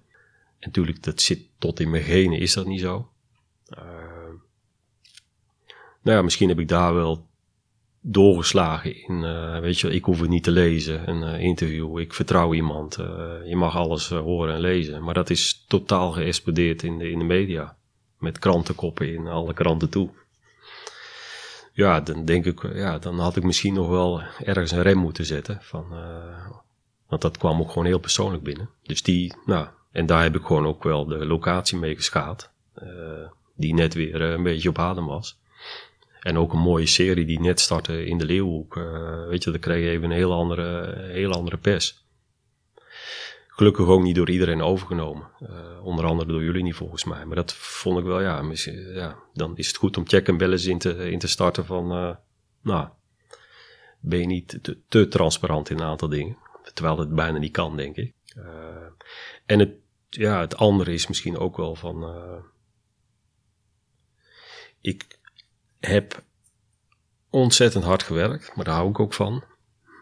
natuurlijk, 0.65 1.03
dat 1.03 1.21
zit 1.21 1.39
tot 1.57 1.79
in 1.79 1.89
mijn 1.89 2.03
genen, 2.03 2.39
is 2.39 2.53
dat 2.53 2.65
niet 2.65 2.79
zo. 2.79 3.09
Uh, 3.69 3.83
nou 6.01 6.17
ja, 6.17 6.21
misschien 6.21 6.49
heb 6.49 6.59
ik 6.59 6.67
daar 6.67 6.93
wel 6.93 7.27
doorgeslagen 8.01 9.07
in, 9.07 9.23
uh, 9.23 9.59
weet 9.59 9.79
je, 9.79 9.89
ik 9.89 10.03
hoef 10.03 10.19
het 10.19 10.29
niet 10.29 10.43
te 10.43 10.51
lezen, 10.51 11.09
een 11.09 11.35
uh, 11.35 11.43
interview, 11.43 11.99
ik 11.99 12.13
vertrouw 12.13 12.53
iemand, 12.53 12.95
je 13.45 13.55
mag 13.55 13.75
alles 13.75 14.09
horen 14.09 14.53
en 14.53 14.59
lezen. 14.59 15.03
Maar 15.03 15.13
dat 15.13 15.29
is 15.29 15.65
totaal 15.67 16.11
geëxplodeerd 16.11 16.83
in 16.83 16.97
de, 16.97 17.09
in 17.09 17.19
de 17.19 17.25
media, 17.25 17.77
met 18.25 18.39
krantenkoppen 18.39 19.13
in 19.13 19.27
alle 19.27 19.53
kranten 19.53 19.89
toe. 19.89 20.09
Ja, 21.73 22.01
dan 22.01 22.25
denk 22.25 22.45
ik, 22.45 22.73
ja, 22.73 22.99
dan 22.99 23.19
had 23.19 23.35
ik 23.35 23.43
misschien 23.43 23.73
nog 23.73 23.87
wel 23.87 24.21
ergens 24.43 24.71
een 24.71 24.81
rem 24.81 24.97
moeten 24.97 25.25
zetten. 25.25 25.59
Van, 25.61 25.85
want 27.07 27.21
dat 27.21 27.37
kwam 27.37 27.59
ook 27.59 27.69
gewoon 27.69 27.85
heel 27.85 27.99
persoonlijk 27.99 28.43
binnen. 28.43 28.69
Dus 28.83 29.03
die, 29.03 29.33
nou, 29.45 29.67
en 29.91 30.05
daar 30.05 30.23
heb 30.23 30.35
ik 30.35 30.45
gewoon 30.45 30.65
ook 30.65 30.83
wel 30.83 31.05
de 31.05 31.25
locatie 31.25 31.77
mee 31.77 31.95
geschaad. 31.95 32.51
Uh, 32.83 32.89
die 33.55 33.73
net 33.73 33.93
weer 33.93 34.21
uh, 34.21 34.31
een 34.31 34.43
beetje 34.43 34.69
op 34.69 34.79
adem 34.79 35.05
was. 35.05 35.39
En 36.21 36.37
ook 36.37 36.53
een 36.53 36.59
mooie 36.59 36.85
serie 36.85 37.25
die 37.25 37.39
net 37.39 37.59
startte 37.59 38.05
in 38.05 38.17
de 38.17 38.25
Leeuwhoek. 38.25 38.75
Uh, 38.75 39.27
weet 39.27 39.43
je, 39.43 39.51
dat 39.51 39.61
kreeg 39.61 39.89
even 39.89 40.03
een 40.03 40.15
heel 40.15 40.33
andere, 40.33 40.95
heel 41.11 41.31
andere 41.31 41.57
pers. 41.57 42.04
Gelukkig 43.55 43.85
ook 43.85 44.01
niet 44.01 44.15
door 44.15 44.29
iedereen 44.29 44.61
overgenomen. 44.61 45.27
onder 45.81 46.05
andere 46.05 46.31
door 46.31 46.43
jullie 46.43 46.63
niet 46.63 46.75
volgens 46.75 47.03
mij. 47.03 47.25
Maar 47.25 47.35
dat 47.35 47.53
vond 47.53 47.99
ik 47.99 48.05
wel, 48.05 48.21
ja, 48.21 48.43
ja 48.93 49.17
dan 49.33 49.57
is 49.57 49.67
het 49.67 49.75
goed 49.75 49.97
om 49.97 50.07
check 50.07 50.27
en 50.27 50.37
balance 50.37 50.69
in 50.69 50.77
te, 50.77 51.11
in 51.11 51.19
te 51.19 51.27
starten 51.27 51.65
van, 51.65 51.87
nou, 52.61 52.87
ben 53.99 54.19
je 54.19 54.25
niet 54.25 54.59
te, 54.61 54.77
te, 54.87 55.07
transparant 55.07 55.69
in 55.69 55.79
een 55.79 55.85
aantal 55.85 56.09
dingen. 56.09 56.37
Terwijl 56.73 56.99
het 56.99 57.15
bijna 57.15 57.37
niet 57.37 57.51
kan, 57.51 57.77
denk 57.77 57.95
ik. 57.95 58.13
en 59.45 59.59
het 59.59 59.71
ja, 60.17 60.39
het 60.39 60.57
andere 60.57 60.93
is 60.93 61.07
misschien 61.07 61.37
ook 61.37 61.57
wel 61.57 61.75
van. 61.75 62.15
Ik 64.81 65.19
heb 65.79 66.23
ontzettend 67.29 67.83
hard 67.83 68.03
gewerkt, 68.03 68.55
maar 68.55 68.65
daar 68.65 68.75
hou 68.75 68.89
ik 68.89 68.99
ook 68.99 69.13
van. 69.13 69.43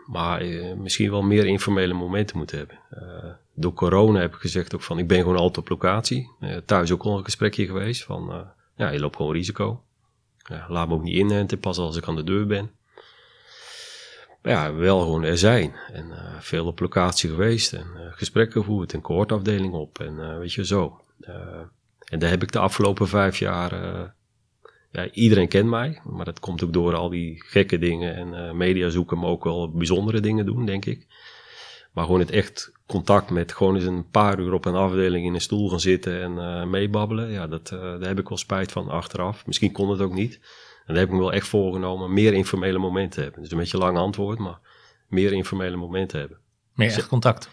Maar 0.05 0.45
uh, 0.45 0.73
misschien 0.73 1.11
wel 1.11 1.21
meer 1.21 1.45
informele 1.45 1.93
momenten 1.93 2.37
moeten 2.37 2.57
hebben. 2.57 2.79
Uh, 2.93 3.31
door 3.53 3.73
corona 3.73 4.19
heb 4.19 4.33
ik 4.33 4.39
gezegd 4.39 4.75
ook 4.75 4.81
van, 4.81 4.99
ik 4.99 5.07
ben 5.07 5.19
gewoon 5.19 5.37
altijd 5.37 5.57
op 5.57 5.69
locatie. 5.69 6.29
thuis 6.65 6.91
ook 6.91 7.03
al 7.03 7.17
een 7.17 7.23
gesprekje 7.23 7.65
geweest 7.65 8.03
van, 8.03 8.47
ja, 8.75 8.89
je 8.89 8.99
loopt 8.99 9.15
gewoon 9.15 9.33
risico. 9.33 9.83
laat 10.67 10.87
me 10.87 10.93
ook 10.93 11.03
niet 11.03 11.15
inenten, 11.15 11.59
pas 11.59 11.77
als 11.77 11.97
ik 11.97 12.07
aan 12.07 12.15
de 12.15 12.23
deur 12.23 12.47
ben 12.47 12.71
ja, 14.43 14.73
wel 14.73 14.99
gewoon 14.99 15.23
er 15.23 15.37
zijn. 15.37 15.75
En 15.91 16.05
uh, 16.09 16.39
veel 16.39 16.65
op 16.65 16.79
locatie 16.79 17.29
geweest 17.29 17.73
en 17.73 17.87
uh, 17.95 18.01
gesprekken 18.11 18.61
gevoerd 18.61 18.93
en 18.93 19.01
koortafdeling 19.01 19.73
op 19.73 19.99
en 19.99 20.13
uh, 20.13 20.37
weet 20.37 20.53
je 20.53 20.65
zo. 20.65 21.01
en 22.05 22.19
daar 22.19 22.29
heb 22.29 22.43
ik 22.43 22.51
de 22.51 22.59
afgelopen 22.59 23.07
vijf 23.07 23.37
jaar, 23.37 23.71
ja, 24.93 25.11
iedereen 25.11 25.47
kent 25.47 25.69
mij, 25.69 26.01
maar 26.03 26.25
dat 26.25 26.39
komt 26.39 26.63
ook 26.63 26.73
door 26.73 26.95
al 26.95 27.09
die 27.09 27.43
gekke 27.45 27.77
dingen 27.77 28.15
en 28.15 28.57
media 28.57 28.89
zoeken 28.89 29.19
me 29.19 29.25
ook 29.25 29.43
wel 29.43 29.71
bijzondere 29.71 30.19
dingen 30.19 30.45
doen, 30.45 30.65
denk 30.65 30.85
ik. 30.85 31.07
Maar 31.91 32.05
gewoon 32.05 32.19
het 32.19 32.31
echt 32.31 32.71
contact 32.87 33.29
met 33.29 33.51
gewoon 33.53 33.75
eens 33.75 33.85
een 33.85 34.09
paar 34.09 34.39
uur 34.39 34.53
op 34.53 34.65
een 34.65 34.75
afdeling 34.75 35.25
in 35.25 35.33
een 35.33 35.41
stoel 35.41 35.69
gaan 35.69 35.79
zitten 35.79 36.21
en 36.21 36.69
meebabbelen, 36.69 37.31
ja, 37.31 37.47
dat, 37.47 37.67
daar 37.67 38.07
heb 38.07 38.19
ik 38.19 38.29
wel 38.29 38.37
spijt 38.37 38.71
van 38.71 38.89
achteraf. 38.89 39.45
Misschien 39.45 39.71
kon 39.71 39.89
het 39.89 40.01
ook 40.01 40.13
niet. 40.13 40.39
En 40.85 40.93
daar 40.93 40.97
heb 40.97 41.07
ik 41.07 41.13
me 41.13 41.19
wel 41.19 41.33
echt 41.33 41.47
voorgenomen 41.47 42.13
meer 42.13 42.33
informele 42.33 42.77
momenten 42.77 43.23
hebben. 43.23 43.41
Dus 43.41 43.51
een 43.51 43.57
beetje 43.57 43.77
lang 43.77 43.97
antwoord, 43.97 44.39
maar 44.39 44.59
meer 45.07 45.33
informele 45.33 45.75
momenten 45.75 46.19
hebben. 46.19 46.37
Meer 46.73 46.87
echt 46.87 47.07
contact? 47.07 47.49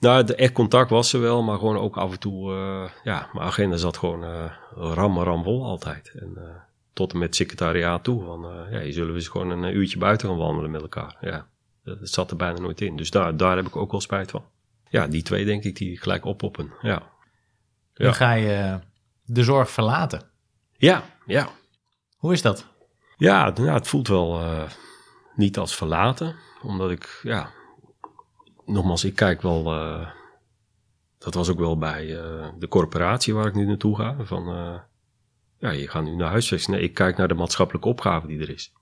Nou, 0.00 0.24
de 0.24 0.34
echt 0.34 0.52
contact 0.52 0.90
was 0.90 1.12
er 1.12 1.20
wel, 1.20 1.42
maar 1.42 1.58
gewoon 1.58 1.78
ook 1.78 1.96
af 1.96 2.12
en 2.12 2.18
toe, 2.18 2.52
uh, 2.52 2.90
ja, 3.04 3.28
mijn 3.32 3.46
agenda 3.46 3.76
zat 3.76 3.96
gewoon 3.96 4.24
uh, 4.24 4.52
ram, 4.74 5.18
ram 5.18 5.42
vol 5.42 5.64
altijd. 5.64 6.12
En 6.18 6.32
uh, 6.36 6.42
tot 6.96 7.12
en 7.12 7.18
met 7.18 7.34
secretariaat 7.34 8.04
toe, 8.04 8.24
van, 8.24 8.66
ja, 8.70 8.78
je 8.78 8.92
zullen 8.92 9.08
we 9.08 9.18
eens 9.18 9.28
gewoon 9.28 9.50
een 9.50 9.76
uurtje 9.76 9.98
buiten 9.98 10.28
gaan 10.28 10.36
wandelen 10.36 10.70
met 10.70 10.80
elkaar. 10.80 11.16
Ja, 11.20 11.48
dat, 11.82 11.98
zat 12.00 12.30
er 12.30 12.36
bijna 12.36 12.60
nooit 12.60 12.80
in. 12.80 12.96
Dus 12.96 13.10
daar, 13.10 13.36
daar 13.36 13.56
heb 13.56 13.66
ik 13.66 13.76
ook 13.76 13.90
wel 13.90 14.00
spijt 14.00 14.30
van. 14.30 14.44
Ja, 14.88 15.06
die 15.06 15.22
twee 15.22 15.44
denk 15.44 15.64
ik, 15.64 15.76
die 15.76 16.00
gelijk 16.00 16.24
oppoppen, 16.24 16.72
ja. 16.82 17.02
Nu 17.94 18.12
ga 18.12 18.32
je 18.32 18.78
de 19.24 19.44
zorg 19.44 19.70
verlaten. 19.70 20.22
Ja, 20.72 21.02
ja. 21.26 21.48
Hoe 22.16 22.32
is 22.32 22.42
dat? 22.42 22.66
Ja, 23.16 23.50
nou, 23.50 23.70
het 23.70 23.88
voelt 23.88 24.08
wel. 24.08 24.42
Uh, 24.42 24.62
niet 25.34 25.58
als 25.58 25.76
verlaten, 25.76 26.36
omdat 26.62 26.90
ik, 26.90 27.20
ja, 27.22 27.50
nogmaals, 28.64 29.04
ik 29.04 29.14
kijk 29.14 29.42
wel, 29.42 29.64
dat 31.18 31.34
was 31.34 31.48
ook 31.48 31.58
wel 31.58 31.78
bij 31.78 32.06
de 32.58 32.68
corporatie 32.68 33.34
waar 33.34 33.46
ik 33.46 33.54
nu 33.54 33.66
naartoe 33.66 33.96
ga, 33.96 34.16
van, 34.18 34.80
ja, 35.58 35.70
je 35.70 35.88
gaat 35.88 36.04
nu 36.04 36.14
naar 36.16 36.30
huisvesting. 36.30 36.76
Nee, 36.76 36.84
ik 36.84 36.94
kijk 36.94 37.16
naar 37.16 37.28
de 37.28 37.34
maatschappelijke 37.34 37.88
opgave 37.88 38.26
die 38.26 38.40
er 38.40 38.50
is. 38.50 38.72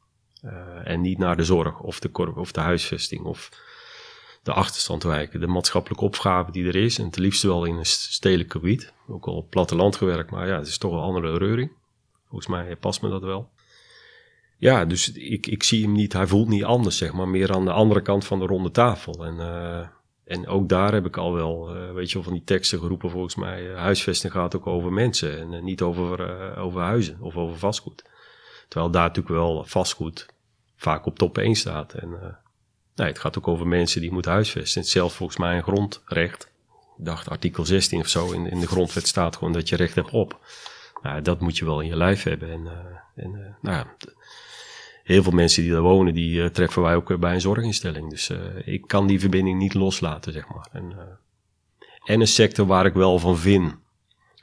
en 0.85 1.01
niet 1.01 1.19
naar 1.19 1.37
de 1.37 1.45
zorg 1.45 1.81
of 1.81 1.99
de, 1.99 2.33
of 2.35 2.53
de 2.53 2.61
huisvesting 2.61 3.25
of 3.25 3.51
de 4.43 4.53
achterstand 4.53 5.03
wijken. 5.03 5.41
De 5.41 5.47
maatschappelijke 5.47 6.05
opgave 6.05 6.51
die 6.51 6.67
er 6.67 6.77
is. 6.77 6.99
En 6.99 7.05
het 7.05 7.19
liefst 7.19 7.43
wel 7.43 7.65
in 7.65 7.77
een 7.77 7.87
stedelijk 7.87 8.53
gebied. 8.53 8.93
Ook 9.09 9.27
al 9.27 9.37
op 9.37 9.51
platteland 9.51 9.97
gewerkt, 9.97 10.31
maar 10.31 10.49
ja, 10.49 10.59
het 10.59 10.67
is 10.67 10.79
toch 10.79 10.93
een 10.93 10.99
andere 10.99 11.39
reuring. 11.39 11.71
Volgens 12.29 12.47
mij 12.47 12.77
past 12.77 13.03
me 13.03 13.09
dat 13.09 13.23
wel. 13.23 13.51
Ja, 14.59 14.85
dus 14.85 15.13
ik, 15.13 15.47
ik 15.47 15.63
zie 15.63 15.83
hem 15.83 15.93
niet, 15.93 16.13
hij 16.13 16.27
voelt 16.27 16.49
niet 16.49 16.65
anders, 16.65 16.97
zeg 16.97 17.13
maar. 17.13 17.29
Meer 17.29 17.53
aan 17.53 17.65
de 17.65 17.73
andere 17.73 18.03
kant 18.03 18.25
van 18.25 18.39
de 18.39 18.47
ronde 18.47 18.71
tafel. 18.71 19.25
En, 19.25 19.35
uh, 19.35 19.89
en 20.25 20.47
ook 20.47 20.69
daar 20.69 20.93
heb 20.93 21.07
ik 21.07 21.17
al 21.17 21.33
wel, 21.33 21.77
uh, 21.77 21.93
weet 21.93 22.09
je 22.09 22.15
wel, 22.15 22.23
van 22.23 22.33
die 22.33 22.45
teksten 22.45 22.79
geroepen 22.79 23.11
volgens 23.11 23.35
mij. 23.35 23.63
Uh, 23.63 23.77
huisvesting 23.77 24.33
gaat 24.33 24.57
ook 24.57 24.67
over 24.67 24.93
mensen 24.93 25.39
en 25.39 25.65
niet 25.65 25.83
over, 25.83 26.57
over 26.57 26.81
huizen 26.81 27.17
of 27.21 27.37
over 27.37 27.59
vastgoed. 27.59 28.05
Terwijl 28.69 28.91
daar 28.93 29.07
natuurlijk 29.07 29.35
wel 29.35 29.65
vastgoed 29.65 30.27
vaak 30.77 31.07
op 31.07 31.19
top 31.19 31.39
1 31.39 31.55
staat. 31.55 31.93
En 31.93 32.39
Nee, 32.95 33.07
het 33.07 33.19
gaat 33.19 33.39
ook 33.39 33.49
over 33.49 33.67
mensen 33.67 34.01
die 34.01 34.13
moeten 34.13 34.33
huisvesten. 34.33 34.81
Hetzelfde 34.81 35.17
volgens 35.17 35.39
mij 35.39 35.57
een 35.57 35.63
grondrecht. 35.63 36.51
Ik 36.99 37.05
dacht 37.05 37.29
artikel 37.29 37.65
16 37.65 38.01
of 38.01 38.09
zo 38.09 38.33
in, 38.33 38.51
in 38.51 38.61
de 38.61 38.67
grondwet 38.67 39.07
staat 39.07 39.37
gewoon 39.37 39.53
dat 39.53 39.69
je 39.69 39.77
recht 39.77 39.95
hebt 39.95 40.11
op. 40.11 40.41
Nou, 41.03 41.23
dat 41.23 41.41
moet 41.41 41.59
je 41.59 41.65
wel 41.65 41.81
in 41.81 41.89
je 41.89 41.97
lijf 41.97 42.23
hebben. 42.23 42.51
En, 42.51 42.69
en 43.15 43.57
nou 43.61 43.77
ja, 43.77 43.97
heel 45.05 45.23
veel 45.23 45.33
mensen 45.33 45.63
die 45.63 45.73
daar 45.73 45.81
wonen, 45.81 46.15
die 46.15 46.41
uh, 46.41 46.47
treffen 46.47 46.83
wij 46.83 46.95
ook 46.95 47.19
bij 47.19 47.35
een 47.35 47.41
zorginstelling. 47.41 48.11
Dus 48.11 48.31
ik 48.65 48.87
kan 48.87 49.07
die 49.07 49.21
verbinding 49.21 49.59
niet 49.59 49.75
loslaten, 49.75 50.33
zeg 50.33 50.49
maar. 50.49 50.69
En, 50.73 50.93
en 52.05 52.21
een 52.21 52.27
sector 52.27 52.67
waar 52.67 52.87
ik 52.87 52.95
wel 52.95 53.19
van 53.19 53.37
vind, 53.37 53.75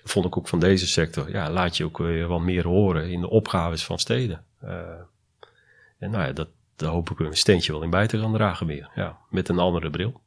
vond 0.04 0.26
ik 0.26 0.38
ook 0.38 0.48
van 0.48 0.60
deze 0.60 0.88
sector, 0.88 1.32
ja, 1.32 1.50
laat 1.50 1.78
je 1.78 1.86
ook 1.86 1.98
wat 2.28 2.42
meer 2.42 2.68
horen 2.68 3.10
in 3.10 3.22
de 3.22 3.30
opgaves 3.30 3.86
van 3.86 4.00
steden. 4.00 4.44
en 6.00 6.12
nou 6.12 6.26
ja, 6.26 6.32
dat, 6.32 6.48
daar 6.76 6.92
hoop 6.92 7.10
ik 7.10 7.20
een 7.20 7.38
steentje 7.38 7.72
wel 7.72 7.84
in 7.84 7.90
bij 7.90 8.08
te 8.08 8.20
gaan 8.20 8.34
dragen 8.34 8.68
weer. 8.68 8.90
Ja, 8.96 9.18
met 9.30 9.50
een 9.50 9.60
andere 9.60 9.90
bril. 9.90 10.22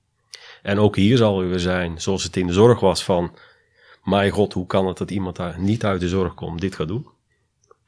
En 0.62 0.78
ook 0.78 0.96
hier 0.96 1.16
zal 1.16 1.42
er 1.42 1.48
weer 1.48 1.58
zijn, 1.58 2.00
zoals 2.00 2.22
het 2.22 2.36
in 2.36 2.46
de 2.46 2.52
zorg 2.52 2.80
was 2.80 3.04
van... 3.04 3.36
Mijn 4.04 4.30
god, 4.30 4.52
hoe 4.52 4.66
kan 4.66 4.86
het 4.86 4.98
dat 4.98 5.10
iemand 5.10 5.36
daar 5.36 5.60
niet 5.60 5.84
uit 5.84 6.00
de 6.00 6.08
zorg 6.08 6.34
komt, 6.34 6.60
dit 6.60 6.74
gaat 6.74 6.88
doen? 6.88 7.06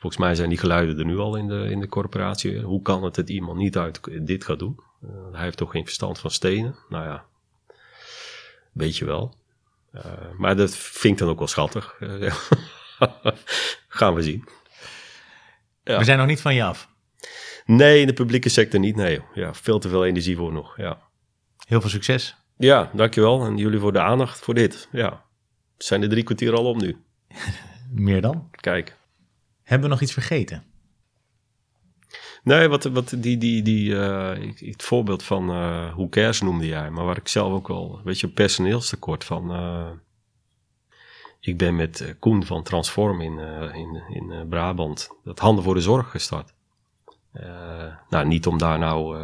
Volgens 0.06 0.26
mij 0.26 0.34
zijn 0.36 0.48
die 0.48 0.58
geluiden 0.58 0.98
er 0.98 1.04
nu 1.04 1.18
al 1.18 1.36
in 1.36 1.46
de, 1.46 1.68
in 1.70 1.80
de 1.80 1.88
corporatie. 1.88 2.60
Hoe 2.60 2.82
kan 2.82 3.04
het 3.04 3.14
dat 3.14 3.28
iemand 3.28 3.58
niet 3.58 3.76
uit 3.76 4.26
dit 4.26 4.44
gaat 4.44 4.58
doen? 4.58 4.80
Uh, 5.04 5.10
hij 5.32 5.42
heeft 5.42 5.56
toch 5.56 5.70
geen 5.70 5.84
verstand 5.84 6.18
van 6.18 6.30
stenen? 6.30 6.76
Nou 6.88 7.04
ja, 7.04 7.24
weet 8.72 8.96
je 8.96 9.04
wel. 9.04 9.34
Uh, 9.94 10.02
maar 10.38 10.56
dat 10.56 10.76
vind 10.76 11.12
ik 11.12 11.18
dan 11.18 11.28
ook 11.28 11.38
wel 11.38 11.48
schattig. 11.48 11.96
Uh, 12.00 12.34
gaan 13.98 14.14
we 14.14 14.22
zien. 14.22 14.48
Ja. 15.84 15.98
We 15.98 16.04
zijn 16.04 16.18
nog 16.18 16.26
niet 16.26 16.40
van 16.40 16.54
je 16.54 16.64
af. 16.64 16.88
Nee, 17.64 18.00
in 18.00 18.06
de 18.06 18.12
publieke 18.12 18.48
sector 18.48 18.80
niet. 18.80 18.96
Nee, 18.96 19.20
ja, 19.34 19.54
veel 19.54 19.78
te 19.78 19.88
veel 19.88 20.04
energie 20.04 20.36
voor 20.36 20.52
nog. 20.52 20.76
Ja. 20.76 20.98
Heel 21.66 21.80
veel 21.80 21.90
succes. 21.90 22.36
Ja, 22.56 22.90
dankjewel. 22.94 23.44
En 23.44 23.56
jullie 23.56 23.80
voor 23.80 23.92
de 23.92 24.00
aandacht 24.00 24.38
voor 24.38 24.54
dit. 24.54 24.88
Ja, 24.92 25.24
zijn 25.76 26.00
de 26.00 26.08
drie 26.08 26.22
kwartier 26.22 26.54
al 26.54 26.64
om 26.64 26.78
nu. 26.78 26.96
Meer 28.06 28.20
dan? 28.20 28.50
Kijk. 28.50 28.96
Hebben 29.66 29.88
we 29.88 29.94
nog 29.94 30.02
iets 30.02 30.12
vergeten? 30.12 30.64
Nee, 32.42 32.68
wat, 32.68 32.84
wat 32.84 33.14
die, 33.16 33.38
die, 33.38 33.62
die, 33.62 33.90
uh, 33.90 34.30
het 34.58 34.82
voorbeeld 34.82 35.22
van 35.22 35.50
uh, 35.50 35.92
hoe 35.94 36.08
cares 36.08 36.40
noemde 36.40 36.66
jij, 36.66 36.90
maar 36.90 37.04
waar 37.04 37.16
ik 37.16 37.28
zelf 37.28 37.52
ook 37.52 37.68
wel, 37.68 38.00
weet 38.04 38.20
je, 38.20 38.28
personeelstekort 38.28 39.24
van. 39.24 39.52
Uh, 39.52 39.86
ik 41.40 41.56
ben 41.56 41.76
met 41.76 42.14
Koen 42.18 42.44
van 42.44 42.62
Transform 42.62 43.20
in, 43.20 43.38
in, 43.74 44.02
in 44.08 44.48
Brabant 44.48 45.10
dat 45.24 45.38
Handen 45.38 45.64
voor 45.64 45.74
de 45.74 45.80
Zorg 45.80 46.10
gestart. 46.10 46.52
Nou, 48.08 48.26
niet 48.26 48.46
om 48.46 48.58
daar 48.58 48.78
nou 48.78 49.18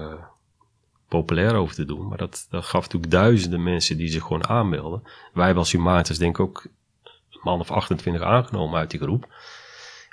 populair 1.08 1.54
over 1.54 1.74
te 1.74 1.84
doen, 1.84 2.08
maar 2.08 2.18
dat, 2.18 2.46
dat 2.50 2.64
gaf 2.64 2.82
natuurlijk 2.82 3.12
duizenden 3.12 3.62
mensen 3.62 3.96
die 3.96 4.08
zich 4.08 4.22
gewoon 4.22 4.48
aanmelden. 4.48 5.02
Wij 5.32 5.44
hebben 5.44 5.62
als 5.62 5.72
Humanis 5.72 6.18
denk 6.18 6.38
ik 6.38 6.44
ook 6.44 6.64
een 7.04 7.40
man 7.42 7.60
of 7.60 7.70
28 7.70 8.22
aangenomen 8.22 8.78
uit 8.78 8.90
die 8.90 9.00
groep, 9.00 9.26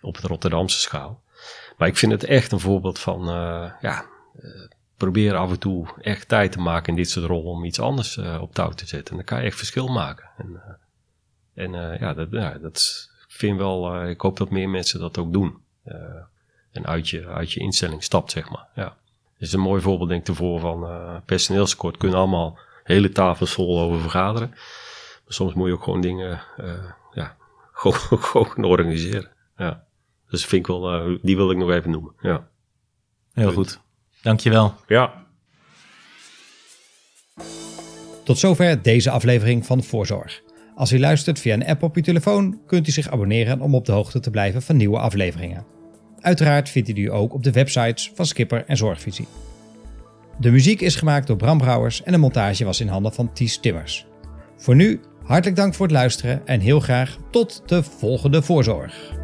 op 0.01 0.21
de 0.21 0.27
Rotterdamse 0.27 0.79
schaal. 0.79 1.21
Maar 1.77 1.87
ik 1.87 1.97
vind 1.97 2.11
het 2.11 2.23
echt 2.23 2.51
een 2.51 2.59
voorbeeld 2.59 2.99
van, 2.99 3.21
uh, 3.21 3.71
ja, 3.81 4.05
probeer 4.97 5.35
af 5.35 5.49
en 5.49 5.59
toe 5.59 5.87
echt 6.01 6.27
tijd 6.27 6.51
te 6.51 6.59
maken 6.59 6.89
in 6.89 6.95
dit 6.95 7.09
soort 7.09 7.25
rollen 7.25 7.51
om 7.51 7.65
iets 7.65 7.79
anders 7.79 8.17
op 8.17 8.53
touw 8.53 8.69
te 8.69 8.87
zetten. 8.87 9.09
En 9.09 9.15
dan 9.15 9.25
kan 9.25 9.39
je 9.39 9.45
echt 9.45 9.57
verschil 9.57 9.87
maken. 9.87 10.29
En, 10.37 10.61
en 11.53 11.71
ja, 11.99 12.13
dat, 12.13 12.27
ja, 12.31 12.57
dat 12.57 13.09
vind 13.27 13.57
wel, 13.57 14.05
ik 14.05 14.21
hoop 14.21 14.37
dat 14.37 14.49
meer 14.49 14.69
mensen 14.69 14.99
dat 14.99 15.17
ook 15.17 15.33
doen 15.33 15.61
en 16.71 16.85
uit 16.85 17.09
je, 17.09 17.27
uit 17.27 17.51
je 17.51 17.59
instelling 17.59 18.03
stapt, 18.03 18.31
zeg 18.31 18.49
maar. 18.49 18.67
Ja. 18.75 18.97
Is 19.37 19.53
een 19.53 19.59
mooi 19.59 19.81
voorbeeld, 19.81 20.09
denk 20.09 20.21
ik, 20.21 20.27
ervoor 20.27 20.59
van 20.59 20.83
uh, 20.83 21.15
personeelskort. 21.25 21.97
Kunnen 21.97 22.17
allemaal 22.17 22.59
hele 22.83 23.11
tafels 23.11 23.53
vol 23.53 23.79
over 23.79 24.01
vergaderen. 24.01 24.49
Maar 24.49 25.33
soms 25.33 25.53
moet 25.53 25.67
je 25.67 25.73
ook 25.73 25.83
gewoon 25.83 26.01
dingen 26.01 26.41
uh, 26.57 26.91
ja, 27.11 27.35
gewoon, 27.73 28.23
gewoon 28.23 28.63
organiseren. 28.63 29.31
Ja. 29.57 29.83
Dus 30.30 30.45
vind 30.45 30.61
ik 30.61 30.67
wel, 30.67 31.09
uh, 31.09 31.17
die 31.21 31.36
wil 31.36 31.51
ik 31.51 31.57
nog 31.57 31.71
even 31.71 31.91
noemen. 31.91 32.13
Ja. 32.21 32.47
Heel 33.34 33.51
goed. 33.51 33.82
Dankjewel. 34.21 34.73
Ja. 34.88 35.27
Tot 38.23 38.38
zover 38.38 38.82
deze 38.82 39.09
aflevering 39.09 39.65
van 39.65 39.84
Voorzorg. 39.84 40.41
Als 40.75 40.91
u 40.91 40.99
luistert 40.99 41.39
via 41.39 41.53
een 41.53 41.65
app 41.65 41.84
op 41.84 41.95
uw 41.95 42.01
telefoon, 42.01 42.61
kunt 42.65 42.88
u 42.88 42.91
zich 42.91 43.09
abonneren 43.09 43.61
om 43.61 43.75
op 43.75 43.86
de 43.86 43.91
hoogte 43.91 44.19
te 44.19 44.30
blijven 44.30 44.61
van 44.61 44.77
nieuwe 44.77 44.99
afleveringen. 44.99 45.65
Uiteraard 46.19 46.69
vindt 46.69 46.89
u 46.89 46.93
die 46.93 47.11
ook 47.11 47.34
op 47.34 47.43
de 47.43 47.51
websites 47.51 48.11
van 48.15 48.25
Skipper 48.25 48.65
en 48.65 48.77
Zorgvisie. 48.77 49.27
De 50.39 50.51
muziek 50.51 50.82
is 50.82 50.95
gemaakt 50.95 51.27
door 51.27 51.36
Bram 51.36 51.57
Brouwers 51.57 52.03
en 52.03 52.11
de 52.11 52.17
montage 52.17 52.65
was 52.65 52.80
in 52.80 52.88
handen 52.88 53.13
van 53.13 53.34
Ties 53.34 53.57
Timmers. 53.57 54.05
Voor 54.57 54.75
nu, 54.75 54.99
hartelijk 55.23 55.57
dank 55.57 55.73
voor 55.73 55.86
het 55.86 55.95
luisteren 55.95 56.47
en 56.47 56.59
heel 56.59 56.80
graag 56.80 57.17
tot 57.32 57.63
de 57.65 57.84
volgende 57.84 58.41
voorzorg. 58.41 59.18